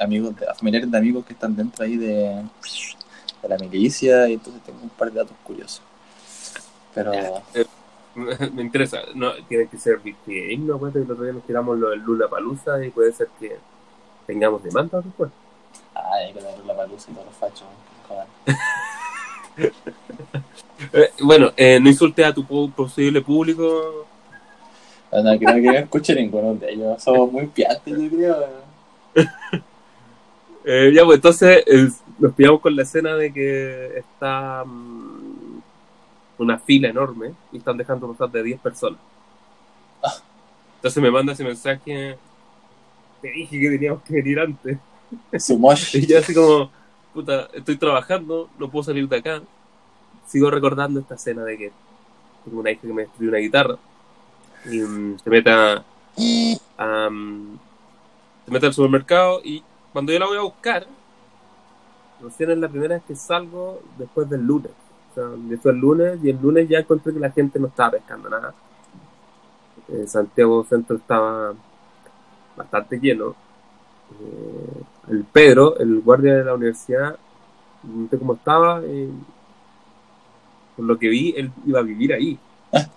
amigos 0.00 0.36
de, 0.36 0.46
familiares 0.54 0.90
de 0.90 0.98
amigos 0.98 1.24
que 1.24 1.32
están 1.32 1.54
dentro 1.56 1.84
ahí 1.84 1.96
de, 1.96 2.42
de 3.42 3.48
la 3.48 3.56
milicia, 3.58 4.28
y 4.28 4.34
entonces 4.34 4.62
tengo 4.64 4.80
un 4.82 4.88
par 4.90 5.10
de 5.12 5.18
datos 5.20 5.36
curiosos. 5.44 5.82
Pero, 6.94 7.12
Ya. 7.12 7.42
Me 8.52 8.62
interesa, 8.62 8.98
no, 9.14 9.32
tiene 9.48 9.68
que 9.68 9.78
ser 9.78 9.98
VPN, 9.98 10.66
no 10.66 10.74
acuerdo 10.74 10.94
que 10.94 11.04
el 11.04 11.10
otro 11.12 11.22
día 11.24 11.32
nos 11.34 11.44
tiramos 11.44 11.78
lo 11.78 11.90
del 11.90 12.00
Lula 12.00 12.26
Palusa 12.28 12.84
y 12.84 12.90
puede 12.90 13.12
ser 13.12 13.28
que 13.38 13.56
tengamos 14.26 14.60
demandas 14.64 15.04
después. 15.04 15.30
ay, 15.94 16.26
hay 16.26 16.32
que 16.32 16.40
darle 16.40 16.64
la 16.64 16.76
palusa 16.76 17.10
y 17.10 17.14
todos 17.14 17.26
los 17.26 17.36
fachos. 17.36 17.66
Eh, 20.92 21.10
bueno, 21.20 21.50
eh, 21.56 21.80
no 21.80 21.88
insultes 21.88 22.24
a 22.24 22.32
tu 22.32 22.44
po- 22.44 22.70
posible 22.70 23.20
público. 23.20 24.06
No, 25.10 25.22
no, 25.24 25.36
creo 25.38 25.54
que 25.56 25.60
no 25.62 25.72
escuche 25.72 26.14
ninguno 26.14 26.54
de 26.54 26.70
ellos. 26.72 27.02
Somos 27.02 27.32
muy 27.32 27.46
piantes, 27.48 27.98
yo 27.98 28.08
creo. 28.08 28.46
Eh, 30.70 30.92
ya, 30.94 31.02
pues 31.02 31.16
entonces 31.16 31.64
eh, 31.66 31.88
nos 32.18 32.34
pillamos 32.34 32.60
con 32.60 32.76
la 32.76 32.82
escena 32.82 33.14
de 33.14 33.32
que 33.32 33.96
está 33.96 34.62
mm, 34.66 35.62
una 36.36 36.58
fila 36.58 36.90
enorme 36.90 37.32
y 37.52 37.56
están 37.56 37.78
dejando 37.78 38.12
pasar 38.12 38.30
de 38.30 38.42
10 38.42 38.60
personas. 38.60 39.00
Entonces 40.76 41.02
me 41.02 41.10
manda 41.10 41.32
ese 41.32 41.42
mensaje. 41.42 42.18
Te 43.22 43.30
dije 43.30 43.58
que 43.58 43.70
teníamos 43.70 44.02
que 44.02 44.12
venir 44.14 44.40
antes. 44.40 44.76
Y 45.94 46.06
yo 46.06 46.18
así 46.18 46.34
como, 46.34 46.70
puta, 47.14 47.48
estoy 47.54 47.78
trabajando, 47.78 48.50
no 48.58 48.70
puedo 48.70 48.82
salir 48.82 49.08
de 49.08 49.16
acá. 49.16 49.40
Sigo 50.26 50.50
recordando 50.50 51.00
esta 51.00 51.14
escena 51.14 51.44
de 51.44 51.56
que 51.56 51.72
tengo 52.44 52.60
una 52.60 52.70
hija 52.72 52.82
que 52.82 52.92
me 52.92 53.02
destruyó 53.02 53.30
una 53.30 53.38
guitarra 53.38 53.76
y 54.66 54.80
mm, 54.80 55.18
se 55.18 55.30
mete 55.30 55.50
a, 55.50 55.82
a, 56.76 57.10
mm, 57.10 57.58
se 58.48 58.54
mete 58.54 58.66
al 58.66 58.72
supermercado 58.72 59.40
y 59.44 59.62
cuando 59.92 60.10
yo 60.12 60.18
la 60.18 60.26
voy 60.26 60.38
a 60.38 60.42
buscar, 60.42 60.86
recién 62.22 62.50
es 62.50 62.58
la 62.58 62.68
primera 62.68 62.94
vez 62.96 63.04
que 63.06 63.14
salgo 63.14 63.80
después 63.98 64.28
del 64.30 64.42
lunes. 64.42 64.72
O 65.10 65.14
sea, 65.14 65.24
yo 65.48 65.58
fui 65.58 65.70
el 65.70 65.76
lunes 65.78 66.18
y 66.22 66.30
el 66.30 66.40
lunes 66.40 66.68
ya 66.68 66.78
encontré 66.78 67.12
que 67.12 67.20
la 67.20 67.30
gente 67.30 67.58
no 67.58 67.66
estaba 67.68 67.90
pescando 67.92 68.28
nada. 68.30 68.54
Eh, 69.88 70.06
Santiago 70.06 70.64
Centro 70.68 70.96
estaba 70.96 71.52
bastante 72.56 72.98
lleno. 72.98 73.34
Eh, 74.20 74.82
el 75.10 75.24
Pedro, 75.24 75.78
el 75.78 76.00
guardia 76.00 76.36
de 76.36 76.44
la 76.44 76.54
universidad, 76.54 77.16
no 77.82 78.08
sé 78.08 78.18
cómo 78.18 78.34
estaba, 78.34 78.80
eh, 78.84 79.10
por 80.76 80.86
lo 80.86 80.98
que 80.98 81.08
vi, 81.08 81.34
él 81.36 81.50
iba 81.66 81.80
a 81.80 81.82
vivir 81.82 82.12
ahí. 82.14 82.38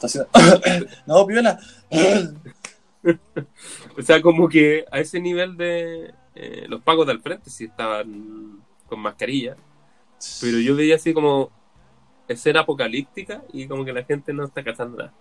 Haciendo- 0.01 0.29
no, 1.07 1.25
piola. 1.27 1.59
O 3.97 4.01
sea, 4.01 4.21
como 4.21 4.47
que 4.47 4.85
a 4.91 4.99
ese 4.99 5.19
nivel 5.19 5.57
de 5.57 6.13
eh, 6.35 6.65
los 6.67 6.81
pagos 6.81 7.07
del 7.07 7.19
frente 7.19 7.49
sí 7.49 7.65
estaban 7.65 8.61
con 8.87 8.99
mascarilla, 8.99 9.55
pero 10.39 10.59
yo 10.59 10.75
veía 10.75 10.95
así 10.95 11.13
como 11.13 11.49
escena 12.27 12.61
apocalíptica 12.61 13.41
y 13.51 13.67
como 13.67 13.83
que 13.83 13.93
la 13.93 14.03
gente 14.03 14.33
no 14.33 14.45
está 14.45 14.63
cazando 14.63 14.97
nada. 14.97 15.13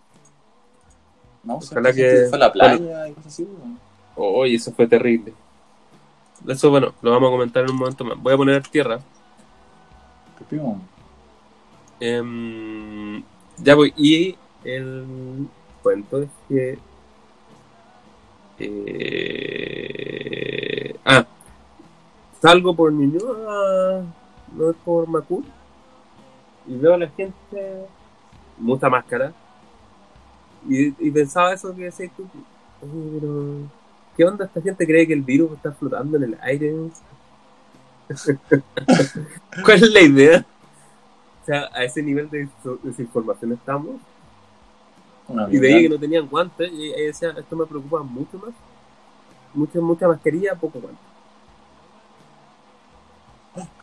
No, 1.42 1.56
Ojalá 1.56 1.92
que 1.92 2.26
fue 2.28 2.36
a 2.36 2.40
la 2.40 2.52
playa 2.52 3.08
y 3.08 3.12
cosas 3.12 3.32
así. 3.32 3.44
¿no? 3.44 3.78
Oye, 4.16 4.56
eso 4.56 4.72
fue 4.72 4.86
terrible. 4.86 5.32
Eso, 6.46 6.70
bueno, 6.70 6.94
lo 7.02 7.10
vamos 7.10 7.28
a 7.28 7.32
comentar 7.32 7.64
en 7.64 7.70
un 7.70 7.76
momento 7.76 8.04
más. 8.04 8.18
Voy 8.18 8.34
a 8.34 8.36
poner 8.36 8.66
tierra. 8.68 9.00
Qué 10.38 10.44
pion. 10.44 10.82
Em, 12.00 13.22
ya 13.58 13.74
voy. 13.74 13.92
Y 13.96 14.36
el 14.64 15.46
cuento 15.82 16.22
es 16.22 16.28
que. 16.48 16.78
Eh, 18.60 19.80
ah, 21.04 21.26
salgo 22.40 22.74
por 22.74 22.92
Ñuñoa, 22.92 24.04
no 24.54 24.70
es 24.70 24.76
por 24.84 25.08
Macul, 25.08 25.44
y 26.66 26.76
veo 26.76 26.94
a 26.94 26.98
la 26.98 27.08
gente, 27.08 27.86
mucha 28.58 28.88
máscara, 28.88 29.32
y, 30.68 31.10
pensaba 31.10 31.54
eso 31.54 31.74
que 31.74 31.84
decías 31.84 32.12
tú, 32.16 32.26
pero. 32.80 33.68
¿Qué 34.16 34.24
onda? 34.24 34.44
¿Esta 34.44 34.60
gente 34.60 34.86
cree 34.86 35.06
que 35.06 35.14
el 35.14 35.22
virus 35.22 35.52
está 35.52 35.72
flotando 35.72 36.16
en 36.18 36.24
el 36.24 36.36
aire? 36.42 36.74
¿Cuál 39.64 39.76
es 39.76 39.90
la 39.90 40.00
idea? 40.00 40.44
O 41.42 41.46
sea, 41.46 41.70
a 41.72 41.84
ese 41.84 42.02
nivel 42.02 42.28
de 42.28 42.48
desinformación 42.82 43.52
estamos. 43.52 44.00
Una 45.30 45.48
Y 45.50 45.58
veía 45.58 45.80
que 45.80 45.88
no 45.88 45.98
tenían 45.98 46.28
guantes 46.28 46.70
y 46.72 46.86
ella 46.92 47.06
decía, 47.06 47.30
esto 47.38 47.56
me 47.56 47.66
preocupa 47.66 48.02
mucho 48.02 48.38
más. 48.38 48.54
Mucha, 49.54 49.80
mucha 49.80 50.08
mascarilla, 50.08 50.54
poco 50.56 50.80
guante. 50.80 51.00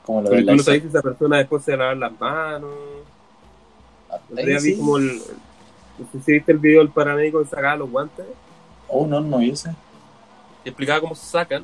como 0.04 0.22
lo 0.22 0.30
del 0.30 0.46
tú 0.46 0.54
no 0.56 0.58
Lysol. 0.58 0.64
sabes 0.64 0.82
si 0.84 0.88
esa 0.88 1.02
persona 1.02 1.38
después 1.38 1.64
se 1.64 1.76
lavar 1.78 1.98
las 1.98 2.20
manos. 2.20 2.72
Ah, 4.10 4.20
otro 4.30 4.46
día 4.46 4.60
vi 4.60 4.74
sí. 4.74 4.78
como 4.78 4.98
el... 4.98 5.22
No 5.98 6.08
sé 6.12 6.22
si 6.22 6.32
viste 6.34 6.52
el 6.52 6.60
video 6.60 6.80
del 6.82 6.92
paramédico 6.92 7.40
que 7.42 7.48
sacaba 7.50 7.76
los 7.78 7.90
guantes 7.90 8.26
Oh, 8.88 9.06
no, 9.08 9.20
no 9.22 9.42
hice. 9.42 9.76
y 10.64 10.70
explicaba 10.70 11.02
cómo 11.02 11.16
se 11.16 11.26
sacan. 11.26 11.64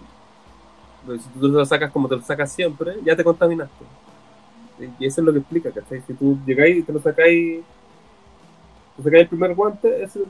Pero 1.06 1.20
si 1.20 1.30
tú 1.30 1.48
lo 1.50 1.66
sacas 1.66 1.92
como 1.92 2.08
te 2.08 2.16
lo 2.16 2.22
sacas 2.22 2.52
siempre, 2.52 2.96
ya 3.04 3.16
te 3.16 3.24
contaminaste. 3.24 3.86
Y 5.00 5.06
eso 5.06 5.22
es 5.22 5.26
lo 5.26 5.34
que 5.34 5.40
explica, 5.40 5.72
¿cachai? 5.72 6.02
Si 6.08 6.14
tú 6.14 6.40
llegáis 6.46 6.78
y 6.78 6.84
te 6.84 6.94
lo 6.94 7.02
sacáis, 7.02 7.62
te 8.98 9.04
sacáis 9.04 9.24
el 9.24 9.30
primer 9.30 9.56
guante, 9.56 10.04
ese, 10.04 10.22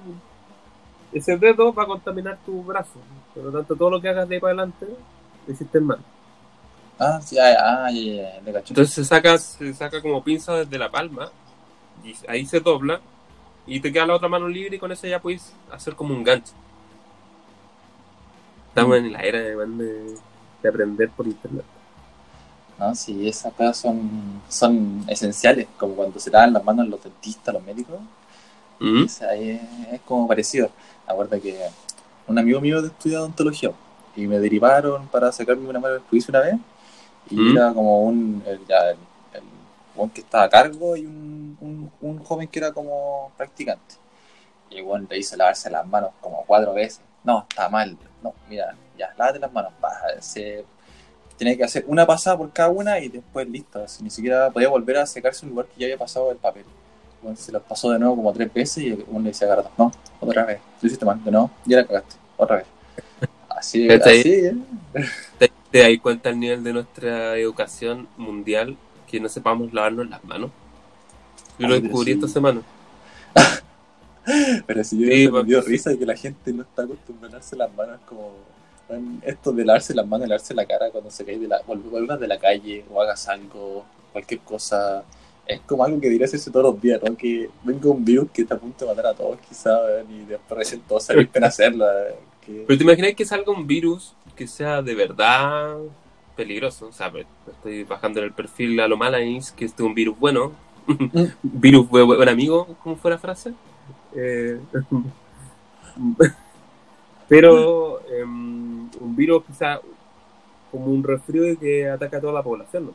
ese 1.11 1.37
dedo 1.37 1.73
va 1.73 1.83
a 1.83 1.87
contaminar 1.87 2.37
tu 2.45 2.63
brazo. 2.63 2.99
Por 3.33 3.45
lo 3.45 3.51
tanto, 3.51 3.75
todo 3.75 3.89
lo 3.89 4.01
que 4.01 4.09
hagas 4.09 4.27
de 4.27 4.35
ahí 4.35 4.41
para 4.41 4.53
adelante, 4.53 4.87
lo 5.45 5.53
hiciste 5.53 5.79
mal. 5.79 5.99
Ah, 6.99 7.19
sí, 7.21 7.37
ah, 7.39 7.85
ah, 7.85 7.91
ya, 7.91 8.41
ya. 8.41 8.59
Entonces 8.59 8.91
se 8.91 9.03
saca, 9.03 9.37
se 9.37 9.73
saca 9.73 10.01
como 10.01 10.23
pinza 10.23 10.53
desde 10.55 10.77
la 10.77 10.89
palma, 10.91 11.31
y 12.03 12.15
ahí 12.27 12.45
se 12.45 12.59
dobla, 12.59 13.01
y 13.65 13.79
te 13.79 13.91
queda 13.91 14.05
la 14.05 14.15
otra 14.15 14.27
mano 14.27 14.47
libre, 14.47 14.75
y 14.75 14.79
con 14.79 14.91
eso 14.91 15.07
ya 15.07 15.19
puedes 15.19 15.53
hacer 15.71 15.95
como 15.95 16.13
un 16.13 16.23
gancho. 16.23 16.53
Estamos 18.69 18.97
en 18.97 19.11
la 19.11 19.19
era 19.19 19.39
de, 19.39 19.55
de, 19.55 20.15
de 20.61 20.69
aprender 20.69 21.09
por 21.09 21.27
internet. 21.27 21.65
No, 22.79 22.95
sí, 22.95 23.27
esas 23.27 23.53
cosas 23.53 23.77
son, 23.77 24.41
son 24.49 25.05
esenciales, 25.07 25.67
como 25.77 25.95
cuando 25.95 26.19
se 26.19 26.31
lavan 26.31 26.53
las 26.53 26.63
manos 26.63 26.87
los 26.87 27.03
dentistas, 27.03 27.53
los 27.53 27.63
médicos. 27.63 27.99
¿Mm? 28.83 29.05
O 29.05 29.07
sea, 29.07 29.33
es, 29.33 29.61
es 29.91 30.01
como 30.01 30.27
parecido. 30.27 30.69
Acuerdo 31.07 31.41
que 31.41 31.57
un 32.27 32.37
amigo 32.37 32.59
mío 32.59 32.85
estudia 32.85 33.21
odontología 33.21 33.71
y 34.15 34.27
me 34.27 34.39
derivaron 34.39 35.07
para 35.07 35.31
sacarme 35.31 35.69
una 35.69 35.79
mala 35.79 36.01
juicio 36.09 36.31
una 36.31 36.41
vez. 36.41 36.55
Y 37.29 37.35
¿Mm? 37.35 37.57
era 37.57 37.73
como 37.73 38.01
un. 38.01 38.43
El, 38.45 38.59
ya, 38.67 38.89
el, 38.89 38.97
que 40.13 40.21
estaba 40.21 40.43
a 40.43 40.49
cargo 40.49 40.97
y 40.97 41.05
un, 41.05 41.57
un, 41.61 41.91
un 42.01 42.19
joven 42.23 42.47
que 42.47 42.59
era 42.59 42.73
como 42.73 43.31
practicante. 43.37 43.95
Y 44.69 44.81
weón 44.81 45.07
le 45.09 45.17
hizo 45.17 45.37
lavarse 45.37 45.69
las 45.69 45.87
manos 45.87 46.11
como 46.19 46.43
cuatro 46.45 46.73
veces. 46.73 47.01
No, 47.23 47.45
está 47.47 47.69
mal. 47.69 47.97
No, 48.21 48.33
mira, 48.49 48.75
ya, 48.97 49.13
lávate 49.17 49.39
las 49.39 49.53
manos. 49.53 49.71
Pa, 49.79 49.93
se, 50.19 50.65
tenía 51.37 51.55
que 51.55 51.63
hacer 51.63 51.85
una 51.87 52.05
pasada 52.05 52.37
por 52.37 52.51
cada 52.51 52.69
una 52.69 52.99
y 52.99 53.07
después 53.07 53.47
listo. 53.47 53.81
Así, 53.81 54.03
ni 54.03 54.09
siquiera 54.09 54.49
podía 54.49 54.67
volver 54.67 54.97
a 54.97 55.05
secarse 55.05 55.45
un 55.45 55.51
lugar 55.51 55.67
que 55.67 55.79
ya 55.79 55.85
había 55.85 55.97
pasado 55.97 56.31
el 56.31 56.37
papel. 56.37 56.65
Se 57.35 57.51
los 57.51 57.61
pasó 57.63 57.91
de 57.91 57.99
nuevo 57.99 58.15
como 58.15 58.33
tres 58.33 58.53
veces 58.53 58.83
y 58.83 58.91
uno 59.07 59.19
le 59.21 59.29
decía 59.29 59.53
a 59.53 59.63
no, 59.77 59.91
otra 60.19 60.45
vez, 60.45 60.59
lo 60.81 60.87
hiciste 60.87 61.05
mal, 61.05 61.23
de 61.23 61.31
nuevo, 61.31 61.51
ya 61.65 61.77
la 61.77 61.85
cagaste, 61.85 62.15
otra 62.37 62.55
vez. 62.57 62.65
Así, 63.49 63.89
así, 63.89 64.29
¿eh? 64.29 64.55
¿Te, 65.39 65.49
te 65.71 65.79
das 65.79 66.01
cuenta 66.01 66.29
el 66.29 66.39
nivel 66.39 66.63
de 66.65 66.73
nuestra 66.73 67.37
educación 67.37 68.09
mundial 68.17 68.75
que 69.09 69.21
no 69.21 69.29
sepamos 69.29 69.73
lavarnos 69.73 70.09
las 70.09 70.21
manos? 70.25 70.51
Yo 71.57 71.67
lo 71.69 71.79
descubrí 71.79 72.11
sí. 72.11 72.17
esta 72.19 72.27
semana. 72.27 72.61
Pero 74.67 74.83
si 74.83 74.97
yo 74.99 75.05
Sí, 75.05 75.29
me 75.31 75.43
dio 75.43 75.59
porque- 75.59 75.61
risa 75.61 75.95
que 75.97 76.05
la 76.05 76.15
gente 76.15 76.51
no 76.51 76.63
está 76.63 76.83
acostumbrada 76.83 77.27
a 77.27 77.31
lavarse 77.39 77.55
las 77.55 77.73
manos, 77.73 77.99
como 78.05 78.31
esto 79.23 79.51
de 79.51 79.65
lavarse 79.65 79.93
las 79.93 80.05
manos 80.05 80.27
y 80.27 80.29
lavarse 80.29 80.53
la 80.53 80.65
cara 80.65 80.89
cuando 80.91 81.09
se 81.09 81.23
cae 81.25 81.39
de 81.39 81.47
la, 81.47 81.61
vuelvas 81.65 82.19
de 82.19 82.27
la 82.27 82.37
calle 82.37 82.83
o 82.91 83.01
hagas 83.01 83.27
algo, 83.29 83.85
cualquier 84.11 84.41
cosa, 84.41 85.03
es 85.45 85.59
como 85.61 85.83
algo 85.83 85.99
que 85.99 86.07
debería 86.07 86.25
hacerse 86.25 86.51
todos 86.51 86.73
los 86.73 86.81
días, 86.81 87.01
¿no? 87.03 87.15
Que 87.15 87.49
venga 87.63 87.89
un 87.89 88.03
virus 88.03 88.29
que 88.31 88.43
está 88.43 88.55
a 88.55 88.59
punto 88.59 88.85
de 88.85 88.91
matar 88.91 89.07
a 89.07 89.13
todos, 89.13 89.37
quizás, 89.39 89.79
y 90.09 90.25
después 90.25 90.79
todos 90.87 91.03
se 91.03 91.13
avispen 91.13 91.43
a 91.43 91.49
que- 91.49 92.63
Pero 92.67 92.77
te 92.77 92.83
imaginas 92.83 93.13
que 93.13 93.25
salga 93.25 93.51
un 93.51 93.67
virus 93.67 94.13
que 94.35 94.47
sea 94.47 94.81
de 94.81 94.95
verdad 94.95 95.77
peligroso. 96.35 96.87
O 96.87 96.91
sea, 96.91 97.11
estoy 97.47 97.83
bajando 97.83 98.19
en 98.19 98.25
el 98.25 98.33
perfil 98.33 98.79
a 98.79 98.87
lo 98.87 98.97
Malanis, 98.97 99.51
que 99.51 99.65
este 99.65 99.83
es 99.83 99.87
un 99.87 99.93
virus 99.93 100.17
bueno. 100.17 100.51
virus 101.43 101.87
buen, 101.87 102.05
buen 102.05 102.29
amigo, 102.29 102.75
¿cómo 102.83 102.95
fue 102.95 103.11
la 103.11 103.17
frase? 103.17 103.53
Eh, 104.15 104.59
pero 107.27 108.01
em, 108.09 108.89
un 108.99 109.15
virus 109.15 109.43
quizá 109.45 109.79
como 110.71 110.85
un 110.87 111.03
resfrío 111.03 111.57
que 111.59 111.87
ataca 111.89 112.17
a 112.17 112.21
toda 112.21 112.33
la 112.33 112.43
población, 112.43 112.85
¿no? 112.85 112.93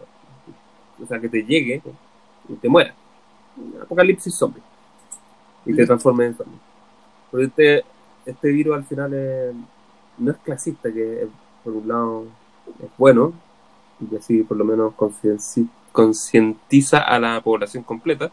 O 1.03 1.07
sea, 1.07 1.21
que 1.21 1.29
te 1.29 1.43
llegue 1.45 1.81
y 2.49 2.55
te 2.55 2.69
muera. 2.69 2.95
Un 3.57 3.83
apocalipsis 3.83 4.35
zombie. 4.35 4.63
Y 5.67 5.75
te 5.75 5.87
transforme 5.87 6.27
en 6.27 6.37
zombie. 6.37 6.59
Pero 7.31 7.45
este, 7.45 7.85
este 8.25 8.49
virus 8.51 8.77
al 8.77 8.85
final 8.85 9.13
es- 9.15 9.55
no 10.19 10.31
es 10.31 10.37
clasista, 10.39 10.93
que 10.93 11.29
por 11.65 11.75
un 11.75 11.89
lado 11.89 12.25
es 12.83 12.89
bueno, 12.97 13.33
y 14.11 14.17
así 14.17 14.43
por 14.43 14.57
lo 14.57 14.65
menos 14.65 14.95
concientiza 15.93 16.99
a 17.01 17.19
la 17.19 17.41
población 17.41 17.83
completa, 17.83 18.31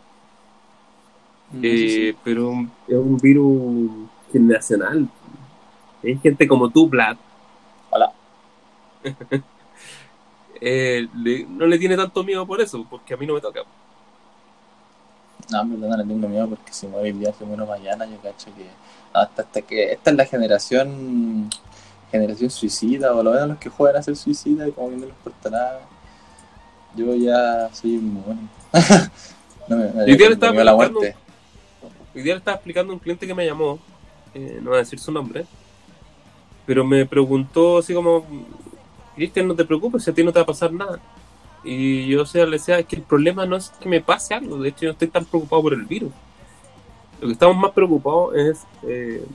eh, 1.61 2.15
pero 2.23 2.51
es 2.87 2.95
un 2.97 3.17
virus 3.17 3.91
generacional. 4.31 5.07
Hay 6.03 6.17
gente 6.19 6.47
como 6.47 6.69
tú, 6.69 6.87
Vlad. 6.87 7.17
Hola. 7.91 8.11
eh, 10.61 11.07
le- 11.15 11.45
no 11.45 11.65
le 11.65 11.77
tiene 11.79 11.95
tanto 11.95 12.23
miedo 12.23 12.45
por 12.45 12.61
eso, 12.61 12.85
porque 12.89 13.13
a 13.13 13.17
mí 13.17 13.25
no 13.25 13.33
me 13.33 13.41
toca. 13.41 13.61
No, 15.51 15.61
en 15.61 15.79
verdad 15.81 15.97
no 15.97 16.03
le 16.03 16.03
tengo 16.13 16.27
miedo 16.27 16.47
porque 16.49 16.73
si 16.73 16.87
muere 16.87 17.09
el 17.09 17.19
día, 17.19 17.33
se 17.33 17.45
muere 17.45 17.65
mañana, 17.65 18.05
yo 18.05 18.17
cacho 18.21 18.47
que... 18.55 18.65
hasta, 19.13 19.43
hasta 19.43 19.61
que 19.61 19.91
esta 19.93 20.11
es 20.11 20.17
la 20.17 20.25
generación 20.25 21.49
generación 22.11 22.49
suicida, 22.49 23.13
o 23.13 23.21
lo 23.23 23.31
menos 23.31 23.47
los 23.49 23.57
que 23.57 23.69
juegan 23.69 23.97
a 23.97 24.03
ser 24.03 24.15
suicida 24.15 24.67
y 24.67 24.71
como 24.71 24.89
que 24.89 24.95
no 24.95 25.01
les 25.01 25.09
importa 25.09 25.49
nada. 25.49 25.79
Yo 26.95 27.13
ya 27.15 27.69
soy 27.73 27.95
inmune. 27.95 28.47
no 29.67 29.75
me, 29.77 29.89
me 29.91 30.05
día 30.05 30.27
le 30.29 30.33
estaba 30.33 30.51
miedo 30.53 30.61
a 30.61 30.65
la 30.65 30.77
preguntando- 30.77 30.99
muerte. 31.01 31.17
Hoy 32.15 32.21
día 32.21 32.33
le 32.33 32.37
estaba 32.39 32.55
explicando 32.55 32.93
a 32.93 32.95
un 32.95 32.99
cliente 32.99 33.27
que 33.27 33.33
me 33.35 33.45
llamó, 33.45 33.79
eh, 34.33 34.59
no 34.61 34.69
voy 34.69 34.77
a 34.77 34.79
decir 34.79 34.97
su 34.99 35.11
nombre, 35.11 35.45
pero 36.65 36.85
me 36.85 37.05
preguntó 37.05 37.79
así 37.79 37.93
como, 37.93 38.25
Cristian, 39.15 39.47
no 39.49 39.55
te 39.55 39.65
preocupes, 39.65 40.03
si 40.03 40.09
a 40.11 40.13
ti 40.13 40.23
no 40.23 40.31
te 40.31 40.39
va 40.39 40.43
a 40.43 40.47
pasar 40.47 40.71
nada. 40.71 40.99
Y 41.65 42.07
yo 42.07 42.25
sea, 42.25 42.45
le 42.45 42.53
decía, 42.53 42.79
es 42.79 42.85
que 42.85 42.95
el 42.95 43.01
problema 43.01 43.45
no 43.45 43.55
es 43.55 43.69
que 43.79 43.89
me 43.89 43.99
pase 43.99 44.35
algo, 44.35 44.57
de 44.57 44.69
hecho 44.69 44.81
yo 44.81 44.87
no 44.89 44.91
estoy 44.93 45.07
tan 45.07 45.25
preocupado 45.25 45.63
por 45.63 45.73
el 45.73 45.83
virus. 45.85 46.11
Lo 47.19 47.27
que 47.27 47.33
estamos 47.33 47.57
más 47.57 47.71
preocupados 47.71 48.35
es 48.35 48.67
eh, 48.83 49.25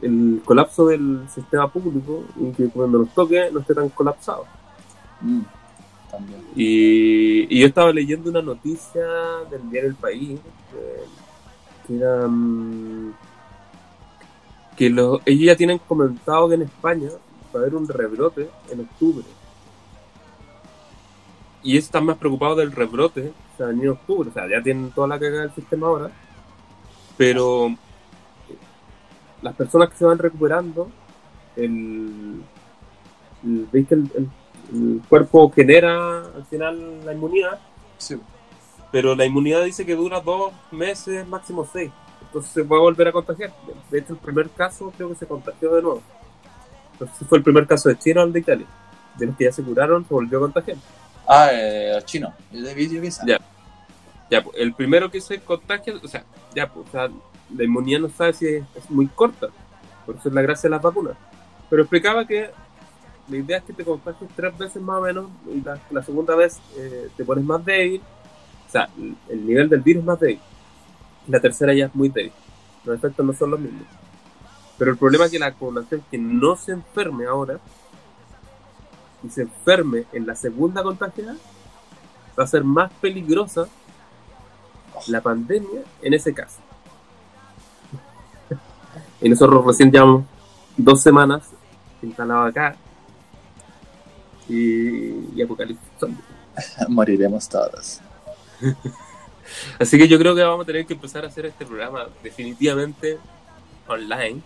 el 0.00 0.40
colapso 0.44 0.86
del 0.86 1.28
sistema 1.28 1.70
público 1.70 2.24
y 2.40 2.52
que 2.52 2.68
cuando 2.68 2.98
nos 3.00 3.10
toque 3.14 3.50
no 3.52 3.60
esté 3.60 3.74
tan 3.74 3.90
colapsado. 3.90 4.46
Mm, 5.20 5.42
también. 6.10 6.40
Y, 6.54 7.54
y 7.54 7.60
yo 7.60 7.66
estaba 7.66 7.92
leyendo 7.92 8.30
una 8.30 8.40
noticia 8.42 9.04
del 9.50 9.68
diario 9.70 9.90
El 9.90 9.96
País 9.96 10.40
eh, 10.74 11.04
que 11.86 11.96
era 11.96 12.26
mm, 12.26 13.14
que 14.76 14.90
los, 14.90 15.20
ellos 15.24 15.46
ya 15.46 15.56
tienen 15.56 15.78
comentado 15.78 16.48
que 16.48 16.54
en 16.54 16.62
España 16.62 17.08
va 17.54 17.60
a 17.60 17.62
haber 17.62 17.74
un 17.74 17.88
rebrote 17.88 18.48
en 18.70 18.80
octubre. 18.80 19.24
Y 21.66 21.76
están 21.76 22.04
más 22.06 22.16
preocupados 22.16 22.58
del 22.58 22.70
rebrote, 22.70 23.32
o 23.54 23.56
sea, 23.56 23.70
en 23.70 23.88
octubre, 23.88 24.30
o 24.30 24.32
sea, 24.32 24.48
ya 24.48 24.62
tienen 24.62 24.92
toda 24.92 25.08
la 25.08 25.18
cagada 25.18 25.42
del 25.42 25.52
sistema 25.54 25.88
ahora, 25.88 26.10
pero 27.16 27.74
las 29.42 29.52
personas 29.56 29.90
que 29.90 29.96
se 29.96 30.04
van 30.04 30.16
recuperando, 30.18 30.88
el, 31.56 32.40
el- 33.44 33.68
veis 33.72 33.88
que 33.88 33.94
el- 33.94 34.10
el- 34.14 34.28
el 34.72 35.02
cuerpo 35.08 35.50
genera 35.50 36.18
al 36.20 36.44
final 36.48 37.04
la 37.04 37.12
inmunidad, 37.12 37.58
Sí. 37.98 38.16
pero 38.92 39.16
la 39.16 39.24
inmunidad 39.24 39.64
dice 39.64 39.84
que 39.84 39.96
dura 39.96 40.20
dos 40.20 40.52
meses, 40.70 41.26
máximo 41.26 41.68
seis. 41.72 41.90
Entonces 42.22 42.52
se 42.52 42.62
va 42.62 42.76
a 42.76 42.80
volver 42.80 43.08
a 43.08 43.12
contagiar. 43.12 43.52
De 43.90 43.98
hecho, 43.98 44.12
el 44.12 44.18
primer 44.20 44.50
caso 44.50 44.92
creo 44.96 45.08
que 45.08 45.14
se 45.16 45.26
contagió 45.26 45.74
de 45.74 45.82
nuevo. 45.82 46.02
Si 47.18 47.24
fue 47.24 47.38
el 47.38 47.44
primer 47.44 47.66
caso 47.66 47.88
de 47.88 47.98
China 47.98 48.22
o 48.22 48.24
el 48.24 48.32
de 48.32 48.38
Italia. 48.40 48.66
De 49.18 49.26
los 49.26 49.36
que 49.36 49.44
ya 49.44 49.52
se 49.52 49.62
curaron, 49.64 50.04
se 50.06 50.14
volvió 50.14 50.38
a 50.38 50.42
contagiar. 50.42 50.76
Ah, 51.26 51.48
eh, 51.52 51.98
chino. 52.04 52.32
Yo 52.52 52.60
le 52.60 52.74
vi, 52.74 52.88
yo 52.94 53.00
vi 53.00 53.08
esa. 53.08 53.24
Ya. 53.26 53.38
Ya, 54.30 54.42
pues, 54.42 54.56
el 54.58 54.74
primero 54.74 55.10
que 55.10 55.20
se 55.20 55.40
contagia, 55.40 55.94
o 56.02 56.08
sea, 56.08 56.24
ya, 56.54 56.68
pues, 56.72 56.88
o 56.88 56.90
sea, 56.90 57.08
la 57.54 57.64
inmunidad 57.64 58.00
no 58.00 58.08
sabe 58.08 58.32
si 58.32 58.46
es, 58.46 58.64
muy 58.90 59.06
corta. 59.06 59.48
Por 60.04 60.16
eso 60.16 60.28
es 60.28 60.34
la 60.34 60.42
gracia 60.42 60.68
de 60.68 60.72
las 60.76 60.82
vacunas. 60.82 61.14
Pero 61.70 61.82
explicaba 61.82 62.26
que 62.26 62.50
la 63.28 63.36
idea 63.36 63.58
es 63.58 63.64
que 63.64 63.72
te 63.72 63.84
contagies 63.84 64.30
tres 64.36 64.56
veces 64.56 64.82
más 64.82 64.98
o 64.98 65.02
menos 65.02 65.26
y 65.52 65.60
la, 65.60 65.78
la 65.90 66.02
segunda 66.02 66.34
vez 66.36 66.58
eh, 66.76 67.08
te 67.16 67.24
pones 67.24 67.44
más 67.44 67.64
débil. 67.64 68.00
O 68.68 68.70
sea, 68.70 68.88
el- 68.98 69.16
el 69.28 69.46
nivel 69.46 69.68
del 69.68 69.80
virus 69.80 70.00
es 70.02 70.06
más 70.06 70.20
débil. 70.20 70.40
La 71.28 71.40
tercera 71.40 71.74
ya 71.74 71.86
es 71.86 71.94
muy 71.94 72.08
débil. 72.08 72.32
Los 72.84 72.96
efectos 72.98 73.26
no 73.26 73.32
son 73.32 73.50
los 73.52 73.60
mismos. 73.60 73.82
Pero 74.78 74.90
el 74.92 74.96
problema 74.98 75.24
es 75.26 75.30
que 75.30 75.38
la 75.38 75.52
población 75.52 76.02
que 76.10 76.18
no 76.18 76.56
se 76.56 76.72
enferme 76.72 77.26
ahora 77.26 77.58
y 79.26 79.30
se 79.30 79.42
enferme 79.42 80.04
en 80.12 80.26
la 80.26 80.36
segunda 80.36 80.82
contagiada 80.82 81.36
va 82.38 82.44
a 82.44 82.46
ser 82.46 82.62
más 82.62 82.92
peligrosa 83.00 83.66
la 85.08 85.20
pandemia 85.20 85.82
en 86.02 86.14
ese 86.14 86.32
caso. 86.32 86.60
Y 89.20 89.30
nosotros 89.30 89.64
recién 89.64 89.90
llevamos 89.90 90.24
dos 90.76 91.02
semanas 91.02 91.42
instalados 92.02 92.50
acá. 92.50 92.76
Y, 94.48 95.34
y 95.34 95.42
Apocalipsis 95.42 95.88
Zombie. 95.98 96.22
Moriremos 96.88 97.48
todos. 97.48 98.00
Así 99.80 99.96
que 99.96 100.06
yo 100.06 100.18
creo 100.18 100.34
que 100.34 100.42
vamos 100.42 100.64
a 100.64 100.66
tener 100.66 100.86
que 100.86 100.92
empezar 100.92 101.24
a 101.24 101.28
hacer 101.28 101.46
este 101.46 101.64
programa 101.64 102.06
definitivamente 102.22 103.18
online. 103.88 104.42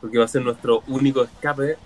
Porque 0.00 0.18
va 0.18 0.24
a 0.24 0.28
ser 0.28 0.42
nuestro 0.42 0.82
único 0.88 1.22
escape 1.22 1.76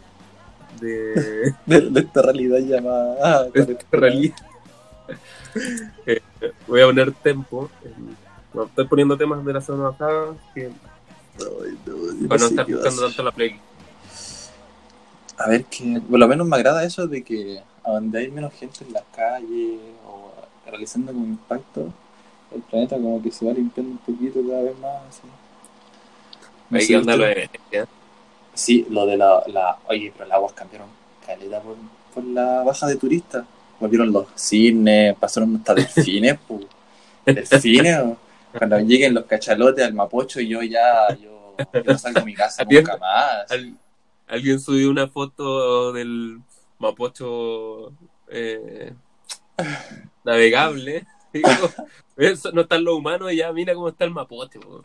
de, 0.80 1.54
De, 1.66 1.80
de 1.90 2.00
esta 2.00 2.22
realidad 2.22 2.58
llamada. 2.58 3.48
esta 3.54 3.96
realidad. 3.96 4.36
Eh, 6.06 6.20
voy 6.68 6.80
a 6.80 6.86
poner 6.86 7.12
tempo. 7.12 7.68
eh, 7.84 7.92
bueno, 8.52 8.68
estoy 8.68 8.86
poniendo 8.86 9.16
temas 9.16 9.44
de 9.44 9.52
la 9.52 9.60
semana 9.60 9.90
pasada 9.90 10.34
que 10.54 10.66
Ay, 10.66 11.78
no, 11.86 12.28
para 12.28 12.40
no 12.40 12.46
estar 12.46 12.66
buscando 12.70 13.02
tanto 13.06 13.22
la 13.24 13.32
play. 13.32 13.60
A 15.38 15.48
ver, 15.48 15.64
que 15.64 16.00
por 16.08 16.18
lo 16.20 16.28
menos 16.28 16.46
me 16.46 16.54
agrada 16.56 16.84
eso 16.84 17.06
de 17.08 17.22
que 17.24 17.60
a 17.82 17.90
donde 17.90 18.18
hay 18.18 18.30
menos 18.30 18.52
gente 18.54 18.84
en 18.84 18.92
las 18.92 19.02
calles 19.14 19.80
o 20.06 20.32
realizando 20.66 21.12
como 21.12 21.26
impacto, 21.26 21.92
el 22.54 22.60
planeta 22.62 22.96
como 22.96 23.20
que 23.22 23.32
se 23.32 23.44
va 23.46 23.52
limpiando 23.52 23.92
un 23.92 23.98
poquito 23.98 24.40
cada 24.48 24.62
vez 24.62 24.78
más. 24.78 25.02
Así. 25.08 25.22
No 26.68 26.76
Hay 26.78 26.82
sé, 26.84 26.88
que 26.92 26.96
andar 26.96 27.18
lo 27.18 27.24
de 27.24 27.48
Sí, 28.54 28.86
lo 28.90 29.06
de 29.06 29.16
la, 29.16 29.42
la... 29.46 29.78
Oye, 29.88 30.12
pero 30.12 30.28
las 30.28 30.36
aguas 30.36 30.52
cambiaron 30.52 30.88
caleta 31.26 31.60
por, 31.60 31.76
por 32.14 32.24
la 32.24 32.62
baja 32.62 32.86
de 32.86 32.96
turistas. 32.96 33.44
Volvieron 33.78 34.12
los 34.12 34.26
cines, 34.34 35.16
pasaron 35.16 35.56
hasta 35.56 35.74
delfines, 35.74 36.38
pu. 36.48 36.66
Delfines, 37.24 38.02
cuando 38.56 38.78
lleguen 38.80 39.14
los 39.14 39.24
cachalotes 39.24 39.84
al 39.84 39.94
Mapocho, 39.94 40.40
yo 40.40 40.62
ya, 40.62 41.08
yo, 41.16 41.54
yo 41.72 41.82
no 41.84 41.98
salgo 41.98 42.20
de 42.20 42.26
mi 42.26 42.34
casa 42.34 42.64
nunca 42.68 42.96
más. 42.96 43.50
Al- 43.50 43.74
alguien 44.26 44.60
subió 44.60 44.90
una 44.90 45.08
foto 45.08 45.92
del 45.92 46.40
Mapocho 46.78 47.92
eh, 48.28 48.92
navegable. 50.24 51.06
Digo, 51.32 51.48
no 52.52 52.60
están 52.62 52.84
los 52.84 52.94
humanos 52.96 53.32
y 53.32 53.36
ya 53.36 53.52
mira 53.52 53.74
cómo 53.74 53.88
está 53.88 54.04
el 54.04 54.10
Mapocho. 54.10 54.60
po. 54.60 54.84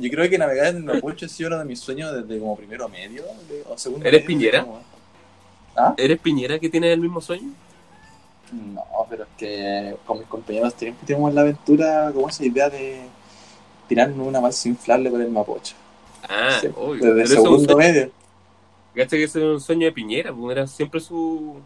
Yo 0.00 0.10
creo 0.10 0.28
que 0.30 0.38
navegar 0.38 0.66
en 0.68 0.76
el 0.76 0.82
Mapocho 0.84 1.26
ha 1.26 1.28
sido 1.28 1.48
uno 1.48 1.58
de 1.58 1.64
mis 1.64 1.80
sueños 1.80 2.12
desde 2.14 2.38
como 2.40 2.56
primero 2.56 2.88
medio 2.88 3.22
de- 3.48 3.64
o 3.68 3.76
segundo 3.78 4.06
¿Eres 4.06 4.22
medio, 4.24 4.26
Piñera? 4.26 4.62
como- 4.64 4.80
¿Ah? 5.76 5.94
¿Eres 5.96 6.18
Piñera 6.18 6.58
que 6.58 6.68
tiene 6.68 6.92
el 6.92 7.00
mismo 7.00 7.20
sueño? 7.20 7.50
No, 8.52 8.82
pero 9.10 9.24
es 9.24 9.28
que 9.36 9.96
con 10.06 10.18
mis 10.18 10.26
compañeros 10.26 10.74
siempre 10.76 11.06
tenemos 11.06 11.32
la 11.34 11.42
aventura, 11.42 12.10
como 12.14 12.28
esa 12.28 12.44
idea 12.44 12.68
de 12.70 13.02
tirarnos 13.88 14.26
una 14.26 14.40
balsa 14.40 14.68
inflable 14.68 15.10
por 15.10 15.20
el 15.20 15.30
Mapocho. 15.30 15.74
Ah, 16.28 16.60
obvio. 16.76 17.14
desde 17.14 17.36
un 17.38 17.42
segundo 17.44 17.76
medio. 17.76 18.10
¿cachai 18.94 19.18
que 19.20 19.24
ese 19.26 19.38
es 19.38 19.44
un 19.44 19.60
sueño 19.60 19.86
de 19.86 19.92
Piñera? 19.92 20.32
Porque 20.32 20.52
era 20.52 20.66
siempre 20.66 20.98
su. 21.00 21.56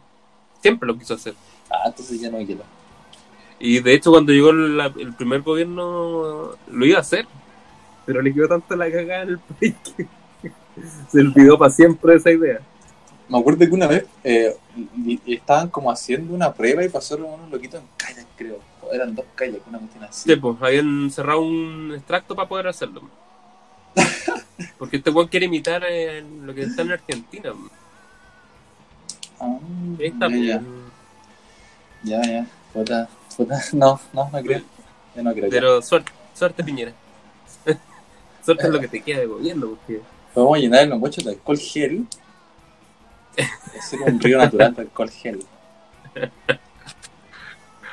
Siempre 0.60 0.86
lo 0.86 0.98
quiso 0.98 1.14
hacer. 1.14 1.34
Ah, 1.70 1.84
entonces 1.86 2.20
ya 2.20 2.30
no 2.30 2.36
quiero. 2.44 2.62
Y 3.64 3.78
de 3.80 3.94
hecho, 3.94 4.10
cuando 4.10 4.32
llegó 4.32 4.52
la- 4.52 4.92
el 4.98 5.14
primer 5.14 5.42
gobierno, 5.42 6.50
lo 6.68 6.84
iba 6.84 6.98
a 6.98 7.02
hacer. 7.02 7.26
Pero 8.04 8.20
le 8.20 8.34
quedó 8.34 8.48
tanto 8.48 8.74
la 8.74 8.90
cagada 8.90 9.22
en 9.22 9.28
el 9.30 9.38
país 9.38 9.74
que 9.96 10.06
se 11.12 11.20
olvidó 11.20 11.56
para 11.56 11.70
siempre 11.70 12.16
esa 12.16 12.32
idea. 12.32 12.58
Me 13.28 13.38
acuerdo 13.38 13.60
que 13.60 13.70
una 13.70 13.86
vez 13.86 14.04
eh, 14.24 14.56
estaban 15.26 15.68
como 15.70 15.92
haciendo 15.92 16.34
una 16.34 16.52
prueba 16.52 16.84
y 16.84 16.88
pasaron 16.88 17.26
unos 17.26 17.50
loquitos 17.50 17.80
en 17.80 17.86
kayak, 17.96 18.26
creo. 18.36 18.58
O 18.82 18.92
eran 18.92 19.14
dos 19.14 19.24
kayak, 19.36 19.60
una 19.68 19.78
cuestión 19.78 20.04
así. 20.04 20.28
Sí, 20.28 20.36
pues 20.36 20.56
habían 20.60 21.08
cerrado 21.12 21.40
un 21.42 21.92
extracto 21.94 22.34
para 22.34 22.48
poder 22.48 22.66
hacerlo. 22.66 23.02
Porque 24.78 24.96
este 24.96 25.10
weón 25.10 25.28
quiere 25.28 25.46
imitar 25.46 25.84
eh, 25.88 26.24
lo 26.42 26.52
que 26.52 26.62
está 26.62 26.82
en 26.82 26.90
Argentina. 26.92 27.52
Ah, 29.40 29.58
Ahí 30.00 30.06
está, 30.06 30.28
ya, 30.28 30.60
pues. 30.60 30.66
ya, 32.02 32.20
ya, 32.22 32.32
ya. 32.32 32.46
Puta. 32.72 33.08
No, 33.72 34.00
no, 34.12 34.30
no 34.30 34.42
creo. 34.42 34.62
Yo 35.14 35.22
no 35.22 35.32
creo. 35.32 35.46
ya. 35.46 35.50
Pero 35.50 35.82
suerte, 35.82 36.12
suerte 36.34 36.64
Piñera. 36.64 36.92
suerte 38.44 38.66
es 38.66 38.70
lo 38.70 38.80
que 38.80 38.88
te 38.88 39.00
queda 39.02 39.20
de 39.20 39.26
gobierno, 39.26 39.68
porque 39.70 40.00
Podemos 40.34 40.58
llenar 40.58 40.82
el 40.82 40.88
Mapocho 40.90 41.20
de 41.22 41.30
alcohol 41.30 41.58
gel. 41.58 42.06
Es 43.74 43.92
un 43.94 44.20
río 44.20 44.38
natural 44.38 44.74
de 44.74 44.82
alcohol 44.82 45.10
gel. 45.10 45.44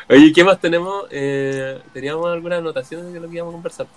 Oye, 0.10 0.34
¿qué 0.34 0.44
más 0.44 0.60
tenemos? 0.60 1.06
Eh, 1.12 1.82
teníamos 1.94 2.28
algunas 2.28 2.60
anotaciones 2.60 3.14
de 3.14 3.20
lo 3.20 3.30
que 3.30 3.36
íbamos 3.36 3.54
a 3.54 3.56
conversar. 3.56 3.88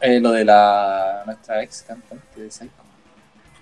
Eh, 0.00 0.20
lo 0.20 0.32
de 0.32 0.44
la 0.44 1.22
nuestra 1.24 1.62
ex 1.62 1.82
cantante 1.82 2.40
de 2.40 2.50
Psycho. 2.50 2.72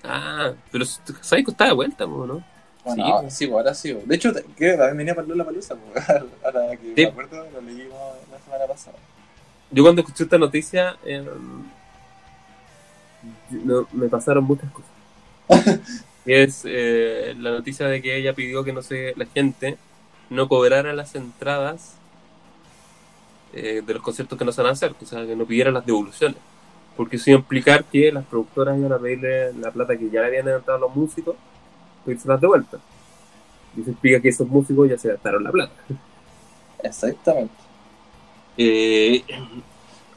Ah, 0.03 0.53
pero 0.73 0.85
Psycho 0.85 1.51
está 1.51 1.67
de 1.67 1.73
vuelta, 1.73 2.07
¿no? 2.07 2.43
Bueno, 2.85 3.05
Sí, 3.05 3.11
ahora 3.11 3.21
pues. 3.23 3.35
sí, 3.35 3.47
pues, 3.47 3.57
ahora 3.59 3.75
sí. 3.75 3.93
pues. 3.95 4.09
De 4.09 4.15
hecho, 4.17 4.33
que 4.57 4.71
también 4.73 4.97
venía 4.97 5.15
para 5.15 5.27
la 5.29 5.45
palusa. 5.45 5.77
Ahora 6.45 6.71
que 6.77 6.87
Sí. 6.87 6.93
me 6.97 7.05
acuerdo, 7.05 7.47
lo 7.53 7.61
leímos 7.61 7.99
la 8.33 8.39
semana 8.39 8.67
pasada. 8.67 8.97
Yo 9.71 9.83
cuando 9.83 10.01
escuché 10.03 10.25
esta 10.25 10.39
noticia, 10.39 10.97
eh, 11.05 11.25
no- 13.51 13.87
me 13.93 14.09
pasaron 14.09 14.45
muchas 14.45 14.71
cosas. 14.73 14.91
Y 16.27 16.35
es 16.35 16.63
eh, 16.67 17.35
la 17.39 17.51
noticia 17.51 17.87
de 17.87 18.03
que 18.03 18.15
ella 18.15 18.35
pidió 18.35 18.63
que 18.63 18.75
no 18.75 18.83
se, 18.83 19.15
la 19.17 19.25
gente 19.25 19.79
no 20.29 20.49
cobrara 20.49 20.93
las 20.93 21.15
entradas 21.15 21.95
eh, 23.55 23.83
de 23.85 23.95
los 23.95 24.03
conciertos 24.03 24.39
que 24.39 24.45
no 24.45 24.53
se 24.53 24.61
van 24.61 24.69
a 24.69 24.73
hacer, 24.75 24.95
o 25.01 25.07
sea, 25.07 25.25
que 25.27 25.35
no 25.35 25.47
pidieran 25.47 25.73
las 25.75 25.87
devoluciones. 25.87 26.37
Porque 26.95 27.17
eso 27.17 27.31
iba 27.31 27.39
a 27.39 27.41
implicar 27.41 27.85
que 27.85 28.13
las 28.13 28.25
productoras 28.27 28.79
iban 28.79 28.93
a 28.93 28.99
pedirle 28.99 29.55
la 29.55 29.71
plata 29.71 29.97
que 29.97 30.11
ya 30.11 30.21
le 30.21 30.27
habían 30.27 30.49
entrado 30.49 30.77
a 30.77 30.81
los 30.81 30.95
músicos, 30.95 31.37
las 32.07 32.41
de 32.41 32.47
vuelta. 32.47 32.79
Y 33.77 33.83
eso 33.83 33.91
explica 33.91 34.21
que 34.21 34.29
esos 34.29 34.49
músicos 34.49 34.89
ya 34.89 34.99
se 34.99 35.09
gastaron 35.09 35.45
la 35.45 35.51
plata. 35.51 35.73
Exactamente. 36.83 37.55
Eh, 38.57 39.23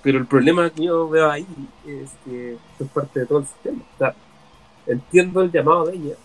pero 0.02 0.18
el 0.18 0.26
problema 0.26 0.70
que 0.70 0.86
yo 0.86 1.08
veo 1.08 1.30
ahí 1.30 1.48
es 1.88 2.12
que 2.26 2.54
esto 2.54 2.84
es 2.84 2.90
parte 2.90 3.20
de 3.22 3.26
todo 3.26 3.40
el 3.40 3.46
sistema. 3.46 3.84
O 3.96 3.98
sea, 3.98 4.16
entiendo 4.88 5.42
el 5.42 5.52
llamado 5.52 5.86
de 5.86 5.96
ella. 5.96 6.16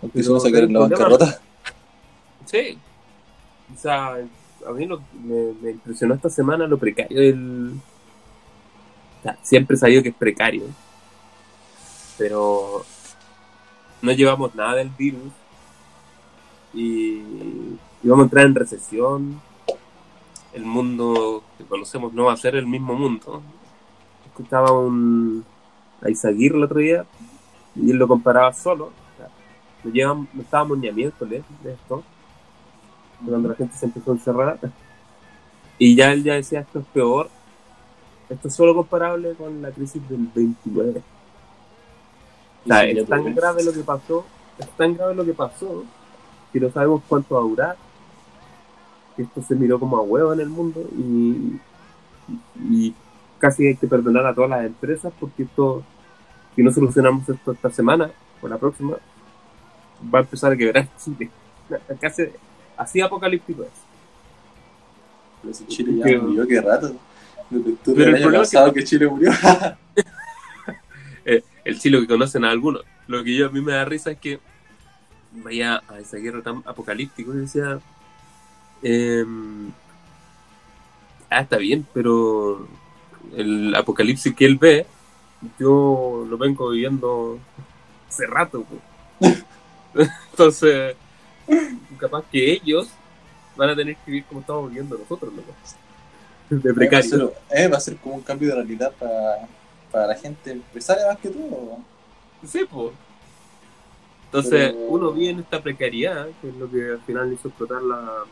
Pero 0.00 0.12
quisimos 0.12 0.42
sacar 0.42 0.64
en 0.64 0.72
la 0.72 0.80
bancarrota. 0.80 1.40
Sí. 2.46 2.78
O 3.72 3.78
sea, 3.78 4.16
a 4.66 4.72
mí 4.72 4.86
lo, 4.86 5.00
me, 5.22 5.52
me 5.60 5.70
impresionó 5.70 6.14
esta 6.14 6.30
semana 6.30 6.66
lo 6.66 6.78
precario 6.78 7.20
del... 7.20 7.74
O 9.18 9.22
sea, 9.22 9.38
siempre 9.42 9.76
he 9.76 9.78
sabido 9.78 10.02
que 10.02 10.08
es 10.08 10.14
precario. 10.14 10.64
Pero 12.18 12.84
no 14.02 14.12
llevamos 14.12 14.54
nada 14.54 14.76
del 14.76 14.88
virus. 14.90 15.32
Y, 16.72 17.22
vamos 18.02 18.20
a 18.20 18.24
entrar 18.24 18.46
en 18.46 18.54
recesión. 18.54 19.40
El 20.52 20.64
mundo 20.64 21.44
que 21.58 21.64
conocemos 21.64 22.12
no 22.12 22.24
va 22.24 22.32
a 22.32 22.36
ser 22.36 22.56
el 22.56 22.66
mismo 22.66 22.94
mundo. 22.94 23.42
Escuchaba 24.26 24.72
un, 24.72 25.44
a 26.02 26.10
Izaguirre 26.10 26.56
el 26.56 26.64
otro 26.64 26.78
día 26.78 27.04
y 27.76 27.90
él 27.90 27.96
lo 27.96 28.08
comparaba 28.08 28.52
solo. 28.52 28.90
No, 29.84 30.14
no 30.32 30.42
estábamos 30.42 30.78
ni 30.78 30.88
a 30.88 30.92
de 30.92 31.06
esto, 31.06 32.02
cuando 33.26 33.48
la 33.48 33.54
gente 33.54 33.76
se 33.76 33.86
empezó 33.86 34.10
a 34.10 34.14
encerrar. 34.14 34.58
Y 35.78 35.94
ya 35.94 36.12
él 36.12 36.22
ya 36.22 36.34
decía, 36.34 36.60
esto 36.60 36.80
es 36.80 36.86
peor. 36.86 37.30
Esto 38.28 38.48
es 38.48 38.54
solo 38.54 38.74
comparable 38.74 39.34
con 39.34 39.62
la 39.62 39.70
crisis 39.70 40.06
del 40.08 40.28
29. 40.34 41.02
Es 42.66 43.06
tan 43.08 43.22
tuve. 43.22 43.32
grave 43.32 43.64
lo 43.64 43.72
que 43.72 43.80
pasó, 43.80 44.24
es 44.58 44.68
tan 44.76 44.94
grave 44.96 45.14
lo 45.14 45.24
que 45.24 45.32
pasó, 45.32 45.84
que 46.52 46.60
no 46.60 46.70
sabemos 46.70 47.02
cuánto 47.08 47.34
va 47.34 47.40
a 47.40 47.44
durar. 47.44 47.76
Que 49.16 49.22
esto 49.22 49.42
se 49.42 49.54
miró 49.54 49.78
como 49.80 49.96
a 49.96 50.02
huevo 50.02 50.32
en 50.32 50.40
el 50.40 50.48
mundo 50.48 50.80
y, 50.96 51.58
y 52.68 52.94
casi 53.38 53.66
hay 53.66 53.76
que 53.76 53.86
perdonar 53.86 54.26
a 54.26 54.34
todas 54.34 54.50
las 54.50 54.64
empresas 54.64 55.12
porque 55.18 55.42
esto, 55.44 55.82
si 56.54 56.62
no 56.62 56.70
solucionamos 56.72 57.28
esto 57.28 57.52
esta 57.52 57.70
semana 57.70 58.10
o 58.40 58.48
la 58.48 58.56
próxima, 58.58 58.96
va 60.14 60.18
a 60.20 60.22
empezar 60.22 60.52
a 60.52 60.56
quebrar 60.56 60.88
Chile. 61.02 61.30
Casi 62.00 62.24
así 62.76 63.00
apocalíptico 63.00 63.62
es. 63.64 63.68
Pero 65.42 65.54
si 65.54 65.66
Chile 65.66 65.96
ya 65.98 66.04
Que- 66.04 66.18
murió, 66.18 66.46
qué 66.46 66.60
rato. 66.60 66.92
Desde 67.50 67.72
octubre 67.72 67.96
Pero 67.96 68.04
el 68.04 68.04
del 68.04 68.14
año 68.14 68.22
problema 68.22 68.42
es 68.44 68.50
que- 68.50 68.56
pasado 68.56 68.72
que 68.72 68.84
Chile 68.84 69.08
murió. 69.08 69.30
el 71.64 71.78
Chile 71.78 72.00
que 72.00 72.06
conocen 72.06 72.44
a 72.44 72.50
algunos. 72.50 72.82
Lo 73.06 73.22
que 73.24 73.34
yo 73.34 73.46
a 73.46 73.50
mí 73.50 73.60
me 73.60 73.72
da 73.72 73.84
risa 73.84 74.12
es 74.12 74.18
que 74.18 74.40
vaya 75.32 75.82
a 75.88 75.98
esa 75.98 76.16
guerra 76.18 76.42
tan 76.42 76.62
apocalíptico 76.66 77.34
y 77.34 77.38
decía, 77.38 77.78
em, 78.82 79.70
ah, 81.30 81.40
está 81.40 81.56
bien, 81.56 81.86
pero 81.92 82.66
el 83.36 83.74
apocalipsis 83.74 84.34
que 84.34 84.44
él 84.46 84.56
ve, 84.56 84.86
yo 85.58 86.26
lo 86.28 86.38
vengo 86.38 86.70
viviendo 86.70 87.38
hace 88.08 88.26
rato. 88.26 88.64
po. 88.64 88.76
Entonces, 90.30 90.96
capaz 91.98 92.24
que 92.30 92.52
ellos 92.52 92.88
van 93.56 93.70
a 93.70 93.76
tener 93.76 93.96
que 93.96 94.10
vivir 94.10 94.24
como 94.24 94.40
estamos 94.40 94.68
viviendo 94.68 94.96
nosotros, 94.96 95.32
loco. 95.34 95.52
de 96.48 96.56
Va 96.56 96.70
a, 96.70 96.74
precario. 96.74 97.10
ser, 97.10 97.32
eh, 97.50 97.68
va 97.68 97.76
a 97.76 97.80
ser 97.80 97.96
como 97.96 98.16
un 98.16 98.22
cambio 98.22 98.48
de 98.48 98.54
realidad 98.56 98.92
para, 98.98 99.48
para 99.90 100.06
la 100.08 100.14
gente 100.14 100.52
empresaria 100.52 101.06
más 101.08 101.18
que 101.18 101.28
todo. 101.30 101.78
Sí, 102.46 102.60
pues. 102.70 102.92
Entonces, 104.26 104.72
Pero- 104.72 104.78
uno 104.88 105.12
vive 105.12 105.30
en 105.30 105.38
esta 105.40 105.60
precariedad, 105.62 106.28
que 106.40 106.48
es 106.48 106.56
lo 106.56 106.70
que 106.70 106.90
al 106.92 107.00
final 107.00 107.32
hizo 107.32 107.48
explotar 107.48 107.82
la, 107.82 108.24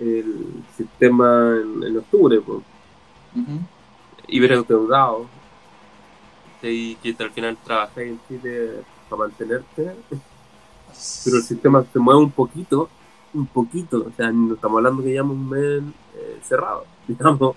el 0.00 0.62
sistema 0.76 1.54
en, 1.62 1.82
en 1.84 1.98
octubre, 1.98 2.40
pues. 2.40 2.58
Ujú. 3.36 3.60
Hiperendeudado. 4.28 5.26
Y 6.62 6.96
que 6.96 7.14
al 7.22 7.30
final 7.30 7.56
trabajé 7.64 8.08
en 8.08 8.20
Chile 8.26 8.82
para 9.08 9.20
mantenerte, 9.20 9.94
pero 11.24 11.36
el 11.36 11.42
sistema 11.44 11.84
se 11.92 11.98
mueve 12.00 12.20
un 12.22 12.30
poquito, 12.32 12.88
un 13.32 13.46
poquito. 13.46 13.98
O 13.98 14.12
sea, 14.16 14.32
no 14.32 14.54
estamos 14.54 14.78
hablando 14.78 15.02
que 15.04 15.10
llevamos 15.10 15.36
un 15.36 15.48
mes 15.48 15.82
eh, 16.16 16.40
cerrado, 16.42 16.84
digamos, 17.06 17.54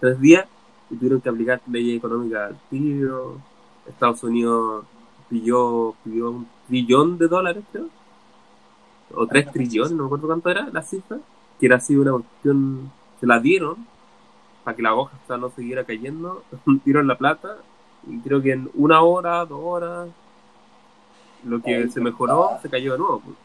tres 0.00 0.20
días 0.20 0.48
y 0.90 0.96
tuvieron 0.96 1.20
que 1.20 1.28
aplicar 1.28 1.62
leyes 1.66 1.98
económicas 1.98 2.50
al 2.50 2.60
tiro. 2.70 3.42
Estados 3.86 4.22
Unidos 4.22 4.86
pidió, 5.28 5.96
pidió 6.04 6.30
un 6.30 6.48
trillón 6.68 7.18
de 7.18 7.28
dólares, 7.28 7.64
creo, 7.72 7.90
o 9.14 9.26
tres 9.26 9.50
trillones, 9.52 9.92
no 9.92 10.04
me 10.04 10.06
acuerdo 10.06 10.26
cuánto 10.28 10.50
era 10.50 10.68
la 10.70 10.82
cifra, 10.82 11.18
que 11.58 11.66
era 11.66 11.76
así 11.76 11.96
una 11.96 12.12
cuestión, 12.12 12.92
se 13.20 13.26
la 13.26 13.40
dieron 13.40 13.86
para 14.64 14.76
que 14.76 14.82
la 14.82 14.94
hoja 14.94 15.16
hasta 15.16 15.38
no 15.38 15.50
siguiera 15.50 15.84
cayendo, 15.84 16.44
dieron 16.84 17.06
la 17.08 17.18
plata 17.18 17.58
y 18.06 18.20
creo 18.20 18.42
que 18.42 18.52
en 18.52 18.70
una 18.74 19.02
hora, 19.02 19.44
dos 19.46 19.60
horas, 19.62 20.10
lo 21.42 21.60
que 21.62 21.74
Ay, 21.74 21.88
se 21.88 22.00
mejoró 22.00 22.58
se 22.62 22.68
cayó 22.70 22.92
de 22.92 22.98
nuevo. 22.98 23.20
pues. 23.20 23.36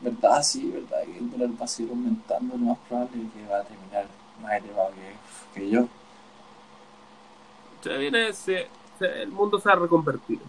¿Verdad? 0.00 0.42
Sí, 0.42 0.70
verdad 0.70 1.04
que 1.04 1.18
el 1.18 1.30
dólar 1.30 1.50
va 1.60 1.64
a 1.64 1.68
seguir 1.68 1.92
aumentando, 1.92 2.56
lo 2.56 2.64
más 2.64 2.78
probable 2.88 3.22
es 3.22 3.32
que 3.32 3.46
va 3.46 3.58
a 3.58 3.64
terminar 3.64 4.06
más 4.42 4.52
elevado 4.54 4.90
que, 4.94 5.60
que 5.60 5.70
yo. 5.70 5.88
Se 7.82 7.96
viene, 7.98 8.32
se- 8.32 8.70
se- 8.98 9.22
el 9.22 9.32
mundo 9.32 9.58
se 9.58 9.68
va 9.68 9.74
a 9.74 9.78
reconvertir. 9.80 10.40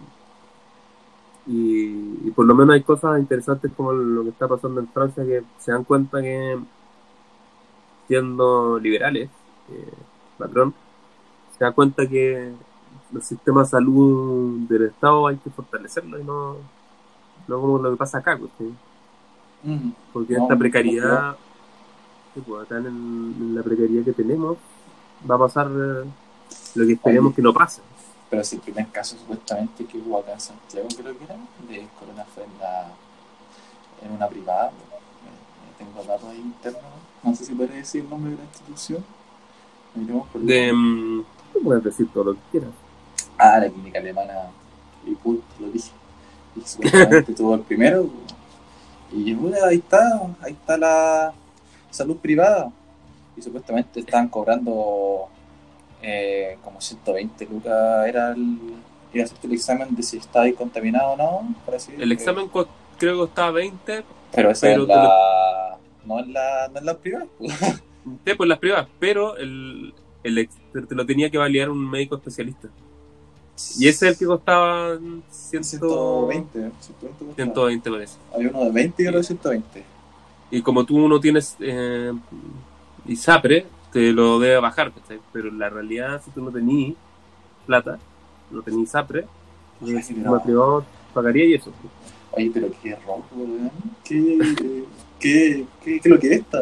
Y, 1.44 2.28
y 2.28 2.30
por 2.32 2.46
lo 2.46 2.54
menos 2.54 2.74
hay 2.74 2.82
cosas 2.84 3.18
interesantes 3.20 3.72
como 3.74 3.92
lo 3.92 4.22
que 4.24 4.30
está 4.30 4.46
pasando 4.48 4.80
en 4.80 4.88
Francia 4.92 5.24
que 5.24 5.42
se 5.58 5.72
dan 5.72 5.84
cuenta 5.84 6.20
que 6.22 6.56
siendo 8.06 8.78
liberales, 8.78 9.30
eh, 9.68 10.06
patrón, 10.36 10.76
se 11.50 11.64
da 11.64 11.72
cuenta 11.74 12.08
que 12.08 12.54
los 13.10 13.26
sistemas 13.26 13.68
de 13.70 13.78
salud 13.78 14.68
del 14.68 14.84
Estado 14.84 15.26
hay 15.28 15.38
que 15.40 15.50
fortalecerlos 15.50 16.20
y 16.20 16.24
no, 16.24 16.72
no 17.46 17.60
como 17.60 17.78
lo 17.80 17.92
que 17.92 17.98
pasa 17.98 18.18
acá, 18.18 18.38
pues, 18.38 18.52
¿sí? 18.58 18.78
Mm. 19.64 19.92
porque 20.12 20.34
No, 20.34 20.36
esta 20.36 20.56
no, 20.56 20.58
precariedad, 20.58 21.38
sí, 22.34 22.42
pues, 22.42 22.64
acá 22.64 22.78
en, 22.78 22.86
en 22.88 23.54
la 23.54 23.62
precariedad 23.62 24.04
que 24.04 24.14
tenemos, 24.14 24.58
va 25.30 25.36
a 25.36 25.38
pasar 25.38 25.68
eh, 25.72 26.10
lo 26.74 26.86
que 26.86 26.92
esperemos 26.92 27.28
Oye. 27.28 27.36
que 27.36 27.42
no 27.42 27.52
pase. 27.52 27.82
Pero 28.30 28.44
si 28.44 28.56
el 28.56 28.62
primer 28.62 28.88
caso 28.88 29.16
supuestamente 29.18 29.84
que 29.84 29.98
hubo 29.98 30.18
acá 30.18 30.32
en 30.32 30.40
Santiago, 30.40 30.88
creo 30.88 31.18
que 31.18 31.24
era, 31.24 31.36
de 31.68 31.86
corona 31.98 32.24
fue 32.34 32.44
en, 32.44 32.58
la, 32.58 32.88
en 34.02 34.12
una 34.12 34.28
privada. 34.28 34.68
Eh, 34.68 35.78
Tengo 35.78 36.02
datos 36.02 36.28
ahí 36.30 36.38
internos, 36.38 36.82
no 37.22 37.34
sé 37.34 37.44
si 37.44 37.54
puedes 37.54 37.74
decir 37.74 38.02
el 38.04 38.10
nombre 38.10 38.30
de 38.32 38.38
la 38.38 38.44
institución. 38.44 39.04
De, 40.34 40.72
mm, 40.72 41.24
puedes 41.62 41.84
decir 41.84 42.08
todo 42.12 42.24
lo 42.24 42.32
que 42.34 42.40
quieras. 42.52 42.70
Ah, 43.36 43.58
la 43.58 43.68
clínica 43.68 43.98
alemana 43.98 44.50
Lipput, 45.04 45.42
lo 45.60 45.68
dije. 45.68 45.90
Y 46.56 46.60
supuestamente 46.62 47.32
tuvo 47.36 47.54
el 47.54 47.60
primero. 47.60 48.08
Y 49.12 49.34
bueno, 49.34 49.58
ahí 49.66 49.76
está, 49.76 50.22
ahí 50.40 50.52
está 50.52 50.78
la 50.78 51.34
salud 51.90 52.16
privada. 52.16 52.72
Y 53.36 53.42
supuestamente 53.42 54.00
estaban 54.00 54.28
cobrando 54.28 55.28
eh, 56.02 56.58
como 56.62 56.80
120 56.80 57.46
lucas. 57.46 58.06
Era 58.06 58.32
el, 58.32 58.58
ir 59.14 59.20
a 59.22 59.24
hacerte 59.24 59.46
el 59.46 59.52
examen 59.54 59.94
de 59.94 60.02
si 60.02 60.16
estaba 60.18 60.44
ahí 60.44 60.52
contaminado 60.52 61.10
o 61.12 61.16
no. 61.16 61.54
parece 61.64 61.94
El 61.96 62.12
examen 62.12 62.48
co- 62.48 62.68
creo 62.98 63.14
que 63.14 63.18
costaba 63.20 63.50
20, 63.52 64.04
Pero 64.34 64.50
esa 64.50 64.66
pero 64.66 64.82
es 64.82 64.88
la. 64.88 65.78
No 66.04 66.18
es 66.20 66.26
la, 66.28 66.68
no 66.72 66.78
es 66.78 66.84
la 66.84 66.98
privada. 66.98 67.26
pues. 67.38 67.52
sí, 67.60 68.34
pues 68.36 68.48
las 68.48 68.58
privadas, 68.58 68.88
pero 68.98 69.36
el, 69.36 69.94
el 70.24 70.48
te 70.88 70.94
lo 70.94 71.06
tenía 71.06 71.30
que 71.30 71.38
validar 71.38 71.70
un 71.70 71.88
médico 71.88 72.16
especialista. 72.16 72.68
Y 73.78 73.86
ese 73.86 74.06
es 74.08 74.12
el 74.14 74.18
que 74.18 74.26
costaba 74.26 74.98
100, 75.30 75.62
120. 75.64 76.52
120 76.80 77.24
costaba. 77.24 77.34
120 77.36 77.90
parece. 77.90 78.16
Había 78.34 78.48
uno 78.48 78.64
de 78.64 78.70
20 78.72 79.02
y 79.02 79.06
otro 79.06 79.18
de 79.18 79.24
120. 79.24 79.84
Y 80.50 80.62
como 80.62 80.84
tú 80.84 81.06
no 81.08 81.20
tienes 81.20 81.56
eh, 81.60 82.12
ISAPRE, 83.06 83.66
te 83.92 84.12
lo 84.12 84.38
debe 84.40 84.58
bajar, 84.58 84.92
¿cachai? 84.92 85.20
Pero 85.32 85.48
en 85.48 85.58
la 85.58 85.68
realidad, 85.70 86.20
si 86.24 86.30
tú 86.30 86.42
no 86.42 86.50
tenías 86.50 86.96
plata, 87.66 87.98
no 88.50 88.62
tenías 88.62 88.88
ISAPRE, 88.88 89.26
Ay, 89.82 89.90
el 89.90 89.94
no. 89.94 90.02
sistema 90.02 90.42
privado 90.42 90.84
pagaría 91.12 91.44
y 91.44 91.54
eso. 91.54 91.72
Oye, 92.32 92.50
pero 92.52 92.68
qué 92.82 92.96
rojo, 92.96 93.26
weón. 93.32 93.70
¿Qué, 94.04 94.38
qué, 95.18 95.66
qué, 95.82 96.08
lo 96.08 96.18
que 96.18 96.26
es 96.28 96.32
esta? 96.40 96.58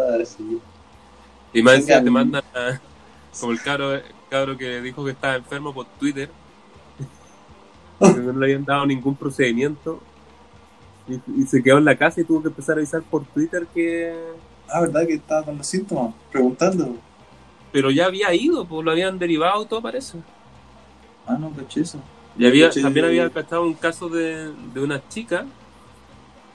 Y 1.52 1.62
más 1.62 1.76
encima 1.76 2.02
te 2.02 2.10
mandan 2.10 2.42
como 3.38 3.52
el 3.52 3.62
cabro, 3.62 4.00
cabro 4.28 4.56
que 4.56 4.80
dijo 4.80 5.04
que 5.04 5.12
estaba 5.12 5.36
enfermo 5.36 5.72
por 5.72 5.86
Twitter, 5.98 6.30
que 8.00 8.20
no 8.20 8.32
le 8.32 8.46
habían 8.46 8.64
dado 8.64 8.86
ningún 8.86 9.16
procedimiento. 9.16 10.00
Y, 11.08 11.42
y 11.42 11.46
se 11.46 11.62
quedó 11.62 11.78
en 11.78 11.84
la 11.84 11.96
casa 11.96 12.20
y 12.20 12.24
tuvo 12.24 12.42
que 12.42 12.48
empezar 12.48 12.76
a 12.76 12.78
avisar 12.78 13.02
por 13.02 13.24
Twitter 13.26 13.66
que... 13.74 14.14
Ah, 14.68 14.80
¿verdad 14.82 15.06
que 15.06 15.14
estaba 15.14 15.44
con 15.44 15.58
los 15.58 15.66
síntomas? 15.66 16.14
Preguntando. 16.30 16.96
Pero 17.72 17.90
ya 17.90 18.06
había 18.06 18.34
ido, 18.34 18.64
pues 18.64 18.84
lo 18.84 18.90
habían 18.90 19.18
derivado 19.18 19.64
todo 19.64 19.80
parece. 19.80 20.18
Ah, 21.26 21.36
no, 21.38 21.50
caché 21.52 21.82
eso. 21.82 22.00
Y 22.36 22.46
había, 22.46 22.68
Caché- 22.70 22.82
también 22.82 23.06
había 23.06 23.30
cachado 23.30 23.62
un 23.64 23.74
caso 23.74 24.08
de, 24.08 24.52
de 24.74 24.80
una 24.80 25.06
chica 25.08 25.46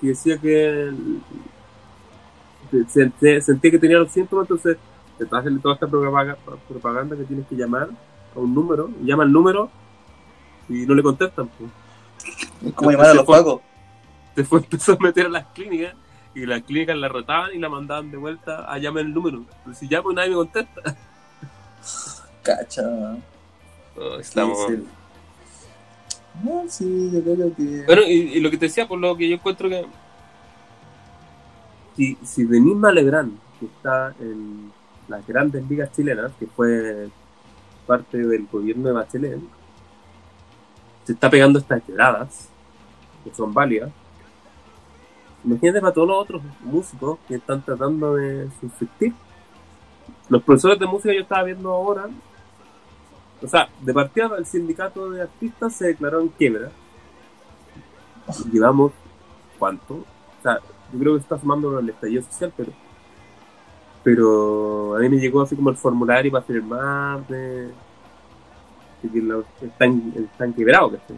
que 0.01 0.07
decía 0.07 0.37
que 0.37 0.91
que 2.71 2.83
se- 2.89 3.11
se- 3.19 3.41
sentía 3.41 3.71
que 3.71 3.79
tenía 3.79 3.97
los 3.99 4.11
síntomas, 4.11 4.43
entonces 4.49 4.77
te 5.17 5.23
haciendo 5.31 5.61
toda 5.61 5.75
esta 5.75 5.87
propaganda, 5.87 6.37
propaganda 6.67 7.15
que 7.15 7.23
tienes 7.23 7.47
que 7.47 7.55
llamar 7.55 7.89
a 8.35 8.39
un 8.39 8.53
número, 8.53 8.89
llama 9.03 9.23
al 9.23 9.31
número 9.31 9.69
y 10.67 10.85
no 10.85 10.93
le 10.95 11.03
contestan. 11.03 11.47
Pues. 11.57 11.69
Es 12.65 12.73
como 12.73 12.91
llamar 12.91 13.07
a 13.07 13.13
los 13.13 13.25
pagos. 13.25 13.61
Después 14.35 14.63
empezó 14.63 14.93
a 14.93 14.97
meter 14.97 15.27
a 15.27 15.29
las 15.29 15.45
clínicas 15.47 15.95
y 16.35 16.45
las 16.45 16.61
clínicas 16.61 16.97
la 16.97 17.07
retaban 17.07 17.55
y 17.55 17.59
la 17.59 17.69
mandaban 17.69 18.11
de 18.11 18.17
vuelta 18.17 18.71
a 18.71 18.77
llamar 18.77 19.03
el 19.03 19.13
número. 19.13 19.45
Pero 19.63 19.75
si 19.75 19.87
llamo 19.87 20.13
nadie 20.13 20.29
me 20.29 20.35
contesta. 20.35 20.81
Cacha. 22.43 23.17
Oh, 23.97 24.19
estamos... 24.19 24.57
No, 26.43 26.65
sí, 26.67 27.11
yo 27.13 27.23
creo 27.23 27.55
que. 27.55 27.83
Bueno, 27.85 28.01
y, 28.03 28.11
y 28.11 28.39
lo 28.41 28.51
que 28.51 28.57
te 28.57 28.65
decía, 28.65 28.87
por 28.87 28.99
lo 28.99 29.15
que 29.15 29.29
yo 29.29 29.35
encuentro 29.35 29.69
que. 29.69 29.85
Si, 31.95 32.17
si 32.25 32.43
Denis 32.43 32.75
Malegrán, 32.75 33.39
que 33.57 33.67
está 33.67 34.13
en 34.19 34.69
las 35.07 35.25
grandes 35.25 35.65
ligas 35.69 35.91
chilenas, 35.93 36.33
que 36.37 36.45
fue 36.47 37.07
parte 37.87 38.17
del 38.17 38.47
gobierno 38.51 38.87
de 38.87 38.93
Bachelet, 38.93 39.39
se 41.05 41.13
está 41.13 41.29
pegando 41.29 41.59
estas 41.59 41.81
quebradas, 41.83 42.49
que 43.23 43.33
son 43.33 43.53
válidas, 43.53 43.91
imagínate 45.45 45.81
para 45.81 45.93
todos 45.93 46.07
los 46.07 46.17
otros 46.17 46.41
músicos 46.61 47.19
que 47.27 47.35
están 47.35 47.61
tratando 47.61 48.15
de 48.15 48.49
subsistir. 48.59 49.13
Los 50.29 50.43
profesores 50.43 50.79
de 50.79 50.87
música 50.87 51.13
yo 51.13 51.21
estaba 51.21 51.43
viendo 51.43 51.71
ahora, 51.71 52.09
o 53.41 53.47
sea, 53.47 53.69
de 53.81 53.93
partida 53.93 54.31
el 54.37 54.45
sindicato 54.45 55.11
de 55.11 55.21
artistas 55.21 55.75
se 55.75 55.87
declaró 55.87 56.21
en 56.21 56.29
quiebra. 56.29 56.71
Llevamos, 58.51 58.91
¿cuánto? 59.59 59.95
O 59.95 60.41
sea, 60.41 60.59
yo 60.91 60.99
creo 60.99 61.13
que 61.13 61.21
está 61.21 61.39
sumando 61.39 61.77
el 61.77 61.89
estallido 61.89 62.23
social, 62.23 62.51
pero 62.57 62.71
pero 64.05 64.95
a 64.95 64.99
mí 64.99 65.09
me 65.09 65.17
llegó 65.17 65.41
así 65.41 65.55
como 65.55 65.71
el 65.71 65.77
formulario 65.77 66.31
para 66.31 66.43
firmar 66.43 67.25
de, 67.25 67.71
de 69.01 69.09
que 69.11 69.19
los, 69.19 69.45
están, 69.63 70.13
están 70.15 70.53
quebrados, 70.53 70.91
¿cachai? 70.91 71.17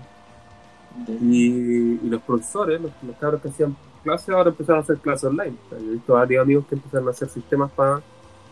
Y, 1.22 2.00
y 2.02 2.10
los 2.10 2.22
profesores, 2.22 2.80
los, 2.80 2.92
los 3.04 3.18
cabros 3.18 3.42
que 3.42 3.50
hacían 3.50 3.76
clases, 4.08 4.30
ahora 4.30 4.50
empezaron 4.50 4.80
a 4.80 4.84
hacer 4.84 4.98
clases 5.00 5.26
online. 5.26 5.56
O 5.66 5.70
sea, 5.70 5.80
yo 5.80 5.86
he 5.86 5.94
visto 5.94 6.14
varios 6.14 6.42
amigos 6.42 6.66
que 6.68 6.76
empezaron 6.76 7.08
a 7.08 7.12
hacer 7.12 7.30
sistemas 7.30 7.70
para 7.72 8.02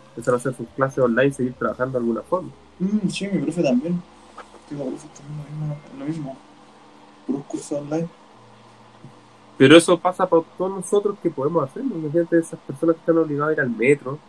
empezar 0.09 0.33
a 0.33 0.37
hacer 0.37 0.53
sus 0.53 0.67
clases 0.75 0.99
online 0.99 1.27
y 1.27 1.31
seguir 1.31 1.53
trabajando 1.53 1.93
de 1.93 2.03
alguna 2.03 2.21
forma. 2.21 2.49
Mm, 2.79 3.07
sí, 3.07 3.27
mi 3.27 3.39
profe 3.39 3.63
también. 3.63 4.01
Sí, 4.67 4.75
la 4.75 4.83
profe 4.83 5.07
también 5.07 5.79
lo 5.97 6.05
mismo. 6.05 6.37
Puros 7.25 7.43
cursos 7.45 7.71
online. 7.79 8.07
Pero 9.57 9.77
eso 9.77 9.97
pasa 9.97 10.27
por 10.27 10.43
todos 10.57 10.71
nosotros 10.71 11.17
que 11.23 11.29
podemos 11.29 11.63
hacer. 11.63 11.83
Imagínate 11.83 12.37
esas 12.37 12.59
personas 12.59 12.97
que 12.97 12.99
están 12.99 13.17
obligadas 13.17 13.51
a 13.51 13.53
ir 13.53 13.61
al 13.61 13.69
metro, 13.69 14.19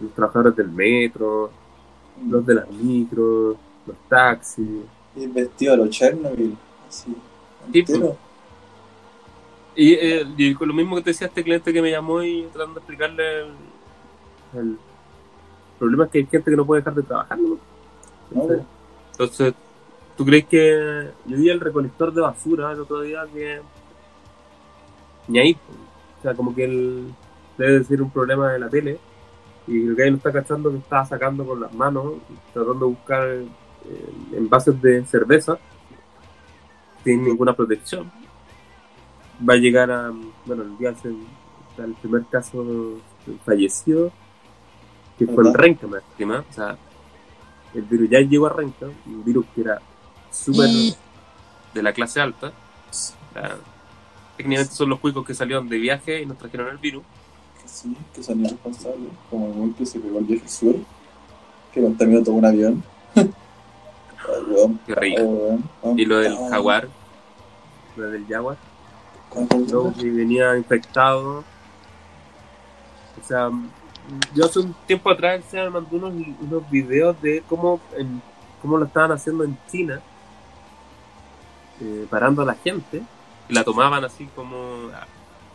los 0.00 0.12
trabajadores 0.12 0.54
del 0.54 0.68
metro, 0.68 1.50
los 2.28 2.46
de 2.46 2.54
las 2.54 2.70
micros, 2.70 3.56
los 3.86 3.96
taxis. 4.08 4.82
Y 5.16 5.26
vestido 5.26 5.74
a 5.74 5.76
los 5.78 5.90
Chernobyl. 5.90 6.56
Así. 6.88 7.16
Sí, 7.72 7.82
pues. 7.82 7.98
Entero. 7.98 8.31
Y, 9.74 9.94
eh, 9.94 10.26
y 10.36 10.54
con 10.54 10.68
lo 10.68 10.74
mismo 10.74 10.96
que 10.96 11.02
te 11.02 11.10
decía 11.10 11.28
este 11.28 11.42
cliente 11.44 11.72
que 11.72 11.82
me 11.82 11.90
llamó 11.90 12.22
y 12.22 12.50
tratando 12.52 12.74
de 12.74 12.80
explicarle 12.80 13.40
el, 13.42 13.58
el- 14.52 14.80
problema 15.78 16.04
es 16.06 16.10
que 16.10 16.18
hay 16.18 16.26
gente 16.26 16.50
que 16.50 16.56
no 16.56 16.66
puede 16.66 16.80
dejar 16.82 16.94
de 16.94 17.02
trabajar, 17.04 17.38
¿no? 17.38 17.60
No, 18.30 18.42
Entonces, 18.42 18.66
entonces, 19.12 19.54
¿tú 20.16 20.24
crees 20.26 20.46
que 20.48 21.14
yo 21.26 21.38
vi 21.38 21.50
el 21.50 21.60
recolector 21.60 22.12
de 22.14 22.22
basura 22.22 22.72
el 22.72 22.80
otro 22.80 23.00
día 23.02 23.28
que 23.32 23.62
ni 25.26 25.38
ahí, 25.38 25.60
o 26.18 26.22
sea, 26.22 26.34
como 26.34 26.54
que 26.54 26.64
él 26.64 27.16
debe 27.56 27.78
de 27.80 27.84
ser 27.84 28.02
un 28.02 28.12
problema 28.12 28.52
de 28.52 28.58
la 28.58 28.70
tele 28.70 29.02
y 29.66 29.84
creo 29.84 29.96
que 29.96 30.02
ahí 30.04 30.10
lo 30.10 30.18
está 30.18 30.32
cachando 30.32 30.72
que 30.72 30.78
está 30.78 31.04
sacando 31.06 31.46
con 31.46 31.60
las 31.60 31.72
manos, 31.74 32.22
tratando 32.52 32.86
de 32.86 32.92
buscar 32.92 33.28
eh, 33.28 34.18
envases 34.32 34.80
de 34.82 35.04
cerveza 35.06 35.60
sin 37.04 37.24
ninguna 37.24 37.54
protección. 37.54 38.12
Va 39.48 39.54
a 39.54 39.56
llegar 39.56 39.90
a, 39.90 40.12
bueno, 40.46 40.62
el 40.62 40.78
día 40.78 40.90
está 40.90 41.08
el 41.84 41.94
primer 41.94 42.24
caso 42.26 42.98
fallecido 43.44 44.12
que 45.18 45.26
fue 45.26 45.44
en. 45.44 45.54
Renca, 45.54 45.86
más 45.86 46.02
encima, 46.12 46.44
o 46.48 46.52
sea, 46.52 46.76
el 47.74 47.82
virus 47.82 48.10
ya 48.10 48.20
llegó 48.20 48.46
a 48.46 48.50
Renca, 48.50 48.86
un 49.06 49.24
virus 49.24 49.46
que 49.54 49.62
era 49.62 49.80
súper 50.30 50.68
de 51.74 51.82
la 51.82 51.92
clase 51.92 52.20
alta. 52.20 52.52
Sea, 52.90 53.56
técnicamente 54.36 54.74
son 54.74 54.90
los 54.90 55.00
cuicos 55.00 55.24
que 55.24 55.34
salieron 55.34 55.68
de 55.68 55.78
viaje 55.78 56.22
y 56.22 56.26
nos 56.26 56.38
trajeron 56.38 56.68
el 56.68 56.78
virus. 56.78 57.02
que 57.60 57.68
sí, 57.68 57.96
que 58.14 58.22
son 58.22 58.40
irresponsables. 58.44 59.10
Como 59.30 59.64
el 59.64 59.74
que 59.74 59.86
se 59.86 60.00
pegó 60.00 60.18
el 60.18 60.24
viaje 60.24 60.44
al 60.44 60.50
sur, 60.50 60.76
que 61.72 61.82
contaminó 61.82 62.22
todo 62.22 62.34
un 62.34 62.44
avión. 62.44 62.82
Qué 64.86 64.94
rico. 64.94 65.58
Ah, 65.82 65.92
Y 65.96 66.04
lo 66.04 66.18
del 66.18 66.34
ah, 66.34 66.48
jaguar, 66.50 66.88
lo 67.96 68.10
del 68.10 68.26
jaguar, 68.26 68.56
que 69.98 70.10
venía 70.10 70.56
infectado. 70.56 71.44
O 73.20 73.24
sea, 73.26 73.50
yo 74.34 74.44
hace 74.44 74.58
un 74.60 74.74
tiempo 74.86 75.10
atrás 75.10 75.42
se 75.50 75.56
me 75.58 75.70
mandó 75.70 75.96
unos, 75.96 76.12
unos 76.40 76.70
videos 76.70 77.20
de 77.22 77.42
cómo, 77.48 77.80
en- 77.96 78.20
cómo 78.60 78.78
lo 78.78 78.84
estaban 78.86 79.12
haciendo 79.12 79.44
en 79.44 79.56
China, 79.70 80.00
eh, 81.80 82.06
parando 82.10 82.42
a 82.42 82.44
la 82.46 82.54
gente, 82.54 83.02
y 83.48 83.52
la 83.54 83.64
tomaban 83.64 84.04
así 84.04 84.26
como 84.34 84.90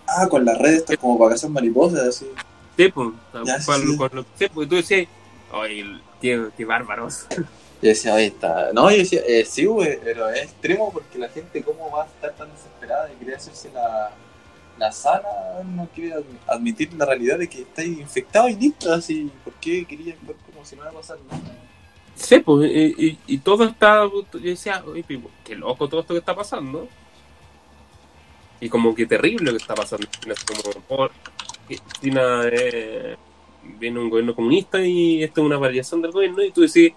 Ah, 0.10 0.28
con 0.30 0.46
las 0.46 0.58
redes, 0.58 0.86
como 1.00 1.18
para 1.20 1.32
cazar 1.32 1.50
mariposas, 1.50 2.02
así. 2.08 2.32
Sí, 2.78 2.90
pues, 2.94 3.10
sí. 3.66 3.98
sí, 4.36 4.48
pues, 4.54 4.70
tú 4.70 4.76
decías, 4.76 5.08
ay, 5.52 6.02
qué, 6.22 6.48
qué 6.56 6.64
bárbaros. 6.66 7.28
Yo 7.82 7.90
decía, 7.90 8.16
ahí 8.16 8.26
está. 8.26 8.72
No, 8.74 8.90
yo 8.90 8.98
decía, 8.98 9.22
eh, 9.28 9.46
sí, 9.46 9.66
güey, 9.66 10.00
pero 10.04 10.30
es 10.30 10.44
extremo 10.44 10.92
porque 10.92 11.20
la 11.20 11.30
gente, 11.30 11.64
¿cómo 11.64 11.92
va 11.92 12.04
a 12.04 12.06
estar 12.08 12.34
tan 12.36 12.52
desesperada 12.52 13.06
de 13.08 13.14
querer 13.16 13.36
hacerse 13.36 13.70
la, 13.72 14.12
la 14.80 14.92
sana? 14.92 15.28
No 15.64 15.88
quiere 15.94 16.16
admi- 16.16 16.40
admitir 16.48 16.92
la 16.94 17.06
realidad 17.06 17.38
de 17.38 17.48
que 17.48 17.62
está 17.62 17.84
infectado 17.84 18.50
y 18.50 18.56
listo, 18.56 18.92
así. 18.92 19.32
¿Por 19.44 19.54
qué 19.56 19.86
quería 19.86 20.14
actuar 20.14 20.38
como 20.52 20.66
si 20.66 20.76
no 20.76 20.82
iba 20.84 20.92
a 20.92 20.94
pasar 20.96 21.18
nada? 21.30 21.56
Sí, 22.16 22.40
pues, 22.40 22.72
y, 22.72 23.06
y- 23.10 23.20
y 23.28 23.38
todo 23.38 23.64
está, 23.66 24.04
yo 24.10 24.40
decía, 24.40 24.84
oye, 24.88 25.06
qué 25.44 25.56
loco 25.56 25.88
todo 25.88 26.02
esto 26.02 26.16
que 26.16 26.20
está 26.20 26.36
pasando. 26.36 26.88
Y 28.60 28.70
como 28.70 28.96
que 28.96 29.06
terrible 29.06 29.52
que 29.52 29.58
está 29.58 29.76
pasando. 29.76 30.08
Es 30.28 30.44
como, 30.44 30.62
por, 30.88 31.12
que 31.70 31.78
China 32.02 32.42
eh, 32.52 33.16
viene 33.62 34.00
un 34.00 34.10
gobierno 34.10 34.34
comunista 34.36 34.82
y 34.84 35.22
esto 35.24 35.42
es 35.42 35.46
una 35.46 35.58
variación 35.58 36.02
del 36.02 36.12
gobierno 36.12 36.42
y 36.44 36.52
tú 36.52 36.62
decís, 36.62 36.94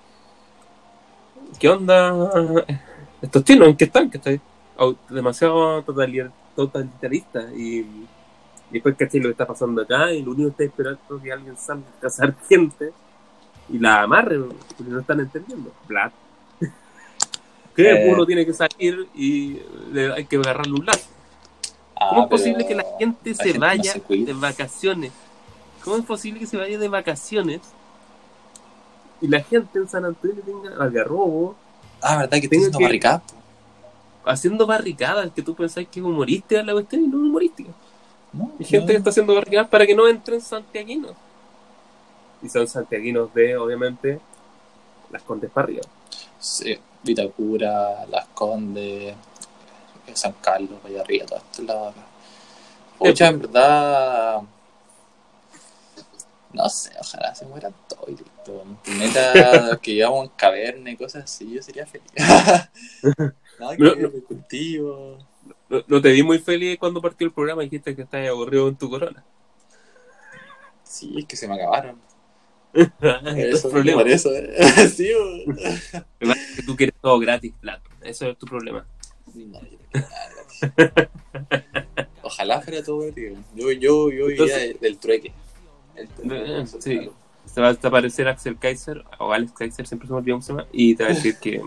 ¿qué 1.58 1.68
onda 1.68 2.14
estos 3.22 3.44
chinos? 3.44 3.68
¿En 3.68 3.76
qué 3.76 3.84
están? 3.84 4.10
Que 4.10 4.18
está 4.18 4.30
demasiado 5.08 5.82
totali- 5.84 6.30
totalitaristas 6.56 7.52
y, 7.54 7.80
y 7.80 8.06
después 8.70 8.94
caché 8.96 9.18
lo 9.18 9.24
que 9.24 9.32
está 9.32 9.46
pasando 9.46 9.82
acá 9.82 10.12
y 10.12 10.22
lo 10.22 10.32
único 10.32 10.48
que 10.56 10.64
está 10.64 10.64
esperando 10.64 11.16
es 11.16 11.22
que 11.22 11.32
alguien 11.32 11.56
salga 11.56 11.84
a 11.98 12.00
cazar 12.00 12.34
gente 12.48 12.92
y 13.68 13.78
la 13.78 14.02
amarre 14.02 14.38
porque 14.38 14.90
no 14.90 15.00
están 15.00 15.20
entendiendo. 15.20 15.72
Blat. 15.86 16.12
Que 17.74 17.88
Eh. 17.90 18.12
uno 18.12 18.26
tiene 18.26 18.44
que 18.44 18.52
salir 18.52 19.06
y 19.14 19.58
le- 19.92 20.12
hay 20.12 20.24
que 20.24 20.36
agarrarle 20.36 20.72
un 20.72 20.84
lazo. 20.86 21.08
Ah, 21.96 22.06
¿Cómo 22.10 22.22
es 22.24 22.28
posible 22.28 22.66
que 22.66 22.74
la 22.74 22.84
gente 22.98 23.34
se 23.34 23.42
gente 23.44 23.58
no 23.58 23.66
vaya 23.66 23.92
se 23.92 24.00
de 24.16 24.32
vacaciones? 24.32 25.12
¿Cómo 25.84 25.96
es 25.96 26.04
posible 26.04 26.40
que 26.40 26.46
se 26.46 26.56
vaya 26.56 26.78
de 26.78 26.88
vacaciones 26.88 27.60
y 29.20 29.28
la 29.28 29.40
gente 29.42 29.78
en 29.78 29.88
San 29.88 30.04
Antonio 30.04 30.42
tenga 30.44 30.82
algarrobo 30.82 31.54
Ah, 32.02 32.16
¿verdad? 32.18 32.40
Que 32.40 32.48
Tengo 32.48 32.62
haciendo 32.62 32.78
que- 32.78 32.84
barricada. 32.84 33.22
haciendo 34.24 34.66
barricadas 34.66 35.30
que 35.32 35.42
tú 35.42 35.54
pensás 35.54 35.84
que 35.90 36.00
es 36.00 36.06
humorística 36.06 36.62
la 36.62 36.72
cuestión 36.72 37.04
y 37.04 37.08
no 37.08 37.18
es 37.18 37.24
humorística? 37.24 37.70
No, 38.32 38.52
Hay 38.58 38.64
gente 38.64 38.86
no. 38.86 38.86
que 38.92 38.96
está 38.96 39.10
haciendo 39.10 39.34
barricadas 39.34 39.68
para 39.68 39.86
que 39.86 39.94
no 39.94 40.06
entren 40.08 40.40
santiaguinos. 40.40 41.12
Y 42.42 42.48
son 42.48 42.66
santiaguinos 42.66 43.34
de, 43.34 43.56
obviamente, 43.56 44.18
las 45.10 45.22
Condes 45.22 45.50
para 45.50 45.64
arriba. 45.66 45.82
Sí, 46.38 46.78
Vitacura, 47.02 48.06
Las 48.06 48.26
Condes, 48.28 49.14
San 50.14 50.32
Carlos, 50.40 50.78
todo 50.82 51.02
esto 51.08 51.62
lado 51.62 51.88
acá. 51.88 52.00
Pucha, 52.98 53.28
en 53.28 53.40
verdad. 53.40 54.40
No 56.52 56.68
sé, 56.68 56.90
ojalá 56.98 57.34
se 57.34 57.46
mueran 57.46 57.72
todos 57.88 58.08
y 58.08 58.12
listo. 58.12 58.64
Neta, 58.98 59.78
que 59.82 59.92
vivamos 59.92 60.24
en 60.26 60.32
caverna 60.36 60.90
y 60.90 60.96
cosas 60.96 61.24
así, 61.24 61.52
yo 61.54 61.62
sería 61.62 61.86
feliz. 61.86 62.10
no, 63.60 63.70
que 63.70 63.78
No, 63.78 63.94
no, 63.94 64.08
no. 64.08 64.10
cultivo. 64.26 65.18
No, 65.68 65.84
no 65.86 66.02
te 66.02 66.10
vi 66.10 66.22
muy 66.24 66.38
feliz 66.40 66.76
cuando 66.78 67.00
partió 67.00 67.26
el 67.26 67.32
programa 67.32 67.62
y 67.62 67.66
dijiste 67.66 67.94
que 67.94 68.02
estás 68.02 68.28
aburrido 68.28 68.68
en 68.68 68.76
tu 68.76 68.90
corona. 68.90 69.24
Sí, 70.82 71.14
es 71.18 71.24
que 71.26 71.36
se 71.36 71.46
me 71.46 71.54
acabaron. 71.54 72.00
Eso 72.74 73.68
es 73.68 73.72
problema. 73.72 74.02
Por 74.02 74.10
eso, 74.10 74.30
eh. 74.34 74.88
sí. 74.88 75.08
Que 76.18 76.62
tú 76.64 76.76
quieres 76.76 76.94
todo 77.00 77.18
gratis, 77.18 77.52
Plato. 77.60 77.88
Eso 78.00 78.26
es 78.28 78.38
tu 78.38 78.46
problema. 78.46 78.86
No, 79.34 79.60
yo 79.60 79.70
no 79.70 79.78
quiero 79.88 80.08
nada 80.08 80.28
gratis. 80.34 81.08
Ojalá 82.22 82.60
fuera 82.60 82.82
todo 82.82 82.98
gratis. 83.00 83.32
Yo, 83.54 83.70
yo, 83.72 84.10
yo 84.10 84.30
Entonces- 84.30 84.80
del 84.80 84.98
trueque. 84.98 85.32
El 86.22 86.66
sí. 86.66 87.10
Se 87.46 87.60
va 87.60 87.68
a 87.68 87.70
aparecer 87.72 88.28
Axel 88.28 88.56
Kaiser, 88.58 89.04
o 89.18 89.32
Alex 89.32 89.52
Kaiser, 89.52 89.86
siempre 89.86 90.06
se 90.06 90.12
me 90.12 90.18
olvida 90.18 90.34
cómo 90.34 90.42
se 90.42 90.52
llama, 90.52 90.66
y 90.72 90.94
te 90.94 91.02
va 91.04 91.10
a 91.10 91.14
decir 91.14 91.36
que 91.38 91.62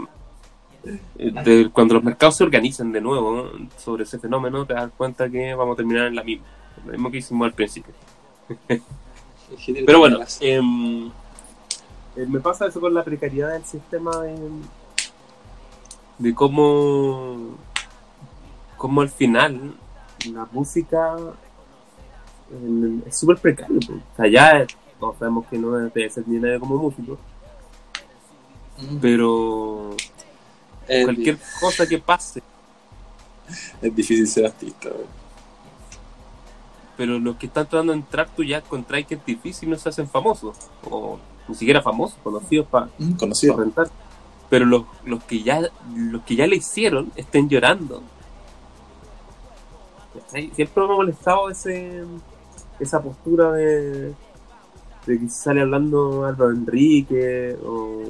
eh, 1.18 1.32
de- 1.44 1.70
cuando 1.72 1.96
los 1.96 2.04
mercados 2.04 2.38
se 2.38 2.44
organizan 2.44 2.92
de 2.92 3.02
nuevo 3.02 3.32
¿no? 3.54 3.70
sobre 3.78 4.04
ese 4.04 4.18
fenómeno, 4.20 4.66
te 4.66 4.74
das 4.74 4.92
cuenta 4.96 5.30
que 5.30 5.54
vamos 5.56 5.74
a 5.74 5.78
terminar 5.78 6.08
en 6.08 6.16
la 6.16 6.24
misma. 6.24 6.46
Lo 6.86 6.92
mismo 6.94 7.12
que 7.12 7.18
hicimos 7.18 7.46
al 7.46 7.54
principio. 7.54 7.94
Pero 9.86 10.00
bueno, 10.00 10.20
em, 10.40 11.08
eh, 12.16 12.26
me 12.28 12.40
pasa 12.40 12.68
eso 12.68 12.80
con 12.80 12.94
la 12.94 13.04
precariedad 13.04 13.52
del 13.54 13.64
sistema 13.66 14.18
de, 14.22 14.36
de 16.18 16.34
cómo, 16.34 17.58
cómo 18.78 19.02
al 19.02 19.10
final 19.10 19.76
la 20.32 20.48
música 20.52 21.16
es 23.08 23.18
súper 23.18 23.38
precario. 23.38 23.80
pues. 23.86 24.00
O 24.00 24.16
sea, 24.16 24.28
ya 24.28 24.66
todos 25.00 25.18
sabemos 25.18 25.46
que 25.48 25.58
no 25.58 25.72
debe 25.72 26.10
ser 26.10 26.28
ni 26.28 26.40
nadie 26.40 26.60
como 26.60 26.78
músico, 26.78 27.18
Mm. 28.80 28.98
pero 29.02 29.96
es, 30.88 31.04
cualquier 31.06 31.38
cosa 31.60 31.86
que 31.88 32.00
pase, 32.00 32.42
es 33.82 33.96
difícil 33.96 34.28
ser 34.28 34.46
artista. 34.48 34.90
pero 36.98 37.20
los 37.20 37.36
que 37.38 37.46
están 37.48 37.68
tratando 37.68 37.94
de 37.94 38.00
entrar, 38.00 38.30
tú 38.36 38.44
ya 38.44 38.58
encontráis 38.58 39.06
que 39.08 39.16
es 39.16 39.26
difícil, 39.26 39.70
no 39.70 39.78
se 39.78 39.90
hacen 39.90 40.08
famosos, 40.08 40.58
o 40.90 41.18
ni 41.48 41.56
siquiera 41.56 41.82
famosos, 41.82 42.18
conocidos 42.24 42.68
para 42.68 42.88
Mm, 42.98 43.14
Conocido. 43.14 43.56
rentar. 43.58 43.90
Pero 44.50 44.66
los, 44.66 44.84
los 45.06 45.24
que 45.24 45.42
ya 45.44 45.62
los 45.96 46.22
que 46.24 46.36
ya 46.36 46.46
le 46.48 46.56
hicieron 46.58 47.12
estén 47.16 47.50
llorando. 47.50 48.02
Siempre 50.28 50.84
me 50.88 50.94
ha 50.94 50.96
molestado 50.96 51.50
ese, 51.50 52.04
esa 52.80 53.02
postura 53.02 53.52
de, 53.54 54.14
de 55.06 55.20
que 55.20 55.30
sale 55.30 55.62
hablando 55.62 56.26
Álvaro 56.26 56.52
Enrique 56.52 57.56
o, 57.64 58.04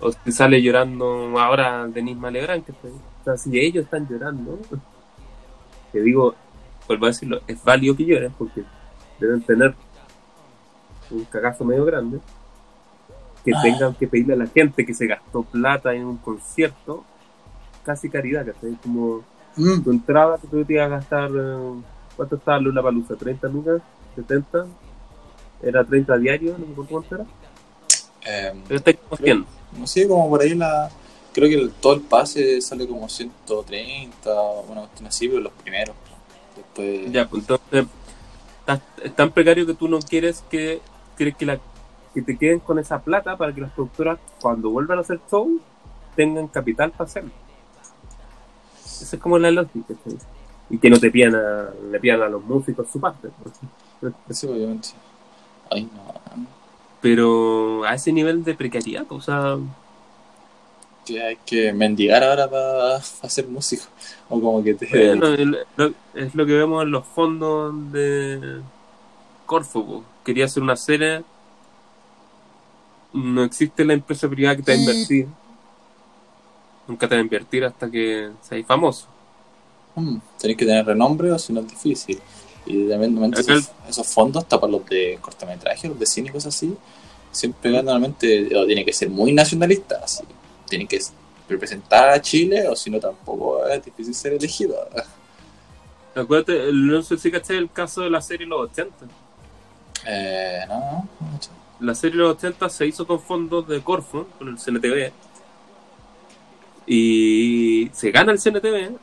o 0.00 0.10
que 0.24 0.32
sale 0.32 0.60
llorando 0.62 1.38
ahora 1.38 1.86
Denise 1.88 2.18
Malebrán. 2.20 2.62
Que 2.62 2.72
o 2.72 3.24
sea, 3.24 3.36
si 3.36 3.58
ellos 3.58 3.84
están 3.84 4.08
llorando, 4.08 4.58
te 5.92 6.00
digo, 6.00 6.34
vuelvo 6.86 7.04
a 7.06 7.08
decirlo, 7.08 7.40
es 7.46 7.62
válido 7.62 7.96
que 7.96 8.04
lloren 8.06 8.32
porque 8.38 8.64
deben 9.18 9.42
tener 9.42 9.74
un 11.10 11.24
cagazo 11.24 11.64
medio 11.64 11.84
grande 11.84 12.18
que 13.44 13.52
Ah. 13.54 13.60
tengan 13.62 13.94
que 13.94 14.06
pedirle 14.06 14.34
a 14.34 14.36
la 14.36 14.46
gente 14.46 14.84
que 14.86 14.94
se 14.94 15.06
gastó 15.06 15.42
plata 15.42 15.94
en 15.94 16.04
un 16.06 16.16
concierto, 16.18 17.04
casi 17.84 18.08
caridad, 18.10 18.44
que 18.60 18.74
como 18.82 19.22
Mm. 19.56 19.82
tu 19.82 19.90
entrada 19.90 20.38
que 20.38 20.46
tú 20.46 20.64
te 20.64 20.74
ibas 20.74 20.86
a 20.86 20.88
gastar, 20.88 21.30
eh, 21.34 21.72
¿cuánto 22.20 22.36
estaba 22.36 22.58
Lula 22.58 22.82
Palusa? 22.82 23.14
¿30 23.14 23.50
lucas? 23.50 23.80
¿70? 24.14 24.66
¿Era 25.62 25.82
30 25.82 26.18
diarios? 26.18 26.58
No 26.58 26.66
me 26.66 26.72
acuerdo 26.72 26.90
cuánto 26.90 27.14
era. 27.14 27.24
Como 29.08 29.16
100. 29.16 29.46
no 29.78 29.86
sé, 29.86 30.06
como 30.06 30.28
por 30.28 30.42
ahí 30.42 30.54
la. 30.54 30.90
Creo 31.32 31.48
que 31.48 31.54
el- 31.54 31.70
todo 31.70 31.94
el 31.94 32.02
pase 32.02 32.60
sale 32.60 32.86
como 32.86 33.08
130, 33.08 34.30
una 34.68 34.82
cuestión 34.82 35.06
así, 35.06 35.28
pero 35.28 35.40
los 35.40 35.52
primeros. 35.54 35.96
Después. 36.54 37.10
Ya, 37.10 37.26
pues 37.26 37.42
entonces, 37.44 37.86
estás- 38.60 38.80
es 39.02 39.16
tan 39.16 39.30
precario 39.30 39.64
que 39.64 39.72
tú 39.72 39.88
no 39.88 39.98
quieres 40.00 40.44
que, 40.50 40.82
quieres 41.16 41.36
que 41.36 41.46
la 41.46 41.58
que 42.12 42.20
te 42.20 42.36
queden 42.36 42.58
con 42.58 42.78
esa 42.78 43.00
plata 43.00 43.38
para 43.38 43.54
que 43.54 43.62
las 43.62 43.70
productoras, 43.70 44.18
cuando 44.42 44.68
vuelvan 44.68 44.98
a 44.98 45.00
hacer 45.00 45.20
show, 45.30 45.58
tengan 46.16 46.48
capital 46.48 46.90
para 46.90 47.04
hacerlo. 47.04 47.30
Esa 48.84 49.16
es 49.16 49.22
como 49.22 49.38
la 49.38 49.50
lógica. 49.50 49.94
¿sí? 50.04 50.18
Y 50.70 50.78
que 50.78 50.88
no 50.88 50.98
te 50.98 51.10
pidan 51.10 51.34
a, 51.34 51.70
le 51.90 51.98
pidan 51.98 52.22
a 52.22 52.28
los 52.28 52.42
músicos 52.44 52.88
su 52.90 53.00
parte. 53.00 53.28
Sí, 54.30 54.46
obviamente. 54.46 54.90
Ay, 55.70 55.88
no. 55.92 56.46
Pero 57.00 57.84
a 57.84 57.94
ese 57.94 58.12
nivel 58.12 58.44
de 58.44 58.54
precariedad, 58.54 59.06
o 59.08 59.20
sea, 59.20 59.58
Que 61.04 61.22
hay 61.22 61.38
que 61.44 61.72
mendigar 61.72 62.22
ahora 62.22 62.48
para 62.48 62.96
hacer 62.96 63.48
música. 63.48 63.84
O 64.28 64.40
como 64.40 64.62
que 64.62 64.74
te. 64.74 65.16
bueno, 65.16 65.28
es 66.14 66.34
lo 66.34 66.46
que 66.46 66.52
vemos 66.52 66.82
en 66.84 66.90
los 66.90 67.06
fondos 67.06 67.74
de 67.92 68.60
Corfo. 69.46 69.84
po. 69.84 70.04
Quería 70.24 70.44
hacer 70.44 70.62
una 70.62 70.76
serie. 70.76 71.24
No 73.12 73.42
existe 73.42 73.84
la 73.84 73.94
empresa 73.94 74.28
privada 74.28 74.56
que 74.56 74.62
te 74.62 74.72
va 74.72 74.76
a 74.76 74.80
invertir. 74.80 75.26
Nunca 76.86 77.08
te 77.08 77.14
va 77.14 77.20
a 77.20 77.24
invertir 77.24 77.64
hasta 77.64 77.90
que 77.90 78.30
seas 78.42 78.66
famoso. 78.66 79.08
Mm, 80.00 80.20
tenés 80.38 80.56
que 80.56 80.64
tener 80.64 80.86
renombre 80.86 81.30
o 81.32 81.38
si 81.38 81.52
no 81.52 81.60
es 81.60 81.68
difícil. 81.68 82.18
Y 82.66 82.88
también 82.88 83.34
esos, 83.34 83.70
esos 83.88 84.06
fondos, 84.06 84.42
hasta 84.42 84.60
para 84.60 84.72
los 84.72 84.86
de 84.86 85.18
cortometraje, 85.20 85.88
los 85.88 85.98
de 85.98 86.06
cine 86.06 86.28
y 86.28 86.32
cosas 86.32 86.54
así, 86.54 86.76
siempre 87.32 87.70
normalmente 87.70 88.54
o 88.56 88.66
tiene 88.66 88.84
que 88.84 88.92
ser 88.92 89.10
muy 89.10 89.32
nacionalista, 89.32 90.00
así. 90.02 90.24
Tiene 90.68 90.86
que 90.86 91.00
representar 91.48 92.10
a 92.10 92.20
Chile 92.20 92.68
o 92.68 92.76
si 92.76 92.90
no 92.90 93.00
tampoco 93.00 93.66
es 93.66 93.84
difícil 93.84 94.14
ser 94.14 94.32
elegido. 94.34 94.76
Acuérdate, 96.14 96.72
no 96.72 97.02
sé 97.02 97.16
si 97.18 97.30
caché 97.30 97.56
el 97.56 97.70
caso 97.70 98.02
de 98.02 98.10
la 98.10 98.20
serie 98.20 98.46
Los 98.46 98.70
80. 98.70 99.06
Eh, 100.06 100.64
no, 100.68 100.74
no, 100.74 101.08
no. 101.20 101.38
La 101.80 101.94
serie 101.94 102.16
Los 102.16 102.36
80 102.36 102.68
se 102.68 102.86
hizo 102.86 103.06
con 103.06 103.20
fondos 103.20 103.66
de 103.68 103.80
Corfo, 103.80 104.26
con 104.38 104.48
el 104.48 104.56
CNTV. 104.56 105.12
Y 106.86 107.90
se 107.92 108.10
gana 108.10 108.32
el 108.32 108.40
CNTV, 108.40 108.98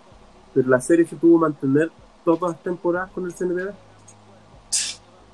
pero 0.58 0.70
la 0.70 0.82
serie 0.82 1.06
se 1.06 1.16
tuvo 1.16 1.38
que 1.38 1.42
mantener 1.42 1.92
todas 2.26 2.54
las 2.54 2.64
temporadas 2.64 3.12
con 3.12 3.28
el 3.28 3.32
CNTV. 3.32 3.74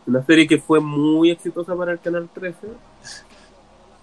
Una 0.05 0.26
serie 0.26 0.45
que 0.45 0.57
fue 0.57 0.82
muy 0.82 1.32
exitosa 1.32 1.74
para 1.78 1.93
el 1.93 1.99
Canal 2.01 2.28
13. 2.28 2.57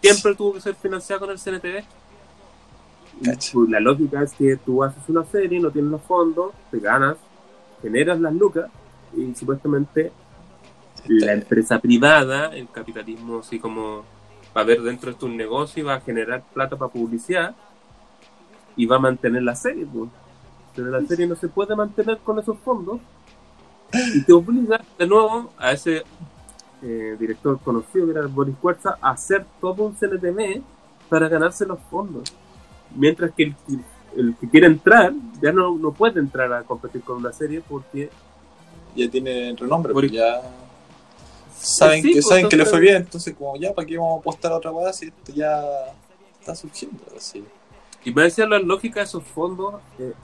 Siempre 0.01 0.35
tuvo 0.35 0.55
que 0.55 0.63
ser 0.63 0.75
financiada 0.77 1.21
con 1.21 1.31
el 1.31 1.39
CNTV. 1.39 1.85
Pues, 3.23 3.69
la 3.69 3.81
lógica 3.81 4.23
es 4.23 4.33
que 4.33 4.57
tú 4.57 4.83
haces 4.83 5.03
una 5.09 5.23
serie, 5.27 5.61
no 5.61 5.71
tienes 5.71 5.91
los 5.91 6.01
fondos, 6.01 6.53
te 6.71 6.79
ganas, 6.79 7.19
generas 7.83 8.19
las 8.19 8.33
lucas 8.33 8.71
y 9.15 9.35
supuestamente 9.35 10.13
la 11.07 11.35
empresa 11.35 11.81
privada, 11.81 12.57
el 12.57 12.71
capitalismo 12.71 13.41
así 13.41 13.59
como 13.59 14.05
va 14.57 14.63
a 14.63 14.65
ver 14.65 14.81
dentro 14.81 15.13
de 15.13 15.19
tu 15.19 15.29
negocio 15.29 15.83
y 15.83 15.85
va 15.85 15.97
a 15.97 16.01
generar 16.01 16.45
plata 16.55 16.79
para 16.79 16.91
publicidad 16.91 17.55
y 18.75 18.87
va 18.87 18.97
a 18.97 19.01
mantener 19.01 19.43
la 19.43 19.55
serie. 19.55 19.85
pues. 19.85 20.09
Pero 20.81 20.99
la 20.99 21.07
serie 21.07 21.27
no 21.27 21.37
se 21.37 21.49
puede 21.49 21.77
mantener 21.77 22.19
con 22.19 22.39
esos 22.39 22.59
fondos 22.61 23.01
y 24.15 24.23
te 24.25 24.33
obliga 24.33 24.81
de 24.99 25.07
nuevo 25.07 25.53
a 25.59 25.73
ese 25.73 26.05
eh, 26.83 27.17
director 27.19 27.61
conocido 27.61 28.07
que 28.07 28.13
era 28.13 28.27
Boris 28.27 28.57
Cuerza 28.57 28.97
a 29.01 29.11
hacer 29.11 29.45
todo 29.61 29.85
un 29.85 29.95
CNTV 29.95 30.63
para 31.09 31.29
ganarse 31.29 31.67
los 31.67 31.79
fondos. 31.91 32.33
Mientras 32.95 33.33
que 33.33 33.43
el, 33.43 33.55
el 34.17 34.37
que 34.41 34.49
quiere 34.49 34.67
entrar 34.69 35.13
ya 35.43 35.53
no, 35.53 35.77
no 35.77 35.93
puede 35.93 36.19
entrar 36.19 36.51
a 36.53 36.63
competir 36.63 37.03
con 37.03 37.19
una 37.19 37.33
serie 37.33 37.61
porque 37.69 38.11
Ya 38.95 39.09
tiene 39.11 39.55
renombre, 39.57 39.93
porque 39.93 40.11
ya 40.11 40.41
saben, 41.57 42.03
Sí, 42.03 42.09
que, 42.09 42.15
pues, 42.15 42.27
saben 42.29 42.49
que 42.49 42.57
le 42.57 42.65
fue 42.65 42.81
bien, 42.81 42.97
entonces 42.97 43.35
como 43.37 43.57
ya, 43.57 43.75
¿para 43.75 43.87
qué 43.87 43.99
vamos 43.99 44.17
a 44.17 44.21
apostar 44.21 44.53
a 44.53 44.57
otra 44.57 44.71
cosa 44.73 44.93
si 44.95 45.07
esto 45.09 45.33
ya 45.33 45.63
está 46.41 46.55
surgiendo? 46.55 47.03
Así. 47.17 47.45
Y 48.05 48.13
me 48.13 48.23
decía 48.23 48.47
la 48.47 48.59
lógica 48.59 49.01
de 49.01 49.05
esos 49.05 49.23
fondos. 49.25 49.75
eh, 49.99 50.15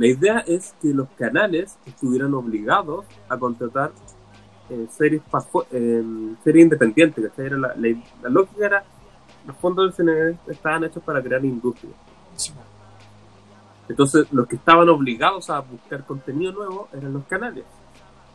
la 0.00 0.06
idea 0.06 0.38
es 0.40 0.74
que 0.80 0.94
los 0.94 1.08
canales 1.10 1.76
estuvieran 1.84 2.32
obligados 2.34 3.04
a 3.28 3.36
contratar 3.38 3.92
eh, 4.70 4.86
series, 4.90 5.20
eh, 5.72 6.02
series 6.42 6.64
independientes. 6.64 7.28
¿cachai? 7.28 7.46
Era 7.46 7.58
la, 7.58 7.74
la- 7.76 8.02
la 8.22 8.28
lógica 8.30 8.64
era: 8.66 8.84
los 9.46 9.56
fondos 9.58 9.96
del 9.96 10.06
CNE 10.06 10.38
estaban 10.52 10.84
hechos 10.84 11.02
para 11.02 11.22
crear 11.22 11.44
industria. 11.44 11.92
Sí. 12.36 12.52
Entonces, 13.88 14.26
los 14.32 14.46
que 14.46 14.56
estaban 14.56 14.88
obligados 14.88 15.50
a 15.50 15.60
buscar 15.60 16.06
contenido 16.06 16.52
nuevo 16.52 16.88
eran 16.92 17.12
los 17.12 17.24
canales. 17.24 17.64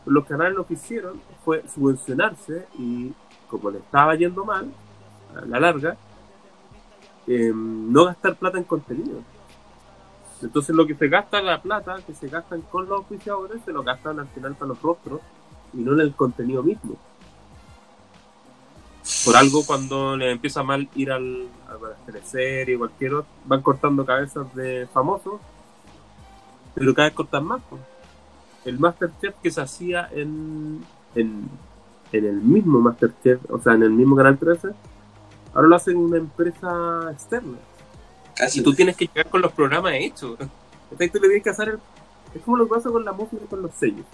Los 0.06 0.26
canales 0.26 0.56
lo 0.56 0.68
que 0.68 0.76
hicieron 0.76 1.20
fue 1.44 1.64
subvencionarse 1.74 2.68
y, 2.78 3.12
como 3.50 3.72
le 3.72 3.80
estaba 3.80 4.14
yendo 4.16 4.46
mal, 4.46 4.72
a 5.36 5.46
la 5.46 5.60
larga, 5.60 5.98
eh, 7.26 7.52
no 7.56 8.06
gastar 8.06 8.36
plata 8.36 8.58
en 8.60 8.66
contenido. 8.66 9.22
Entonces, 10.46 10.76
lo 10.76 10.86
que 10.86 10.94
se 10.94 11.08
gasta, 11.08 11.42
la 11.42 11.60
plata 11.60 11.98
que 12.06 12.14
se 12.14 12.28
gastan 12.28 12.62
con 12.62 12.88
los 12.88 13.00
oficiadores, 13.00 13.62
se 13.66 13.74
lo 13.74 13.82
gastan 13.82 14.20
al 14.20 14.28
final 14.28 14.54
para 14.54 14.70
los 14.70 14.82
rostros 14.82 15.20
y 15.74 15.78
no 15.78 15.94
en 15.94 16.02
el 16.02 16.14
contenido 16.14 16.62
mismo. 16.62 16.98
Por 19.26 19.36
algo, 19.36 19.66
cuando 19.66 20.16
le 20.16 20.32
empieza 20.32 20.62
mal 20.62 20.88
ir 20.96 21.12
al, 21.12 21.48
a 21.68 22.78
cualquier 22.78 23.14
otro, 23.16 23.32
van 23.46 23.62
cortando 23.64 24.06
cabezas 24.06 24.54
de 24.54 24.88
famosos, 24.94 25.42
pero 26.76 26.94
cada 26.94 27.08
vez 27.08 27.16
cortan 27.16 27.46
más. 27.46 27.62
El 28.66 28.80
Masterchef 28.80 29.36
que 29.42 29.50
se 29.50 29.62
hacía 29.62 30.10
en, 30.12 30.84
en, 31.16 31.50
en 32.12 32.26
el 32.26 32.36
mismo 32.36 32.80
Masterchef, 32.80 33.40
o 33.50 33.60
sea, 33.60 33.74
en 33.74 33.84
el 33.84 33.92
mismo 33.92 34.16
Canal 34.16 34.38
13, 34.38 34.70
ahora 35.56 35.68
lo 35.68 35.76
hacen 35.76 35.98
una 35.98 36.18
empresa 36.18 37.10
externa. 37.12 37.58
Casi. 38.36 38.60
Y 38.60 38.64
tú 38.64 38.74
tienes 38.74 38.96
que 38.96 39.08
llegar 39.08 39.30
con 39.30 39.42
los 39.42 39.52
programas 39.52 39.94
hechos. 39.96 40.38
Entonces 40.84 41.12
tú 41.12 41.20
le 41.20 41.28
tienes 41.28 41.44
que 41.44 41.50
hacer 41.50 41.70
el... 41.70 41.80
Es 42.34 42.42
como 42.44 42.58
lo 42.58 42.66
que 42.66 42.76
pasa 42.76 42.90
con 42.90 43.06
la 43.06 43.14
música 43.14 43.42
y 43.44 43.48
con 43.48 43.62
los 43.62 43.72
sellos. 43.74 44.06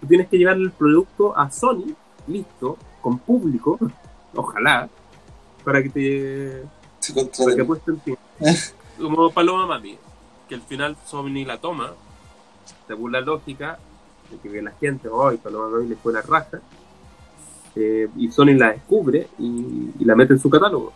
Tú 0.00 0.06
tienes 0.06 0.28
que 0.28 0.36
llevar 0.36 0.56
el 0.56 0.70
producto 0.70 1.36
a 1.36 1.50
Sony, 1.50 1.94
listo, 2.26 2.76
con 3.00 3.18
público, 3.18 3.78
ojalá, 4.34 4.88
para 5.64 5.82
que 5.82 5.88
te 5.90 6.62
se 6.98 7.14
para 7.14 7.54
que 7.54 7.62
apuesten 7.62 7.98
ti. 8.00 8.14
Como 9.00 9.30
Paloma 9.30 9.66
Mami, 9.66 9.98
que 10.48 10.54
al 10.54 10.62
final 10.62 10.96
Sony 11.06 11.44
la 11.44 11.58
toma, 11.58 11.92
según 12.86 13.12
la 13.12 13.20
lógica, 13.20 13.78
de 14.30 14.38
que 14.38 14.62
la 14.62 14.72
gente, 14.72 15.08
hoy 15.08 15.38
Paloma 15.38 15.68
Mami 15.68 15.88
le 15.88 15.96
fue 15.96 16.12
la 16.12 16.22
raja, 16.22 16.60
eh, 17.74 18.08
y 18.16 18.30
Sony 18.30 18.54
la 18.54 18.72
descubre 18.72 19.28
y, 19.38 19.90
y 19.98 20.04
la 20.04 20.14
mete 20.14 20.34
en 20.34 20.38
su 20.38 20.50
catálogo. 20.50 20.92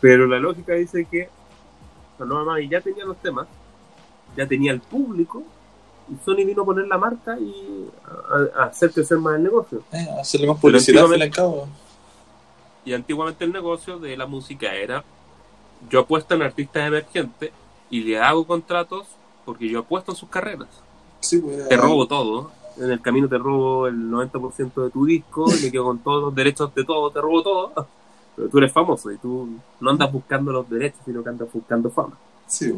Pero 0.00 0.26
la 0.26 0.38
lógica 0.38 0.74
dice 0.74 1.06
que 1.10 1.28
Paloma 2.18 2.44
Mami 2.44 2.68
ya 2.68 2.80
tenía 2.80 3.04
los 3.04 3.16
temas, 3.18 3.46
ya 4.36 4.46
tenía 4.46 4.72
el 4.72 4.80
público, 4.80 5.42
y 6.10 6.24
Sony 6.24 6.44
vino 6.46 6.62
a 6.62 6.64
poner 6.64 6.86
la 6.86 6.98
marca 6.98 7.38
y 7.38 7.88
a, 8.54 8.62
a 8.62 8.64
hacer 8.66 8.90
crecer 8.92 9.18
más 9.18 9.36
el 9.36 9.42
negocio. 9.42 9.82
Eh, 9.92 10.06
hacerle 10.20 10.46
más 10.46 10.58
publicidad 10.58 11.04
al 11.04 11.18
y 11.18 11.22
al 11.22 11.30
cabo. 11.30 11.68
Y 12.84 12.94
antiguamente 12.94 13.44
el 13.44 13.52
negocio 13.52 13.98
de 13.98 14.16
la 14.16 14.26
música 14.26 14.74
era 14.74 15.04
yo 15.90 16.00
apuesto 16.00 16.34
en 16.34 16.42
artistas 16.42 16.86
emergentes 16.86 17.52
y 17.90 18.00
le 18.00 18.18
hago 18.18 18.46
contratos 18.46 19.06
porque 19.44 19.68
yo 19.68 19.80
apuesto 19.80 20.12
en 20.12 20.16
sus 20.16 20.28
carreras. 20.28 20.68
Sí, 21.20 21.38
pues, 21.38 21.68
Te 21.68 21.76
robo 21.76 22.06
todo. 22.06 22.50
En 22.76 22.90
el 22.90 23.00
camino 23.00 23.28
te 23.28 23.38
robo 23.38 23.88
el 23.88 24.10
90% 24.10 24.84
de 24.84 24.90
tu 24.90 25.04
disco 25.04 25.46
y 25.52 25.62
me 25.64 25.72
quedo 25.72 25.84
con 25.84 25.98
todos 25.98 26.22
los 26.22 26.34
derechos 26.34 26.74
de 26.74 26.84
todo, 26.84 27.10
te 27.10 27.20
robo 27.20 27.42
todo. 27.42 27.88
Pero 28.38 28.48
tú 28.50 28.58
eres 28.58 28.72
famoso 28.72 29.10
y 29.10 29.18
tú 29.18 29.48
no 29.80 29.90
andas 29.90 30.12
buscando 30.12 30.52
los 30.52 30.70
derechos, 30.70 31.00
sino 31.04 31.24
que 31.24 31.28
andas 31.28 31.48
buscando 31.52 31.90
fama. 31.90 32.16
Sí. 32.46 32.72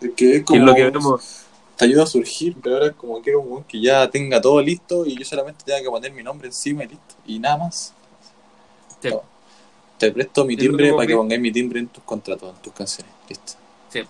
Es 0.00 0.10
que 0.16 0.36
es 0.36 0.44
como 0.44 0.60
es 0.60 0.64
lo 0.66 0.74
que 0.74 0.84
vemos. 0.90 1.44
te 1.76 1.84
ayuda 1.84 2.04
a 2.04 2.06
surgir, 2.06 2.56
pero 2.62 2.76
ahora 2.76 2.86
es 2.88 2.94
como 2.94 3.20
quiero 3.20 3.40
un 3.42 3.64
que 3.64 3.80
ya 3.82 4.08
tenga 4.10 4.40
todo 4.40 4.62
listo 4.62 5.04
y 5.04 5.14
yo 5.18 5.24
solamente 5.26 5.62
tenga 5.62 5.82
que 5.82 5.90
poner 5.90 6.10
mi 6.12 6.22
nombre 6.22 6.48
encima 6.48 6.84
y 6.84 6.88
listo. 6.88 7.14
Y 7.26 7.38
nada 7.38 7.58
más. 7.58 7.92
Sí, 9.02 9.10
Te 9.98 10.10
presto 10.10 10.44
mi 10.46 10.56
timbre 10.56 10.90
para 10.92 11.02
que 11.02 11.08
que- 11.08 11.16
pongáis 11.16 11.40
mi 11.40 11.52
timbre 11.52 11.80
en 11.80 11.88
tus 11.88 12.02
contratos, 12.04 12.54
en 12.56 12.62
tus 12.62 12.72
canciones. 12.72 13.12
Listo. 13.28 13.52
sí. 13.90 14.02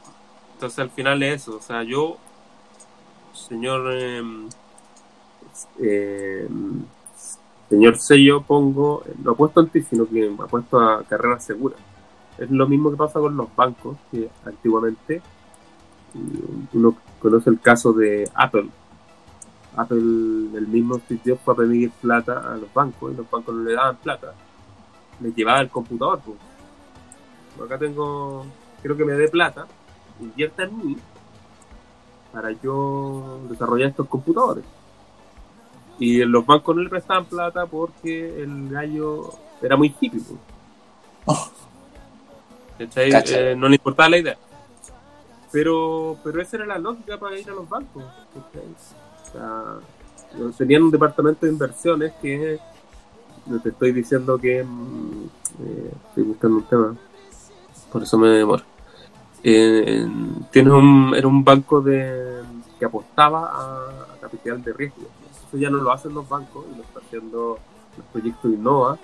Entonces 0.54 0.78
al 0.78 0.90
final 0.90 1.20
es 1.24 1.42
eso. 1.42 1.56
O 1.56 1.60
sea, 1.60 1.82
yo, 1.82 2.16
señor, 3.34 3.90
eh, 3.92 4.22
eh, 5.82 6.48
señor 7.68 7.98
sello, 7.98 8.42
pongo, 8.42 9.02
no 9.22 9.32
apuesto 9.32 9.60
en 9.60 9.68
ti, 9.68 9.82
sino 9.82 10.06
que 10.06 10.34
apuesto 10.38 10.78
a 10.78 11.02
carreras 11.04 11.44
seguras. 11.44 11.78
Es 12.38 12.50
lo 12.50 12.66
mismo 12.66 12.90
que 12.90 12.96
pasa 12.96 13.20
con 13.20 13.36
los 13.36 13.54
bancos, 13.54 13.96
que 14.10 14.28
antiguamente 14.44 15.22
y 16.14 16.76
uno 16.76 16.96
conoce 17.20 17.50
el 17.50 17.60
caso 17.60 17.92
de 17.92 18.28
Apple. 18.34 18.68
Apple, 19.76 19.98
el 19.98 20.68
mismo 20.68 20.98
Steve 21.00 21.20
Jobs 21.26 21.40
fue 21.44 21.54
a 21.54 21.56
pedir 21.56 21.90
plata 21.90 22.52
a 22.52 22.56
los 22.56 22.72
bancos 22.72 23.12
y 23.12 23.16
los 23.16 23.28
bancos 23.28 23.54
no 23.54 23.64
le 23.64 23.74
daban 23.74 23.96
plata. 23.96 24.34
Les 25.20 25.34
llevaba 25.34 25.60
el 25.60 25.68
computador. 25.68 26.20
pues. 26.24 26.38
Acá 27.64 27.78
tengo, 27.78 28.46
quiero 28.80 28.96
que 28.96 29.04
me 29.04 29.14
dé 29.14 29.28
plata, 29.28 29.66
invierta 30.20 30.64
en 30.64 30.78
mí 30.78 30.96
para 32.32 32.50
yo 32.52 33.40
desarrollar 33.48 33.90
estos 33.90 34.08
computadores. 34.08 34.64
Y 35.98 36.24
los 36.24 36.44
bancos 36.44 36.74
no 36.74 36.82
le 36.82 36.88
prestaban 36.88 37.24
plata 37.26 37.66
porque 37.66 38.42
el 38.42 38.68
gallo 38.68 39.30
era 39.62 39.76
muy 39.76 39.94
hippie. 40.00 40.20
Oh. 41.26 41.48
Eh, 42.78 43.54
no 43.56 43.68
le 43.68 43.76
importaba 43.76 44.08
la 44.08 44.18
idea. 44.18 44.36
Pero, 45.52 46.18
pero 46.24 46.42
esa 46.42 46.56
era 46.56 46.66
la 46.66 46.78
lógica 46.78 47.18
para 47.18 47.38
ir 47.38 47.48
a 47.48 47.54
los 47.54 47.68
bancos. 47.68 48.02
O 48.02 49.32
sea, 49.32 49.76
tenían 50.58 50.82
un 50.82 50.90
departamento 50.90 51.46
de 51.46 51.52
inversiones 51.52 52.12
que 52.20 52.58
no 53.46 53.60
te 53.60 53.68
estoy 53.68 53.92
diciendo 53.92 54.38
que 54.38 54.64
mm, 54.64 55.24
eh, 55.60 55.90
estoy 56.08 56.24
buscando 56.24 56.56
un 56.56 56.64
tema, 56.64 56.96
por 57.92 58.02
eso 58.02 58.18
me 58.18 58.28
demoro. 58.28 58.64
Eh, 59.42 60.08
tienes 60.50 60.72
un, 60.72 61.14
era 61.14 61.28
un 61.28 61.44
banco 61.44 61.80
de 61.80 62.40
que 62.78 62.84
apostaba 62.84 63.50
a, 63.52 64.14
a 64.14 64.20
capital 64.20 64.62
de 64.62 64.72
riesgo. 64.72 65.06
Ya 65.58 65.70
no 65.70 65.78
lo 65.78 65.92
hacen 65.92 66.14
los 66.14 66.28
bancos 66.28 66.64
y 66.72 66.76
lo 66.76 66.82
está 66.82 67.00
haciendo 67.00 67.58
los 67.96 68.06
proyectos 68.12 68.52
Innova, 68.52 68.98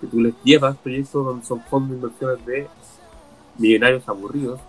que 0.00 0.06
tú 0.06 0.20
les 0.20 0.34
llevas 0.44 0.76
proyectos 0.76 1.24
donde 1.24 1.44
son 1.44 1.60
fondos 1.62 1.90
de 1.90 1.96
inversiones 1.96 2.46
de 2.46 2.68
millonarios 3.58 4.08
aburridos, 4.08 4.60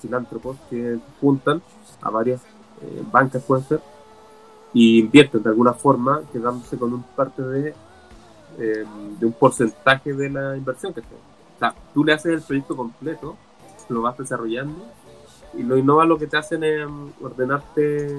filántropos 0.00 0.56
que 0.70 0.98
juntan 1.20 1.62
a 2.00 2.10
varias 2.10 2.40
eh, 2.82 3.02
bancas 3.12 3.42
pueden 3.42 3.64
ser 3.64 3.80
y 4.74 4.98
invierten 4.98 5.42
de 5.42 5.50
alguna 5.50 5.74
forma 5.74 6.22
quedándose 6.32 6.78
con 6.78 6.92
un 6.92 7.02
parte 7.02 7.42
de, 7.42 7.74
eh, 8.58 8.84
de 9.20 9.26
un 9.26 9.32
porcentaje 9.32 10.12
de 10.12 10.30
la 10.30 10.56
inversión 10.56 10.94
que 10.94 11.02
sea. 11.02 11.18
O 11.56 11.58
sea, 11.58 11.74
tú 11.92 12.04
le 12.04 12.12
haces 12.12 12.32
el 12.32 12.42
proyecto 12.42 12.76
completo, 12.76 13.36
lo 13.88 14.02
vas 14.02 14.16
desarrollando 14.16 14.86
y 15.54 15.62
lo 15.62 15.76
innova 15.76 16.06
lo 16.06 16.18
que 16.18 16.26
te 16.26 16.36
hacen 16.36 16.64
es 16.64 16.88
mm, 16.88 17.08
ordenarte 17.22 18.16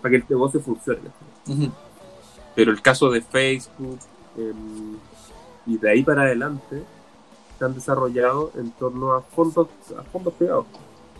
para 0.00 0.10
que 0.10 0.16
el 0.16 0.24
negocio 0.28 0.60
funcione. 0.60 1.00
Pero 2.54 2.70
el 2.70 2.82
caso 2.82 3.10
de 3.10 3.20
Facebook 3.22 3.98
em, 4.36 4.96
y 5.66 5.78
de 5.78 5.90
ahí 5.90 6.02
para 6.02 6.22
adelante 6.22 6.82
se 7.58 7.64
han 7.64 7.74
desarrollado 7.74 8.52
en 8.56 8.70
torno 8.72 9.12
a 9.12 9.22
fondos, 9.22 9.68
a 9.98 10.02
fondos 10.02 10.34
privados, 10.34 10.66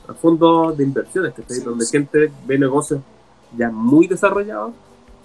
a 0.08 0.14
fondos 0.14 0.76
de 0.76 0.84
inversiones, 0.84 1.32
que 1.34 1.42
Sí, 1.48 1.60
donde 1.60 1.84
sí. 1.84 1.92
gente 1.92 2.32
ve 2.46 2.58
negocios 2.58 3.00
ya 3.56 3.70
muy 3.70 4.06
desarrollados 4.06 4.72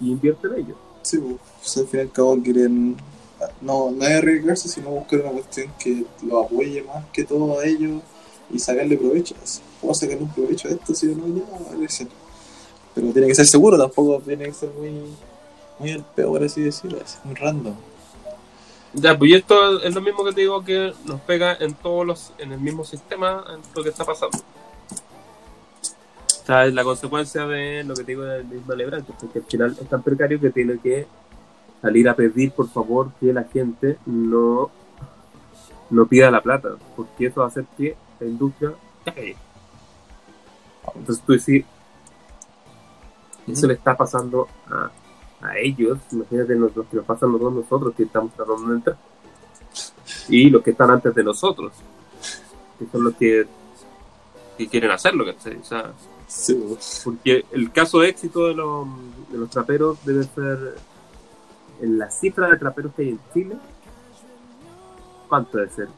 y 0.00 0.10
invierte 0.12 0.46
en 0.48 0.54
ellos. 0.54 0.76
Sí, 1.02 1.18
pues, 1.18 1.76
al 1.78 1.86
fin 1.86 2.00
y 2.00 2.02
al 2.02 2.12
cabo 2.12 2.38
quieren 2.42 2.96
no, 3.60 3.90
no 3.90 4.04
es 4.04 4.16
arriesgarse, 4.16 4.68
sino 4.68 4.90
buscar 4.90 5.20
una 5.20 5.30
cuestión 5.30 5.72
que 5.78 6.04
lo 6.22 6.40
apoye 6.44 6.82
más 6.82 7.04
que 7.12 7.24
todo 7.24 7.58
a 7.58 7.64
ellos 7.64 8.02
y 8.50 8.58
sacarle 8.58 8.96
provecho. 8.96 9.34
Puedo 9.80 9.94
sacarle 9.94 10.24
un 10.24 10.32
provecho 10.32 10.68
a 10.68 10.72
esto, 10.72 10.94
si 10.94 11.06
no, 11.06 11.26
ya. 11.28 11.44
Pero 12.98 13.12
tiene 13.12 13.28
que 13.28 13.34
ser 13.36 13.46
seguro, 13.46 13.78
tampoco 13.78 14.20
tiene 14.24 14.46
que 14.46 14.52
ser 14.52 14.70
muy, 14.70 14.90
muy 15.78 15.92
al 15.92 16.04
peo, 16.16 16.30
por 16.30 16.42
así 16.42 16.62
decirlo, 16.62 16.98
es 16.98 17.16
muy 17.22 17.36
random. 17.36 17.76
Ya, 18.92 19.16
pues 19.16 19.30
y 19.30 19.34
esto 19.34 19.80
es 19.80 19.94
lo 19.94 20.00
mismo 20.00 20.24
que 20.24 20.32
te 20.32 20.40
digo 20.40 20.64
que 20.64 20.92
nos 21.04 21.20
pega 21.20 21.56
en 21.60 21.74
todos 21.74 22.04
los, 22.04 22.32
en 22.38 22.50
el 22.50 22.58
mismo 22.58 22.84
sistema 22.84 23.44
en 23.54 23.60
lo 23.72 23.84
que 23.84 23.90
está 23.90 24.04
pasando. 24.04 24.36
O 24.36 26.46
sea, 26.46 26.66
es 26.66 26.74
la 26.74 26.82
consecuencia 26.82 27.46
de 27.46 27.84
lo 27.84 27.94
que 27.94 28.02
te 28.02 28.12
digo 28.12 28.24
del 28.24 28.46
mismo 28.46 28.74
Lebranto, 28.74 29.14
porque 29.20 29.38
al 29.38 29.44
final 29.44 29.76
es 29.80 29.88
tan 29.88 30.02
precario 30.02 30.40
que 30.40 30.50
tiene 30.50 30.78
que 30.78 31.06
salir 31.80 32.08
a 32.08 32.16
pedir 32.16 32.50
por 32.50 32.68
favor 32.68 33.12
que 33.20 33.32
la 33.32 33.44
gente 33.44 33.96
no, 34.06 34.72
no 35.88 36.06
pida 36.06 36.32
la 36.32 36.40
plata, 36.40 36.70
porque 36.96 37.26
eso 37.26 37.42
va 37.42 37.46
a 37.46 37.50
hacer 37.50 37.64
que 37.76 37.94
la 38.18 38.26
industria 38.26 38.72
caiga. 39.04 39.38
Entonces 40.96 41.24
tú 41.24 41.34
decís, 41.34 41.64
eso 43.52 43.66
le 43.66 43.74
está 43.74 43.96
pasando 43.96 44.48
a, 44.70 44.90
a 45.40 45.58
ellos, 45.58 45.98
imagínate 46.12 46.54
los, 46.54 46.74
los 46.76 46.86
que 46.86 46.96
nos 46.96 47.06
pasan 47.06 47.30
a 47.34 47.38
nosotros 47.38 47.94
que 47.94 48.04
estamos 48.04 48.32
tratando 48.34 48.68
de 48.68 48.74
entrar. 48.76 48.98
Y 50.28 50.50
los 50.50 50.62
que 50.62 50.70
están 50.70 50.90
antes 50.90 51.14
de 51.14 51.24
nosotros, 51.24 51.72
que 52.78 52.86
son 52.90 53.04
los 53.04 53.14
que, 53.14 53.46
que 54.56 54.68
quieren 54.68 54.90
hacerlo, 54.90 55.24
¿cachai? 55.24 55.56
O 55.56 55.64
sea, 55.64 55.92
Sí, 56.28 56.54
porque 57.04 57.46
el 57.52 57.72
caso 57.72 58.00
de 58.00 58.10
éxito 58.10 58.48
de 58.48 58.54
los, 58.54 58.86
de 59.32 59.38
los 59.38 59.48
traperos 59.48 59.98
debe 60.04 60.24
ser 60.24 60.76
en 61.80 61.98
la 61.98 62.10
cifra 62.10 62.50
de 62.50 62.58
traperos 62.58 62.92
que 62.94 63.02
hay 63.02 63.08
en 63.08 63.20
Chile. 63.32 63.56
¿Cuánto 65.26 65.56
debe 65.56 65.70
ser? 65.70 65.88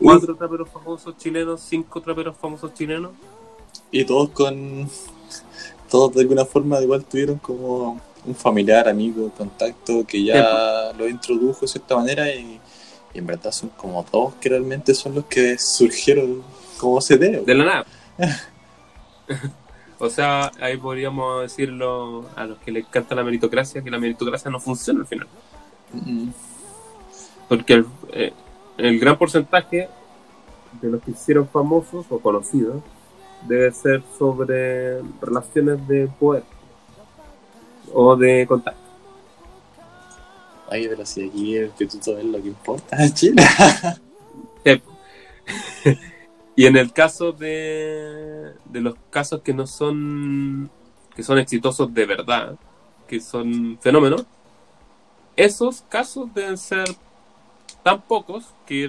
¿Cuatro 0.00 0.34
traperos 0.34 0.70
famosos 0.70 1.18
chilenos? 1.18 1.60
¿Cinco 1.60 2.00
traperos 2.00 2.34
famosos 2.38 2.72
chilenos? 2.72 3.12
Y 3.90 4.06
todos 4.06 4.30
con. 4.30 4.88
Todos 5.94 6.12
de 6.12 6.22
alguna 6.22 6.44
forma 6.44 6.80
igual 6.80 7.04
tuvieron 7.04 7.38
como 7.38 8.00
un 8.26 8.34
familiar, 8.34 8.88
amigo, 8.88 9.30
contacto 9.30 10.04
que 10.04 10.24
ya 10.24 10.92
lo 10.98 11.08
introdujo 11.08 11.60
de 11.60 11.68
cierta 11.68 11.94
manera 11.94 12.34
y, 12.34 12.58
y 13.14 13.18
en 13.18 13.24
verdad 13.24 13.52
son 13.52 13.68
como 13.68 14.04
dos 14.10 14.34
que 14.40 14.48
realmente 14.48 14.92
son 14.92 15.14
los 15.14 15.26
que 15.26 15.56
surgieron 15.56 16.42
como 16.78 17.00
CD. 17.00 17.44
De 17.46 17.54
la 17.54 17.64
nada. 17.64 17.86
o 20.00 20.10
sea, 20.10 20.50
ahí 20.60 20.76
podríamos 20.78 21.42
decirlo 21.42 22.24
a 22.34 22.44
los 22.44 22.58
que 22.58 22.72
les 22.72 22.84
encanta 22.84 23.14
la 23.14 23.22
meritocracia, 23.22 23.80
que 23.80 23.90
la 23.92 24.00
meritocracia 24.00 24.50
no 24.50 24.58
funciona 24.58 24.98
al 24.98 25.06
final. 25.06 25.28
Mm, 25.92 26.30
Porque 27.48 27.72
el, 27.72 27.86
eh, 28.10 28.32
el 28.78 28.98
gran 28.98 29.16
porcentaje 29.16 29.88
de 30.82 30.90
los 30.90 31.00
que 31.02 31.12
se 31.12 31.18
hicieron 31.18 31.46
famosos 31.46 32.04
o 32.10 32.18
conocidos 32.18 32.82
debe 33.46 33.70
ser 33.72 34.02
sobre 34.18 35.00
relaciones 35.20 35.86
de 35.88 36.08
poder 36.18 36.44
o 37.92 38.16
de 38.16 38.46
contacto. 38.46 38.80
Ay, 40.70 40.88
pero 40.88 41.04
si 41.04 41.28
aquí 41.28 41.56
el 41.56 41.66
instituto 41.66 42.18
es 42.18 42.24
lo 42.24 42.40
que 42.42 42.48
importa 42.48 43.04
en 43.04 43.14
Chile. 43.14 43.42
Sí. 44.64 44.82
y 46.56 46.66
en 46.66 46.76
el 46.76 46.92
caso 46.92 47.32
de, 47.32 48.52
de 48.64 48.80
los 48.80 48.94
casos 49.10 49.42
que 49.42 49.52
no 49.52 49.66
son 49.66 50.70
que 51.14 51.22
son 51.22 51.38
exitosos 51.38 51.92
de 51.94 52.06
verdad, 52.06 52.56
que 53.06 53.20
son 53.20 53.78
fenómenos, 53.80 54.24
esos 55.36 55.82
casos 55.82 56.32
deben 56.34 56.58
ser 56.58 56.86
tan 57.84 58.00
pocos 58.02 58.46
que, 58.66 58.88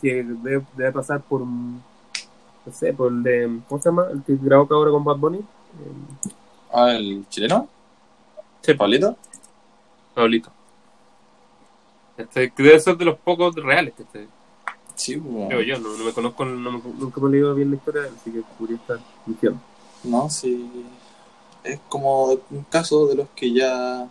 que 0.00 0.22
debe, 0.24 0.64
debe 0.74 0.92
pasar 0.92 1.20
por 1.20 1.42
un- 1.42 1.82
no 2.66 2.72
sé, 2.72 2.92
por 2.92 3.12
el 3.12 3.22
de 3.22 3.60
¿cómo 3.68 3.80
se 3.80 3.88
llama? 3.88 4.06
el 4.12 4.22
que 4.22 4.36
grabó 4.36 4.66
ahora 4.74 4.90
con 4.90 5.04
Bad 5.04 5.16
Bunny, 5.16 5.40
Ah, 6.72 6.92
el 6.92 7.24
chileno, 7.28 7.68
sí, 8.62 8.74
Pablito. 8.74 9.16
Pablito. 10.14 10.50
Este, 12.16 12.50
que 12.50 12.62
debe 12.62 12.80
ser 12.80 12.96
de 12.96 13.04
los 13.04 13.18
pocos 13.18 13.54
reales 13.56 13.94
que 13.94 14.02
este, 14.02 14.28
Sí, 14.94 15.20
creo 15.48 15.60
yo, 15.60 15.78
no, 15.78 15.94
no 15.96 16.04
me 16.04 16.12
conozco, 16.12 16.44
no 16.46 16.72
me- 16.72 16.82
nunca 16.98 17.20
me 17.20 17.28
he 17.28 17.32
leído 17.32 17.54
bien 17.54 17.70
la 17.70 17.76
historia, 17.76 18.02
así 18.04 18.30
que 18.30 18.42
podría 18.58 18.76
estar 18.78 18.98
mintiendo. 19.26 19.60
No, 20.04 20.30
sí. 20.30 20.70
Es 21.62 21.78
como 21.90 22.28
un 22.28 22.64
caso 22.70 23.06
de 23.06 23.16
los 23.16 23.28
que 23.36 23.52
ya. 23.52 24.08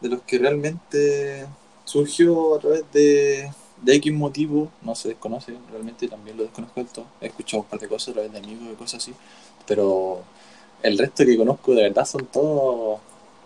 de 0.00 0.08
los 0.08 0.22
que 0.22 0.38
realmente 0.38 1.46
surgió 1.84 2.56
a 2.56 2.58
través 2.58 2.90
de, 2.92 3.52
de 3.82 3.94
X 3.96 4.12
motivo, 4.12 4.70
no 4.82 4.94
se 4.94 5.08
desconoce, 5.08 5.56
realmente 5.70 6.08
también 6.08 6.36
lo 6.36 6.44
desconozco 6.44 6.84
todo. 6.84 7.06
He 7.20 7.26
escuchado 7.26 7.62
un 7.62 7.68
par 7.68 7.80
de 7.80 7.88
cosas 7.88 8.10
a 8.10 8.12
través 8.12 8.32
de 8.32 8.38
amigos 8.38 8.68
y 8.72 8.76
cosas 8.76 9.02
así, 9.02 9.14
pero 9.66 10.22
el 10.82 10.98
resto 10.98 11.24
que 11.24 11.36
conozco 11.36 11.74
de 11.74 11.82
verdad 11.84 12.04
son 12.04 12.26
todos. 12.26 13.00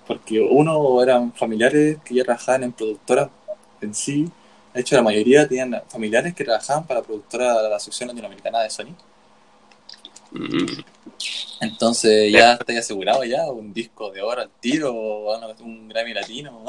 porque 0.06 0.40
uno 0.40 1.02
eran 1.02 1.32
familiares 1.32 1.98
que 2.04 2.14
ya 2.14 2.24
trabajaban 2.24 2.64
en 2.64 2.72
productoras 2.72 3.30
en 3.80 3.94
sí. 3.94 4.30
De 4.74 4.80
hecho, 4.80 4.96
la 4.96 5.02
mayoría 5.02 5.48
tenían 5.48 5.82
familiares 5.88 6.34
que 6.34 6.44
trabajaban 6.44 6.86
para 6.86 7.00
la 7.00 7.06
productora 7.06 7.62
de 7.62 7.70
la 7.70 7.80
sección 7.80 8.08
latinoamericana 8.08 8.60
de 8.62 8.70
Sony. 8.70 8.94
Entonces 11.60 12.32
ya 12.32 12.54
está 12.54 12.78
asegurado 12.78 13.24
ya 13.24 13.50
un 13.50 13.72
disco 13.72 14.10
de 14.10 14.20
oro 14.22 14.42
al 14.42 14.50
tiro 14.60 14.92
un 15.60 15.88
Grammy 15.88 16.12
latino. 16.12 16.64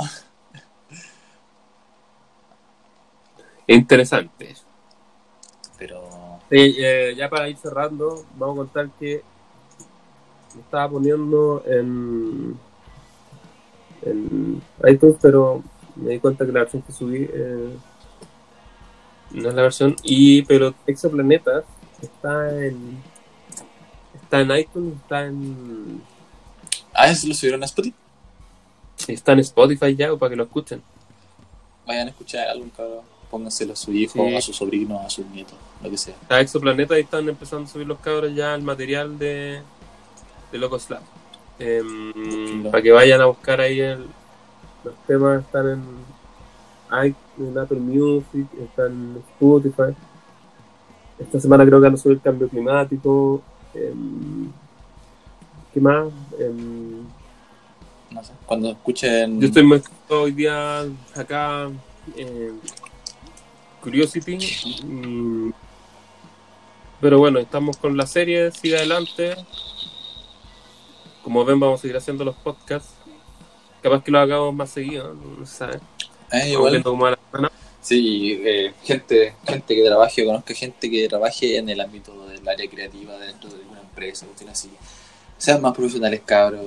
Interesante. 3.68 4.56
Pero 5.78 6.26
Sí, 6.50 6.76
eh, 6.78 7.16
ya 7.18 7.28
para 7.28 7.50
ir 7.50 7.58
cerrando, 7.58 8.24
vamos 8.38 8.56
a 8.56 8.58
contar 8.58 8.90
que 9.00 9.24
me 10.54 10.62
estaba 10.62 10.90
poniendo 10.90 11.64
en, 11.66 12.58
en 14.04 14.62
iTunes, 14.88 15.18
pero 15.20 15.64
me 15.96 16.12
di 16.12 16.20
cuenta 16.20 16.46
que 16.46 16.52
la 16.52 16.60
versión 16.62 16.84
que 16.84 16.92
subí 16.92 17.28
eh, 17.34 17.76
no 19.32 19.50
es 19.50 19.56
la 19.56 19.62
versión. 19.64 19.96
Y 20.04 20.44
pero 20.44 20.76
Exoplanetas 20.86 21.66
está 22.02 22.64
en 22.64 23.02
está 24.14 24.42
en 24.42 24.52
iTunes, 24.52 24.96
está 25.02 25.26
en 25.26 26.02
ah, 26.94 27.10
eso 27.10 27.28
lo 27.28 27.34
subieron 27.34 27.64
a 27.64 27.66
Spotify. 27.66 27.96
está 29.08 29.32
en 29.32 29.40
Spotify 29.40 29.96
ya 29.96 30.14
o 30.14 30.20
para 30.20 30.30
que 30.30 30.36
lo 30.36 30.44
escuchen. 30.44 30.84
Vayan 31.88 32.08
a 32.08 32.12
escuchar 32.12 32.48
álbum, 32.50 32.70
cabrón. 32.70 33.15
Pónganselo 33.36 33.74
a 33.74 33.76
su 33.76 33.92
hijo, 33.92 34.14
Sí. 34.30 34.36
a 34.36 34.40
su 34.40 34.54
sobrino, 34.54 35.02
a 35.02 35.10
sus 35.10 35.26
nietos, 35.28 35.56
lo 35.84 35.90
que 35.90 35.98
sea. 35.98 36.16
Está 36.22 36.40
Exoplaneta 36.40 36.98
y 36.98 37.02
están 37.02 37.28
empezando 37.28 37.66
a 37.66 37.68
subir 37.68 37.86
los 37.86 38.00
cabros 38.00 38.34
ya 38.34 38.56
el 38.56 38.62
material 38.62 39.20
de 39.20 39.62
de 40.54 40.58
Locos 40.58 40.90
Lab. 40.90 41.02
Búsquenlo. 41.60 42.72
para 42.72 42.82
que 42.82 42.92
vayan 42.94 43.20
a 43.20 43.26
buscar 43.26 43.60
ahí 43.60 43.82
el- 43.82 44.06
los 44.86 44.94
temas 45.06 45.42
están 45.44 45.68
en, 45.70 45.84
en 47.46 47.58
Apple 47.58 47.80
Music, 47.80 48.48
están 48.64 48.92
en 48.94 49.24
Spotify. 49.34 49.94
Esta 51.20 51.40
semana 51.42 51.66
creo 51.66 51.80
que 51.80 51.88
van 51.88 51.94
a 51.96 51.98
subir 51.98 52.16
el 52.18 52.22
cambio 52.22 52.48
climático. 52.48 53.42
em, 53.74 54.50
¿Qué 55.74 55.82
más? 55.82 56.08
Em, 56.40 57.02
No 58.12 58.24
sé. 58.24 58.32
Cuando 58.46 58.72
escuchen. 58.72 59.42
yo 59.42 59.48
estoy 59.48 59.82
hoy 60.08 60.32
día 60.32 60.84
acá 61.14 61.70
em, 62.16 62.54
Curiosity. 63.86 64.38
mm, 64.84 65.54
pero 67.00 67.20
bueno, 67.20 67.38
estamos 67.38 67.78
con 67.78 67.96
la 67.96 68.08
serie, 68.08 68.52
sigue 68.52 68.78
adelante. 68.78 69.36
Como 71.24 71.46
ven, 71.46 71.60
vamos 71.60 71.80
a 71.80 71.82
seguir 71.84 71.96
haciendo 71.96 72.26
los 72.26 72.36
podcasts. 72.36 72.90
Capaz 73.84 74.04
que 74.04 74.10
lo 74.10 74.20
hagamos 74.20 74.56
más 74.56 74.72
seguido, 74.72 75.14
no 75.14 75.46
se 75.46 75.56
sabe. 75.56 75.76
Eh, 76.32 76.56
Vamos 76.56 76.84
igual. 76.94 77.20
Sí, 77.80 78.42
eh, 78.44 78.74
gente, 78.84 79.36
gente 79.46 79.76
que 79.76 79.84
trabaje, 79.84 80.24
yo 80.24 80.28
conozco 80.28 80.56
gente 80.56 80.90
que 80.90 81.08
trabaje 81.08 81.58
en 81.58 81.70
el 81.70 81.80
ámbito 81.80 82.28
del 82.28 82.48
área 82.50 82.68
creativa 82.68 83.16
dentro 83.20 83.52
de 83.52 83.58
alguna 83.58 83.82
empresa, 83.82 84.26
así. 84.50 84.72
Sean 85.38 85.62
más 85.62 85.76
profesionales, 85.76 86.22
cabros. 86.26 86.66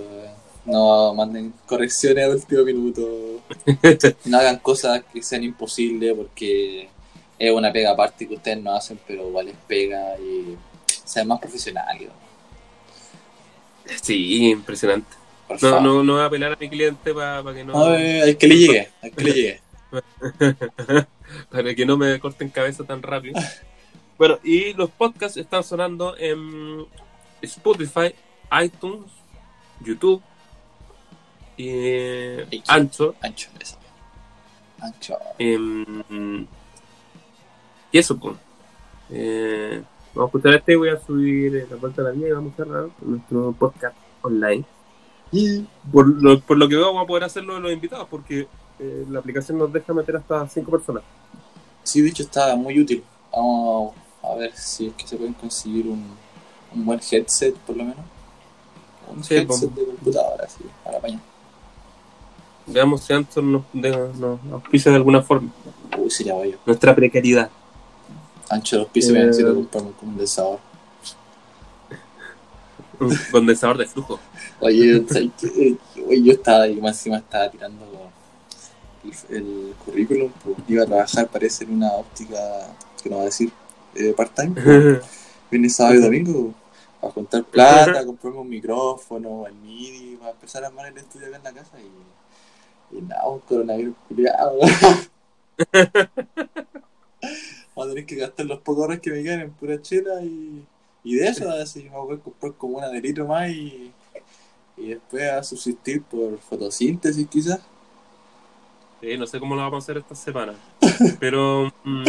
No 0.64 1.12
manden 1.14 1.52
correcciones 1.66 2.24
a 2.24 2.28
último 2.28 2.62
minuto. 2.62 3.40
No 4.26 4.38
hagan 4.38 4.58
cosas 4.58 5.02
que 5.12 5.20
sean 5.20 5.42
imposibles 5.42 6.14
porque 6.14 6.88
es 7.39 7.53
una 7.53 7.72
pega 7.72 7.91
aparte 7.93 8.26
que 8.26 8.34
ustedes 8.34 8.61
no 8.62 8.72
hacen, 8.74 8.99
pero 9.07 9.28
igual 9.28 9.47
les 9.47 9.57
pega 9.66 10.18
y 10.18 10.57
sean 11.05 11.28
más 11.28 11.39
profesionales. 11.41 12.11
Sí, 14.03 14.51
impresionante. 14.51 15.16
Por 15.47 15.62
No, 15.62 15.68
favor. 15.70 15.82
no, 15.82 16.03
no 16.05 16.12
voy 16.14 16.22
a 16.22 16.26
apelar 16.26 16.53
a 16.53 16.57
mi 16.57 16.68
cliente 16.68 17.14
para 17.14 17.43
que 17.55 17.64
no 17.64 17.86
Ay, 17.86 18.34
que 18.36 18.47
le 18.47 18.57
llegue, 18.59 18.91
hay 19.01 19.11
que 19.12 19.24
le 19.24 19.32
llegue. 19.32 19.61
para 21.51 21.74
que 21.74 21.86
no 21.86 21.97
me 21.97 22.18
corten 22.20 22.51
cabeza 22.51 22.84
tan 22.84 23.03
rápido. 23.03 23.41
Bueno, 24.18 24.39
y 24.43 24.74
los 24.74 24.91
podcasts 24.91 25.39
están 25.39 25.62
sonando 25.64 26.16
en 26.18 26.84
Spotify, 27.41 28.14
iTunes, 28.62 29.07
YouTube 29.80 30.22
y 31.57 32.62
Ancho. 32.66 33.14
Ancho, 33.22 33.49
eso. 33.61 33.78
Ancho. 34.80 35.16
Y 37.93 37.99
eso, 37.99 38.16
pues. 38.18 38.36
Eh, 39.11 39.82
vamos 40.14 40.28
a 40.28 40.36
escuchar 40.39 40.55
este 40.59 40.72
y 40.72 40.76
voy 40.76 40.89
a 40.91 41.01
subir 41.01 41.57
eh, 41.57 41.66
La 41.70 41.76
Vuelta 41.76 42.03
a 42.03 42.05
la 42.07 42.11
Vida 42.11 42.28
y 42.28 42.32
vamos 42.32 42.53
a 42.55 42.57
cerrar 42.57 42.89
nuestro 43.01 43.53
podcast 43.53 43.97
online. 44.22 44.64
Y 45.32 45.64
Por 45.93 46.09
lo, 46.22 46.41
por 46.41 46.57
lo 46.59 46.68
que 46.68 46.76
veo, 46.76 46.86
vamos 46.86 47.05
a 47.05 47.07
poder 47.07 47.24
hacerlo 47.24 47.55
de 47.55 47.61
los 47.61 47.72
invitados 47.72 48.07
porque 48.11 48.47
eh, 48.78 49.05
la 49.11 49.18
aplicación 49.20 49.59
nos 49.59 49.72
deja 49.72 49.93
meter 49.93 50.16
hasta 50.16 50.49
5 50.49 50.70
personas. 50.70 51.03
Sí, 51.82 52.01
de 52.03 52.09
hecho 52.11 52.22
está 52.22 52.55
muy 52.57 52.78
útil. 52.80 53.03
Vamos 53.32 53.95
a 54.22 54.34
ver 54.36 54.55
si 54.57 54.89
es 54.89 54.95
que 54.95 55.07
se 55.07 55.16
pueden 55.16 55.34
conseguir 55.34 55.86
un, 55.86 56.05
un 56.74 56.84
buen 56.84 57.01
headset, 57.11 57.55
por 57.57 57.76
lo 57.76 57.84
menos. 57.84 58.05
Un 59.11 59.24
Sí, 59.24 59.34
headset 59.36 59.49
vamos. 59.70 59.74
de 59.76 59.84
computadora, 59.86 60.49
sí, 60.49 60.64
para 60.84 60.99
apañar. 60.99 61.20
Veamos 62.66 63.01
si 63.03 63.12
Anton 63.14 63.51
nos, 63.53 63.62
de- 63.72 63.91
nos 64.18 64.39
auspicia 64.53 64.91
de 64.91 64.97
alguna 64.99 65.22
forma. 65.22 65.51
Uy, 65.97 66.11
sería 66.11 66.34
bello. 66.36 66.59
Nuestra 66.66 66.95
precariedad. 66.95 67.51
Ancho 68.51 68.76
de 68.76 68.82
los 68.82 68.90
pisos, 68.90 69.11
Eh. 69.11 69.14
me 69.14 69.26
necesito 69.26 69.55
comprarme 69.55 69.88
un 69.90 69.94
condensador. 69.94 70.59
Un 73.01 73.16
condensador 73.30 73.78
de 73.78 73.86
flujo. 73.86 74.18
Oye, 74.61 75.05
¿sabes 75.09 75.30
qué? 75.40 75.76
Oye, 76.07 76.22
yo 76.22 76.32
estaba 76.32 76.62
ahí, 76.64 76.80
más 76.80 76.96
encima 76.99 77.18
estaba 77.18 77.51
tirando 77.51 77.84
el, 79.05 79.36
el 79.36 79.74
currículum, 79.84 80.32
pues, 80.42 80.57
iba 80.68 80.82
a 80.82 80.86
trabajar, 80.86 81.28
parece, 81.28 81.64
en 81.64 81.74
una 81.74 81.92
óptica, 81.92 82.36
que 83.03 83.09
no 83.11 83.16
va 83.16 83.22
a 83.22 83.26
decir, 83.26 83.53
eh, 83.94 84.12
part-time. 84.16 84.61
pues. 84.61 85.05
Viene 85.51 85.70
sábado 85.70 85.94
y 85.94 86.03
domingo 86.03 86.53
a 87.01 87.09
juntar 87.11 87.42
plata, 87.44 88.05
comprarme 88.07 88.40
un 88.40 88.49
micrófono, 88.51 89.46
el 89.46 89.55
MIDI, 89.55 90.16
para 90.16 90.32
empezar 90.32 90.64
a 90.64 90.66
armar 90.66 90.86
el 90.88 90.99
estudio 90.99 91.28
acá 91.28 91.36
en 91.38 91.44
la 91.44 91.53
casa 91.53 91.76
y, 91.80 92.96
y 92.99 93.03
nada, 93.03 93.26
un 93.28 93.38
coronavirus 93.40 93.94
culiado. 94.09 94.59
Voy 97.79 97.87
a 97.87 97.91
tener 97.91 98.07
que 98.07 98.16
gastar 98.16 98.45
los 98.45 98.59
pocos 98.59 98.87
horas 98.87 98.99
que 98.99 99.12
me 99.12 99.22
quedan 99.22 99.41
en 99.43 99.51
pura 99.53 99.81
chela 99.81 100.20
y, 100.20 100.64
y 101.05 101.14
de 101.14 101.29
eso, 101.29 101.49
así 101.49 101.85
me 101.85 101.97
voy 101.97 102.16
a 102.16 102.18
comprar 102.18 102.53
como 102.55 102.79
una 102.79 102.89
de 102.89 103.01
litro 103.01 103.24
más 103.24 103.49
y, 103.51 103.93
y 104.76 104.89
después 104.89 105.31
a 105.31 105.45
subsistir 105.45 106.03
por 106.03 106.41
fotosíntesis 106.41 107.29
quizás. 107.29 107.61
Sí, 109.01 109.16
no 109.16 109.29
sé 109.29 109.39
cómo 109.39 109.55
lo 109.55 109.62
vamos 109.62 109.76
a 109.76 109.85
hacer 109.85 109.99
esta 109.99 110.16
semana. 110.16 110.55
Pero 111.20 111.72
mm, 111.85 112.03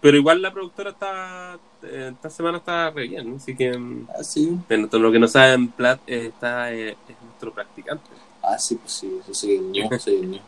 pero 0.00 0.16
igual 0.16 0.40
la 0.40 0.52
productora 0.52 0.90
está 0.90 1.58
eh, 1.82 2.12
esta 2.14 2.30
semana 2.30 2.58
está 2.58 2.90
re 2.90 3.08
bien, 3.08 3.34
así 3.34 3.56
que 3.56 3.76
mm, 3.76 4.06
Así, 4.16 4.56
bueno, 4.68 4.88
todo 4.88 5.00
lo 5.00 5.10
que 5.10 5.18
no 5.18 5.26
saben, 5.26 5.72
Plat 5.72 5.98
eh, 6.06 6.26
está 6.26 6.72
eh, 6.72 6.90
es 6.90 7.16
nuestro 7.24 7.52
practicante. 7.52 8.08
ah, 8.44 8.56
sí, 8.60 8.76
pues 8.76 8.92
sí, 8.92 9.10
yo 9.26 9.34
soy 9.34 9.56
el 9.56 9.72
new, 9.72 9.98
soy 9.98 10.14
el 10.14 10.30
new. 10.30 10.40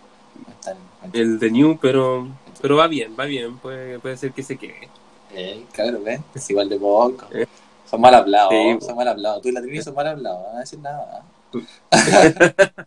El 1.12 1.38
de 1.40 1.50
New, 1.50 1.78
pero 1.80 2.28
pero 2.60 2.76
va 2.76 2.86
bien, 2.88 3.14
va 3.18 3.24
bien, 3.24 3.58
puede, 3.58 3.98
puede 3.98 4.16
ser 4.16 4.32
que 4.32 4.42
se 4.42 4.56
quede. 4.56 4.88
eh, 5.34 5.64
cabrón, 5.72 6.04
¿ves? 6.04 6.20
Es 6.34 6.48
igual 6.50 6.68
de 6.68 6.78
poco. 6.78 7.26
Eh. 7.32 7.46
Son 7.88 8.00
mal 8.00 8.14
hablados, 8.14 8.52
Sí. 8.52 8.78
son 8.86 8.96
mal 8.96 9.08
hablados. 9.08 9.42
Tú 9.42 9.48
y 9.48 9.52
la 9.52 9.60
Trini 9.62 9.82
son 9.82 9.94
mal 9.94 10.06
hablados, 10.06 10.40
no 10.40 10.46
van 10.48 10.56
a 10.56 10.60
decir 10.60 10.78
nada. 10.78 11.24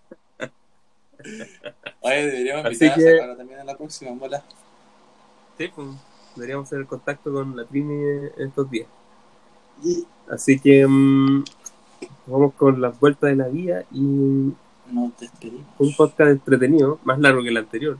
Oye, 2.01 2.26
deberíamos 2.26 2.65
invitar 2.65 2.97
que- 2.97 3.07
a 3.09 3.11
Sakura 3.17 3.38
también 3.38 3.59
en 3.59 3.65
la 3.67 3.76
próxima, 3.78 4.11
mola. 4.13 4.43
Sí, 5.57 5.67
pues 5.76 5.88
deberíamos 6.36 6.67
hacer 6.67 6.86
contacto 6.86 7.32
con 7.32 7.55
la 7.55 7.65
Trini 7.65 8.28
estos 8.38 8.69
días. 8.69 8.88
Y 9.84 10.05
Así 10.30 10.59
que 10.59 10.86
mm, 10.88 11.43
vamos 12.28 12.53
con 12.53 12.80
las 12.82 12.97
vueltas 12.99 13.30
de 13.32 13.36
la 13.36 13.47
vida 13.47 13.84
y 13.91 13.99
un 13.99 14.58
nos 14.91 15.17
despedimos. 15.20 15.66
podcast 15.97 16.32
entretenido, 16.32 17.00
más 17.04 17.20
largo 17.20 17.41
que 17.43 17.50
el 17.50 17.58
anterior. 17.58 17.97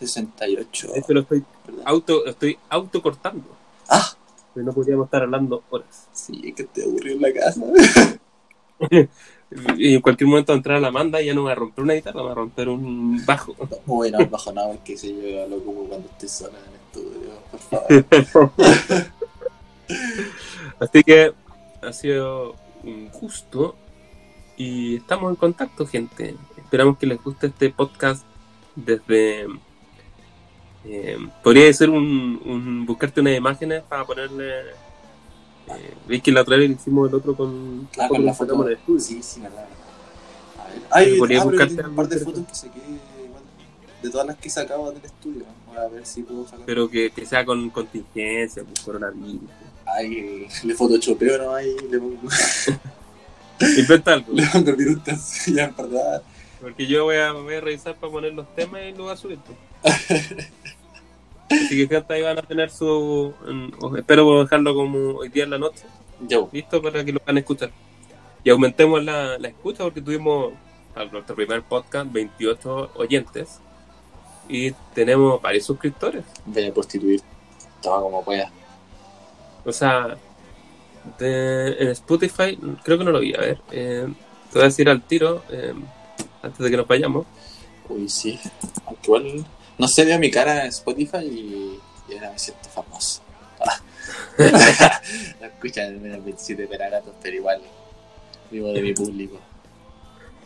68. 0.00 0.94
Este 0.94 1.14
lo 1.14 1.20
estoy 1.20 1.44
auto, 1.84 2.22
lo 2.24 2.30
estoy 2.30 2.58
autocortando. 2.68 3.44
Ah, 3.88 4.12
Pero 4.54 4.66
no 4.66 4.72
podríamos 4.72 5.06
estar 5.06 5.22
hablando 5.22 5.62
horas. 5.70 6.08
sí, 6.12 6.40
es 6.44 6.54
que 6.54 6.62
estoy 6.62 6.84
aburrido 6.84 7.16
en 7.16 7.22
la 7.22 7.32
casa. 7.32 7.62
Y 9.78 9.94
en 9.94 10.02
cualquier 10.02 10.28
momento 10.28 10.52
entrar 10.52 10.76
a 10.76 10.80
la 10.80 10.90
manda 10.90 11.22
y 11.22 11.26
ya 11.26 11.34
no 11.34 11.44
va 11.44 11.52
a 11.52 11.54
romper 11.54 11.82
una 11.82 11.94
guitarra, 11.94 12.20
va 12.20 12.32
a 12.32 12.34
romper 12.34 12.68
un 12.68 13.24
bajo. 13.24 13.56
Bueno, 13.86 14.18
bajo 14.26 14.52
nada, 14.52 14.72
porque 14.72 14.96
si 14.96 15.08
yo 15.08 15.48
lo 15.48 15.64
como 15.64 15.84
cuando 15.84 16.06
estoy 16.06 16.28
sola 16.28 16.58
en 16.58 16.64
el 16.68 16.74
estudio, 16.74 17.30
por 17.50 18.28
favor. 18.28 18.52
Así 20.80 21.02
que 21.02 21.32
ha 21.80 21.92
sido 21.94 22.56
un 22.84 23.08
gusto 23.08 23.74
y 24.58 24.96
estamos 24.96 25.30
en 25.30 25.36
contacto, 25.36 25.86
gente. 25.86 26.34
Esperamos 26.58 26.98
que 26.98 27.06
les 27.06 27.22
guste 27.22 27.46
este 27.46 27.70
podcast 27.70 28.24
desde... 28.76 29.46
eh, 30.88 31.18
podría 31.42 31.72
ser 31.72 31.90
un, 31.90 32.40
un- 32.44 32.86
buscarte 32.86 33.20
unas 33.20 33.36
imágenes 33.36 33.82
para 33.88 34.04
ponerle... 34.04 34.60
Eh, 35.68 35.94
¿Veis 36.06 36.22
que 36.22 36.32
la 36.32 36.40
otra 36.42 36.56
vez 36.56 36.70
hicimos 36.70 37.08
el 37.08 37.14
otro 37.14 37.34
con, 37.36 37.88
Ah, 37.98 38.08
con 38.08 38.24
la 38.24 38.32
foto. 38.32 38.66
el 38.66 38.72
estudio? 38.74 39.00
Sí, 39.00 39.22
sí, 39.22 39.40
verdad. 39.40 39.66
A 40.58 40.68
ver. 40.68 40.82
Ay, 40.90 41.18
Podría 41.18 41.42
ah, 41.42 41.44
buscarte 41.44 41.82
un 41.86 41.94
par 41.94 42.08
de 42.08 42.18
fotos 42.18 42.46
que 42.46 42.54
saqué 42.54 42.78
igual, 42.78 43.42
de 44.02 44.10
todas 44.10 44.26
las 44.28 44.36
que 44.38 44.48
sacaba 44.48 44.90
del 44.92 45.04
estudio. 45.04 45.44
Voy 45.66 45.76
a 45.76 45.88
ver 45.88 46.06
si 46.06 46.22
puedo 46.22 46.44
sacar. 46.46 46.64
Pero 46.64 46.88
que, 46.88 47.10
que 47.10 47.26
sea 47.26 47.44
con 47.44 47.68
contingencia, 47.68 48.64
con 48.64 48.72
coronavirus. 48.82 49.40
Ay, 49.84 50.46
le 50.64 50.74
photoshopeo 50.74 51.36
no 51.38 51.54
ahí, 51.54 51.74
le 51.90 51.98
pongo, 51.98 52.16
Inventa 53.78 54.12
algo. 54.14 54.32
le 54.32 54.46
pongo 54.46 55.00
trans- 55.04 55.46
ya 55.54 55.64
en 55.64 55.76
verdad. 55.76 56.22
Porque 56.62 56.86
yo 56.86 57.04
voy 57.04 57.16
a, 57.16 57.32
voy 57.32 57.54
a 57.54 57.60
revisar 57.60 57.94
para 57.96 58.10
poner 58.12 58.32
los 58.32 58.52
temas 58.54 58.80
y 58.88 58.92
lo 58.92 59.04
voy 59.04 59.12
a 59.12 59.16
subir. 59.16 59.38
Así 61.50 61.76
que 61.76 61.94
gente 61.94 62.14
ahí 62.14 62.22
van 62.22 62.38
a 62.38 62.42
tener 62.42 62.70
su... 62.70 63.32
espero 63.96 64.42
dejarlo 64.42 64.74
como 64.74 64.98
hoy 65.18 65.28
día 65.28 65.44
en 65.44 65.50
la 65.50 65.58
noche, 65.58 65.84
Ya, 66.26 66.38
listo 66.52 66.82
para 66.82 67.04
que 67.04 67.12
lo 67.12 67.20
van 67.26 67.36
a 67.36 67.40
escuchar. 67.40 67.70
Y 68.44 68.50
aumentemos 68.50 69.02
la, 69.02 69.38
la 69.38 69.48
escucha 69.48 69.84
porque 69.84 70.00
tuvimos 70.00 70.52
a 70.94 71.04
nuestro 71.04 71.34
primer 71.34 71.62
podcast 71.62 72.12
28 72.12 72.90
oyentes 72.96 73.60
y 74.48 74.72
tenemos 74.94 75.40
varios 75.40 75.64
suscriptores. 75.64 76.24
a 76.24 76.72
prostituir 76.74 77.20
todo 77.82 78.02
como 78.02 78.24
pueda. 78.24 78.50
O 79.64 79.72
sea, 79.72 80.16
de, 81.18 81.76
en 81.78 81.88
Spotify, 81.88 82.58
creo 82.82 82.98
que 82.98 83.04
no 83.04 83.10
lo 83.10 83.20
vi, 83.20 83.34
a 83.34 83.40
ver. 83.40 83.60
eh, 83.70 84.06
te 84.50 84.54
voy 84.54 84.62
a 84.62 84.64
decir 84.66 84.88
al 84.88 85.02
tiro, 85.02 85.42
eh, 85.50 85.74
antes 86.42 86.58
de 86.58 86.70
que 86.70 86.76
nos 86.76 86.88
vayamos. 86.88 87.26
Uy, 87.88 88.08
sí. 88.08 88.38
Igual 89.04 89.44
no 89.78 89.88
sé, 89.88 90.04
veo 90.04 90.18
mi 90.18 90.30
cara 90.30 90.62
en 90.62 90.68
Spotify 90.68 91.24
y, 91.24 91.80
y 92.08 92.14
ahora 92.14 92.32
me 92.32 92.38
siento 92.38 92.68
famoso. 92.68 93.22
Lo 95.40 95.46
escuchan 95.46 95.96
en 95.96 96.12
el 96.12 96.20
27 96.20 96.66
pelagatos, 96.66 97.14
pero 97.22 97.36
igual 97.36 97.60
vivo 98.50 98.72
de 98.72 98.82
mi 98.82 98.94
público. 98.94 99.38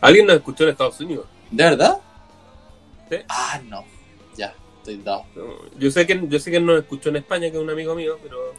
Alguien 0.01 0.25
nos 0.25 0.37
escuchó 0.37 0.63
en 0.63 0.71
Estados 0.71 0.99
Unidos. 0.99 1.27
¿De 1.49 1.63
verdad? 1.63 1.99
Sí. 3.09 3.17
Ah, 3.29 3.61
no. 3.65 3.85
Ya, 4.35 4.53
estoy 4.79 4.97
dado. 4.97 5.25
No, 5.35 5.69
yo 5.77 5.91
sé 5.91 6.05
que 6.05 6.19
yo 6.27 6.39
sé 6.39 6.51
que 6.51 6.59
nos 6.59 6.79
escuchó 6.79 7.09
en 7.09 7.17
España, 7.17 7.49
que 7.51 7.57
es 7.57 7.63
un 7.63 7.69
amigo 7.69 7.95
mío, 7.95 8.17
pero 8.21 8.53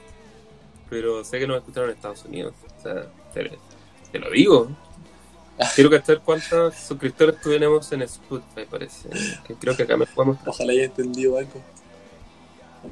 pero 0.89 1.25
sé 1.25 1.39
que 1.39 1.47
nos 1.47 1.59
escucharon 1.59 1.91
en 1.91 1.97
Estados 1.97 2.25
Unidos. 2.25 2.55
O 2.79 2.83
sea, 2.83 3.07
te, 3.33 3.59
te 4.13 4.19
lo 4.19 4.31
digo. 4.31 4.71
Quiero 5.75 5.91
saber 5.91 6.21
cuántos 6.21 6.75
suscriptores 6.75 7.41
tenemos 7.41 7.91
en 7.93 8.03
Spotify, 8.03 8.67
parece. 8.69 9.09
Que 9.47 9.55
creo 9.55 9.77
que 9.77 9.85
acá 9.85 9.97
me 9.97 10.07
podemos... 10.07 10.39
Ojalá 10.45 10.73
haya 10.73 10.85
entendido 10.85 11.39
algo. 11.39 11.63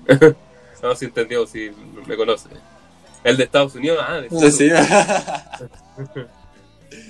No, 0.83 0.95
si 0.97 1.05
entendió, 1.05 1.47
si 1.47 1.71
me 2.09 2.17
conoce. 2.17 2.49
El 3.23 3.37
de 3.37 3.45
Estados 3.45 3.77
Unidos, 3.77 4.05
ah, 4.05 4.15
de, 4.15 4.29
Sí, 4.31 4.51
sí. 4.51 4.69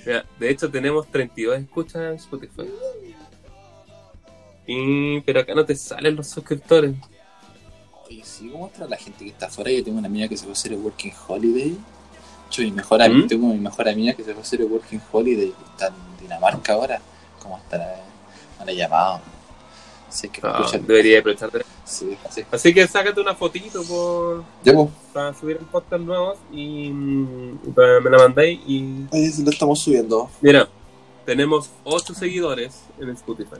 Mira, 0.04 0.26
de 0.38 0.50
hecho 0.50 0.70
tenemos 0.70 1.08
32 1.10 1.58
escuchas 1.58 2.02
en 2.02 2.12
Spotify. 2.16 2.68
Y, 4.66 5.20
pero 5.22 5.40
acá 5.40 5.54
no 5.54 5.64
te 5.64 5.74
salen 5.74 6.16
los 6.16 6.28
suscriptores. 6.28 6.94
Oye, 8.06 8.22
sí, 8.24 8.50
¿cómo 8.50 8.66
está 8.66 8.86
la 8.86 8.98
gente 8.98 9.24
que 9.24 9.30
está 9.30 9.46
afuera? 9.46 9.70
Yo 9.70 9.82
tengo 9.82 9.98
una 9.98 10.08
amiga 10.08 10.28
que 10.28 10.36
se 10.36 10.42
fue 10.44 10.52
a 10.52 10.52
hacer 10.52 10.74
el 10.74 10.78
Working 10.80 11.14
Holiday. 11.26 11.78
Yo, 12.52 12.62
mi 12.64 12.70
mejor 12.72 13.00
amiga, 13.02 13.24
¿Mm? 13.24 13.28
tengo 13.28 13.46
mi 13.48 13.58
mejor 13.58 13.88
amiga 13.88 14.12
que 14.12 14.22
se 14.24 14.32
fue 14.32 14.40
a 14.40 14.44
hacer 14.44 14.60
el 14.60 14.66
Working 14.66 15.00
Holiday 15.10 15.52
está 15.72 15.86
en 15.88 15.94
Dinamarca 16.20 16.74
ahora. 16.74 17.00
¿Cómo 17.42 17.56
estará? 17.58 17.96
No 18.58 18.64
le 18.64 18.72
he 18.72 18.76
llamado. 18.76 19.20
Sé 20.10 20.28
que 20.28 20.40
Ah, 20.44 20.64
debería 20.86 21.20
aprovecharte. 21.20 21.64
Sí, 21.84 22.16
sí. 22.30 22.44
Así 22.52 22.74
que 22.74 22.86
sácate 22.86 23.20
una 23.20 23.34
fotito 23.34 23.82
por, 23.84 24.44
para 25.12 25.32
subir 25.34 25.56
el 25.58 25.66
podcast 25.66 26.02
nuevos 26.04 26.38
y, 26.52 26.88
y 26.88 27.70
para- 27.74 28.00
me 28.00 28.10
la 28.10 28.18
mandáis. 28.18 28.60
Y 28.66 29.06
Ahí 29.12 29.30
sí 29.30 29.42
lo 29.42 29.50
estamos 29.50 29.80
subiendo. 29.80 30.28
mira, 30.42 30.68
tenemos 31.24 31.70
8 31.84 32.12
seguidores 32.14 32.82
en 33.00 33.08
Spotify. 33.10 33.56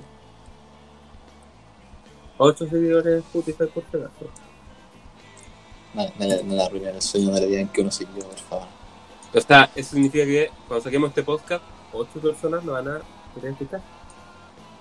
8 2.39 2.67
seguidores 2.69 3.13
en 3.15 3.19
Spotify 3.21 3.65
por 3.73 3.85
si 3.91 3.97
acaso. 3.97 4.31
No, 5.95 6.05
no, 6.05 6.27
no, 6.37 6.43
no 6.45 6.55
la 6.55 6.67
arruinen 6.67 6.95
el 6.97 7.03
sueño 7.03 7.31
de 7.33 7.41
la 7.41 7.47
vida 7.47 7.61
en 7.61 7.69
que 7.69 7.81
uno 7.81 7.91
quedó, 7.91 8.27
por 8.29 8.39
favor. 8.39 8.67
O 9.35 9.41
sea, 9.41 9.71
eso 9.75 9.95
significa 9.95 10.25
que 10.25 10.51
cuando 10.69 10.85
saquemos 10.85 11.09
este 11.09 11.23
podcast, 11.23 11.65
8 11.93 12.21
personas 12.21 12.65
lo 12.65 12.73
van 12.73 12.89
a 12.89 13.01
querer 13.35 13.53
escuchar. 13.53 13.81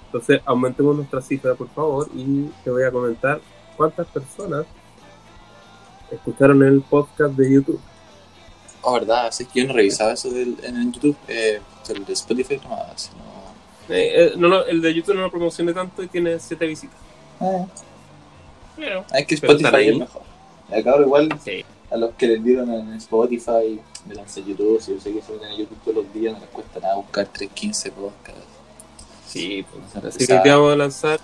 Entonces, 0.08 0.42
aumentemos 0.46 0.96
nuestra 0.96 1.22
cifra, 1.22 1.56
por 1.56 1.70
favor, 1.70 2.10
y 2.14 2.50
te 2.64 2.70
voy 2.70 2.84
a 2.84 2.92
comentar 2.92 3.40
cuántas 3.78 4.08
personas 4.08 4.66
escucharon 6.12 6.62
el 6.64 6.82
podcast 6.82 7.34
de 7.36 7.54
YouTube. 7.54 7.80
Oh, 8.82 8.94
verdad, 8.94 9.28
así 9.28 9.46
que 9.46 9.62
yo 9.62 9.68
no 9.68 9.74
revisaba 9.74 10.14
eso 10.14 10.30
del, 10.30 10.58
en 10.64 10.76
el 10.76 10.92
YouTube. 10.92 11.16
Eh, 11.28 11.62
el 11.90 12.06
de 12.06 12.14
Spotify 12.14 12.60
no, 12.64 12.78
sino. 12.96 13.32
Eh, 13.90 14.14
eh, 14.16 14.34
no, 14.38 14.48
no, 14.48 14.64
el 14.64 14.82
de 14.82 14.94
YouTube 14.94 15.16
no 15.16 15.22
lo 15.22 15.32
promocioné 15.32 15.74
tanto 15.74 16.04
y 16.04 16.08
tiene 16.08 16.40
7 16.40 16.66
visitas. 16.68 16.98
Eh, 17.42 17.66
Pero, 18.78 19.06
es 19.14 19.28
que 19.28 19.36
Spotify 19.36 19.90
es 19.90 19.98
mejor. 19.98 20.22
Acá 20.72 20.92
ahora 20.92 21.06
igual 21.06 21.30
sí. 21.44 21.66
a 21.90 21.98
los 21.98 22.12
que 22.16 22.28
les 22.28 22.44
dieron 22.44 22.72
en 22.72 22.94
Spotify, 22.94 23.80
me 24.08 24.16
lancé 24.16 24.44
YouTube, 24.44 24.82
si 24.82 24.94
yo 24.94 25.00
sé 25.02 25.14
que 25.14 25.22
se 25.22 25.32
ven 25.38 25.44
en 25.52 25.58
YouTube 25.60 25.78
todos 25.84 25.98
los 26.04 26.14
días, 26.14 26.34
no 26.34 26.40
les 26.40 26.50
cuesta 26.50 26.80
nada 26.80 26.96
buscar 26.96 27.28
315 27.28 27.92
podcasts. 27.92 28.42
Sí, 29.28 29.66
pues, 29.72 30.06
así 30.06 30.26
que 30.28 30.38
te 30.40 30.50
vamos 30.50 30.74
a 30.74 30.76
lanzar. 30.76 31.20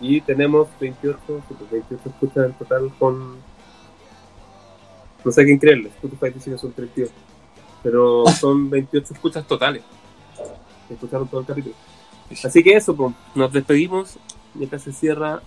Y 0.00 0.20
tenemos 0.20 0.68
28, 0.80 1.18
sí, 1.48 1.54
pues, 1.58 1.70
28 1.70 2.08
escuchas 2.08 2.46
en 2.46 2.52
total 2.54 2.92
con. 2.98 3.36
No 5.24 5.32
sé 5.32 5.44
quién 5.44 5.58
creerle, 5.58 5.88
Spotify 5.88 6.30
dice 6.34 6.50
que 6.50 6.58
son 6.58 6.72
32. 6.72 7.10
Pero 7.82 8.24
son 8.38 8.68
28 8.70 9.14
escuchas 9.14 9.46
totales. 9.46 9.82
Escucharon 10.90 11.26
todo 11.28 11.40
el 11.40 11.46
capítulo. 11.46 11.74
Así 12.44 12.62
que 12.62 12.74
eso, 12.76 12.94
pues, 12.94 13.14
nos 13.34 13.52
despedimos. 13.52 14.16
Y 14.58 14.64
acá 14.66 14.78
se 14.78 14.92
cierra 14.92 15.42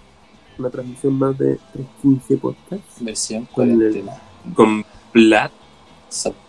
una 0.57 0.69
transmisión 0.69 1.13
más 1.17 1.37
de 1.37 1.57
315 1.73 2.37
podcasts 2.37 2.95
Versión 2.99 3.45
Con 3.45 3.69
el- 3.69 3.77
cuarentena. 3.77 4.21
Con 4.53 4.85
Vlad. 5.13 5.51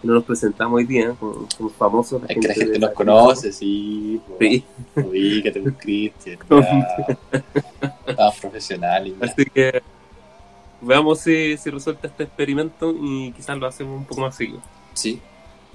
No 0.03 0.15
nos 0.15 0.25
presentamos 0.25 0.77
hoy 0.77 0.85
día, 0.85 1.15
como 1.19 1.49
somos 1.51 1.73
famosos. 1.73 2.23
Es 2.29 2.37
que 2.39 2.49
la 2.49 2.55
gente 2.55 2.79
nos 2.79 2.91
conoce, 2.93 3.53
sí. 3.53 4.21
Sí. 4.39 4.65
Ubícate, 4.95 5.63
Cristian. 5.79 6.39
Estamos 8.07 8.41
profesionales. 8.41 9.15
Así 9.21 9.45
que 9.47 9.83
veamos 10.81 11.21
si, 11.21 11.57
si 11.57 11.71
resulta 11.71 12.07
este 12.07 12.25
experimento 12.25 12.95
y 12.99 13.33
quizás 13.33 13.59
lo 13.59 13.67
hacemos 13.67 13.99
un 13.99 14.05
poco 14.05 14.21
más 14.21 14.37
seguido. 14.37 14.61
Sí. 14.95 15.21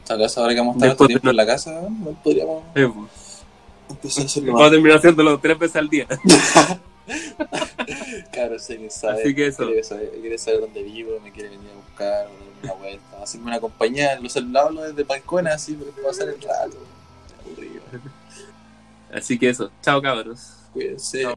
¿Acaso 0.10 0.42
ahora 0.42 0.54
que 0.54 0.60
vamos 0.60 0.82
a 0.82 0.88
estar 0.88 1.08
tiempo 1.08 1.30
en 1.30 1.36
la 1.36 1.46
casa, 1.46 1.82
no 1.90 2.12
podríamos 2.24 2.64
Eh, 2.76 2.90
pues, 2.94 3.44
empezar 3.90 4.24
a 4.24 4.26
hacerlo 4.26 4.54
Vamos 4.54 4.68
a 4.68 4.72
terminar 4.72 4.98
haciéndolo 4.98 5.40
tres 5.40 5.60
veces 5.60 5.76
al 5.78 5.90
día. 5.90 6.08
Claro, 8.32 8.60
sé 8.60 8.78
que 8.78 8.90
sabe. 8.90 9.22
Así 9.22 9.36
que 9.36 9.48
eso. 9.48 9.66
Quiere 9.66 9.84
saber, 9.84 10.12
quiere 10.22 10.38
saber 10.38 10.62
dónde 10.62 10.84
vivo, 10.84 11.20
me 11.20 11.32
quiere 11.32 11.50
venir 11.50 11.70
a 11.72 11.76
buscar, 11.76 12.28
o 12.28 12.30
darme 12.30 12.60
una 12.64 12.74
vuelta, 12.74 13.24
hacerme 13.24 13.48
una 13.48 13.60
compañía. 13.60 14.20
Los 14.20 14.36
hablo 14.38 14.82
desde 14.84 15.04
balcones 15.04 15.54
así, 15.54 15.78
pero 15.78 15.92
pasar 16.08 16.30
el 16.30 16.42
rato. 16.42 16.78
Aburrido. 17.46 17.82
Así 19.14 19.38
que 19.38 19.50
eso. 19.50 19.72
Chao 19.82 20.02
cabros. 20.02 20.58
Cuídense. 20.74 21.24
Chao. 21.24 21.36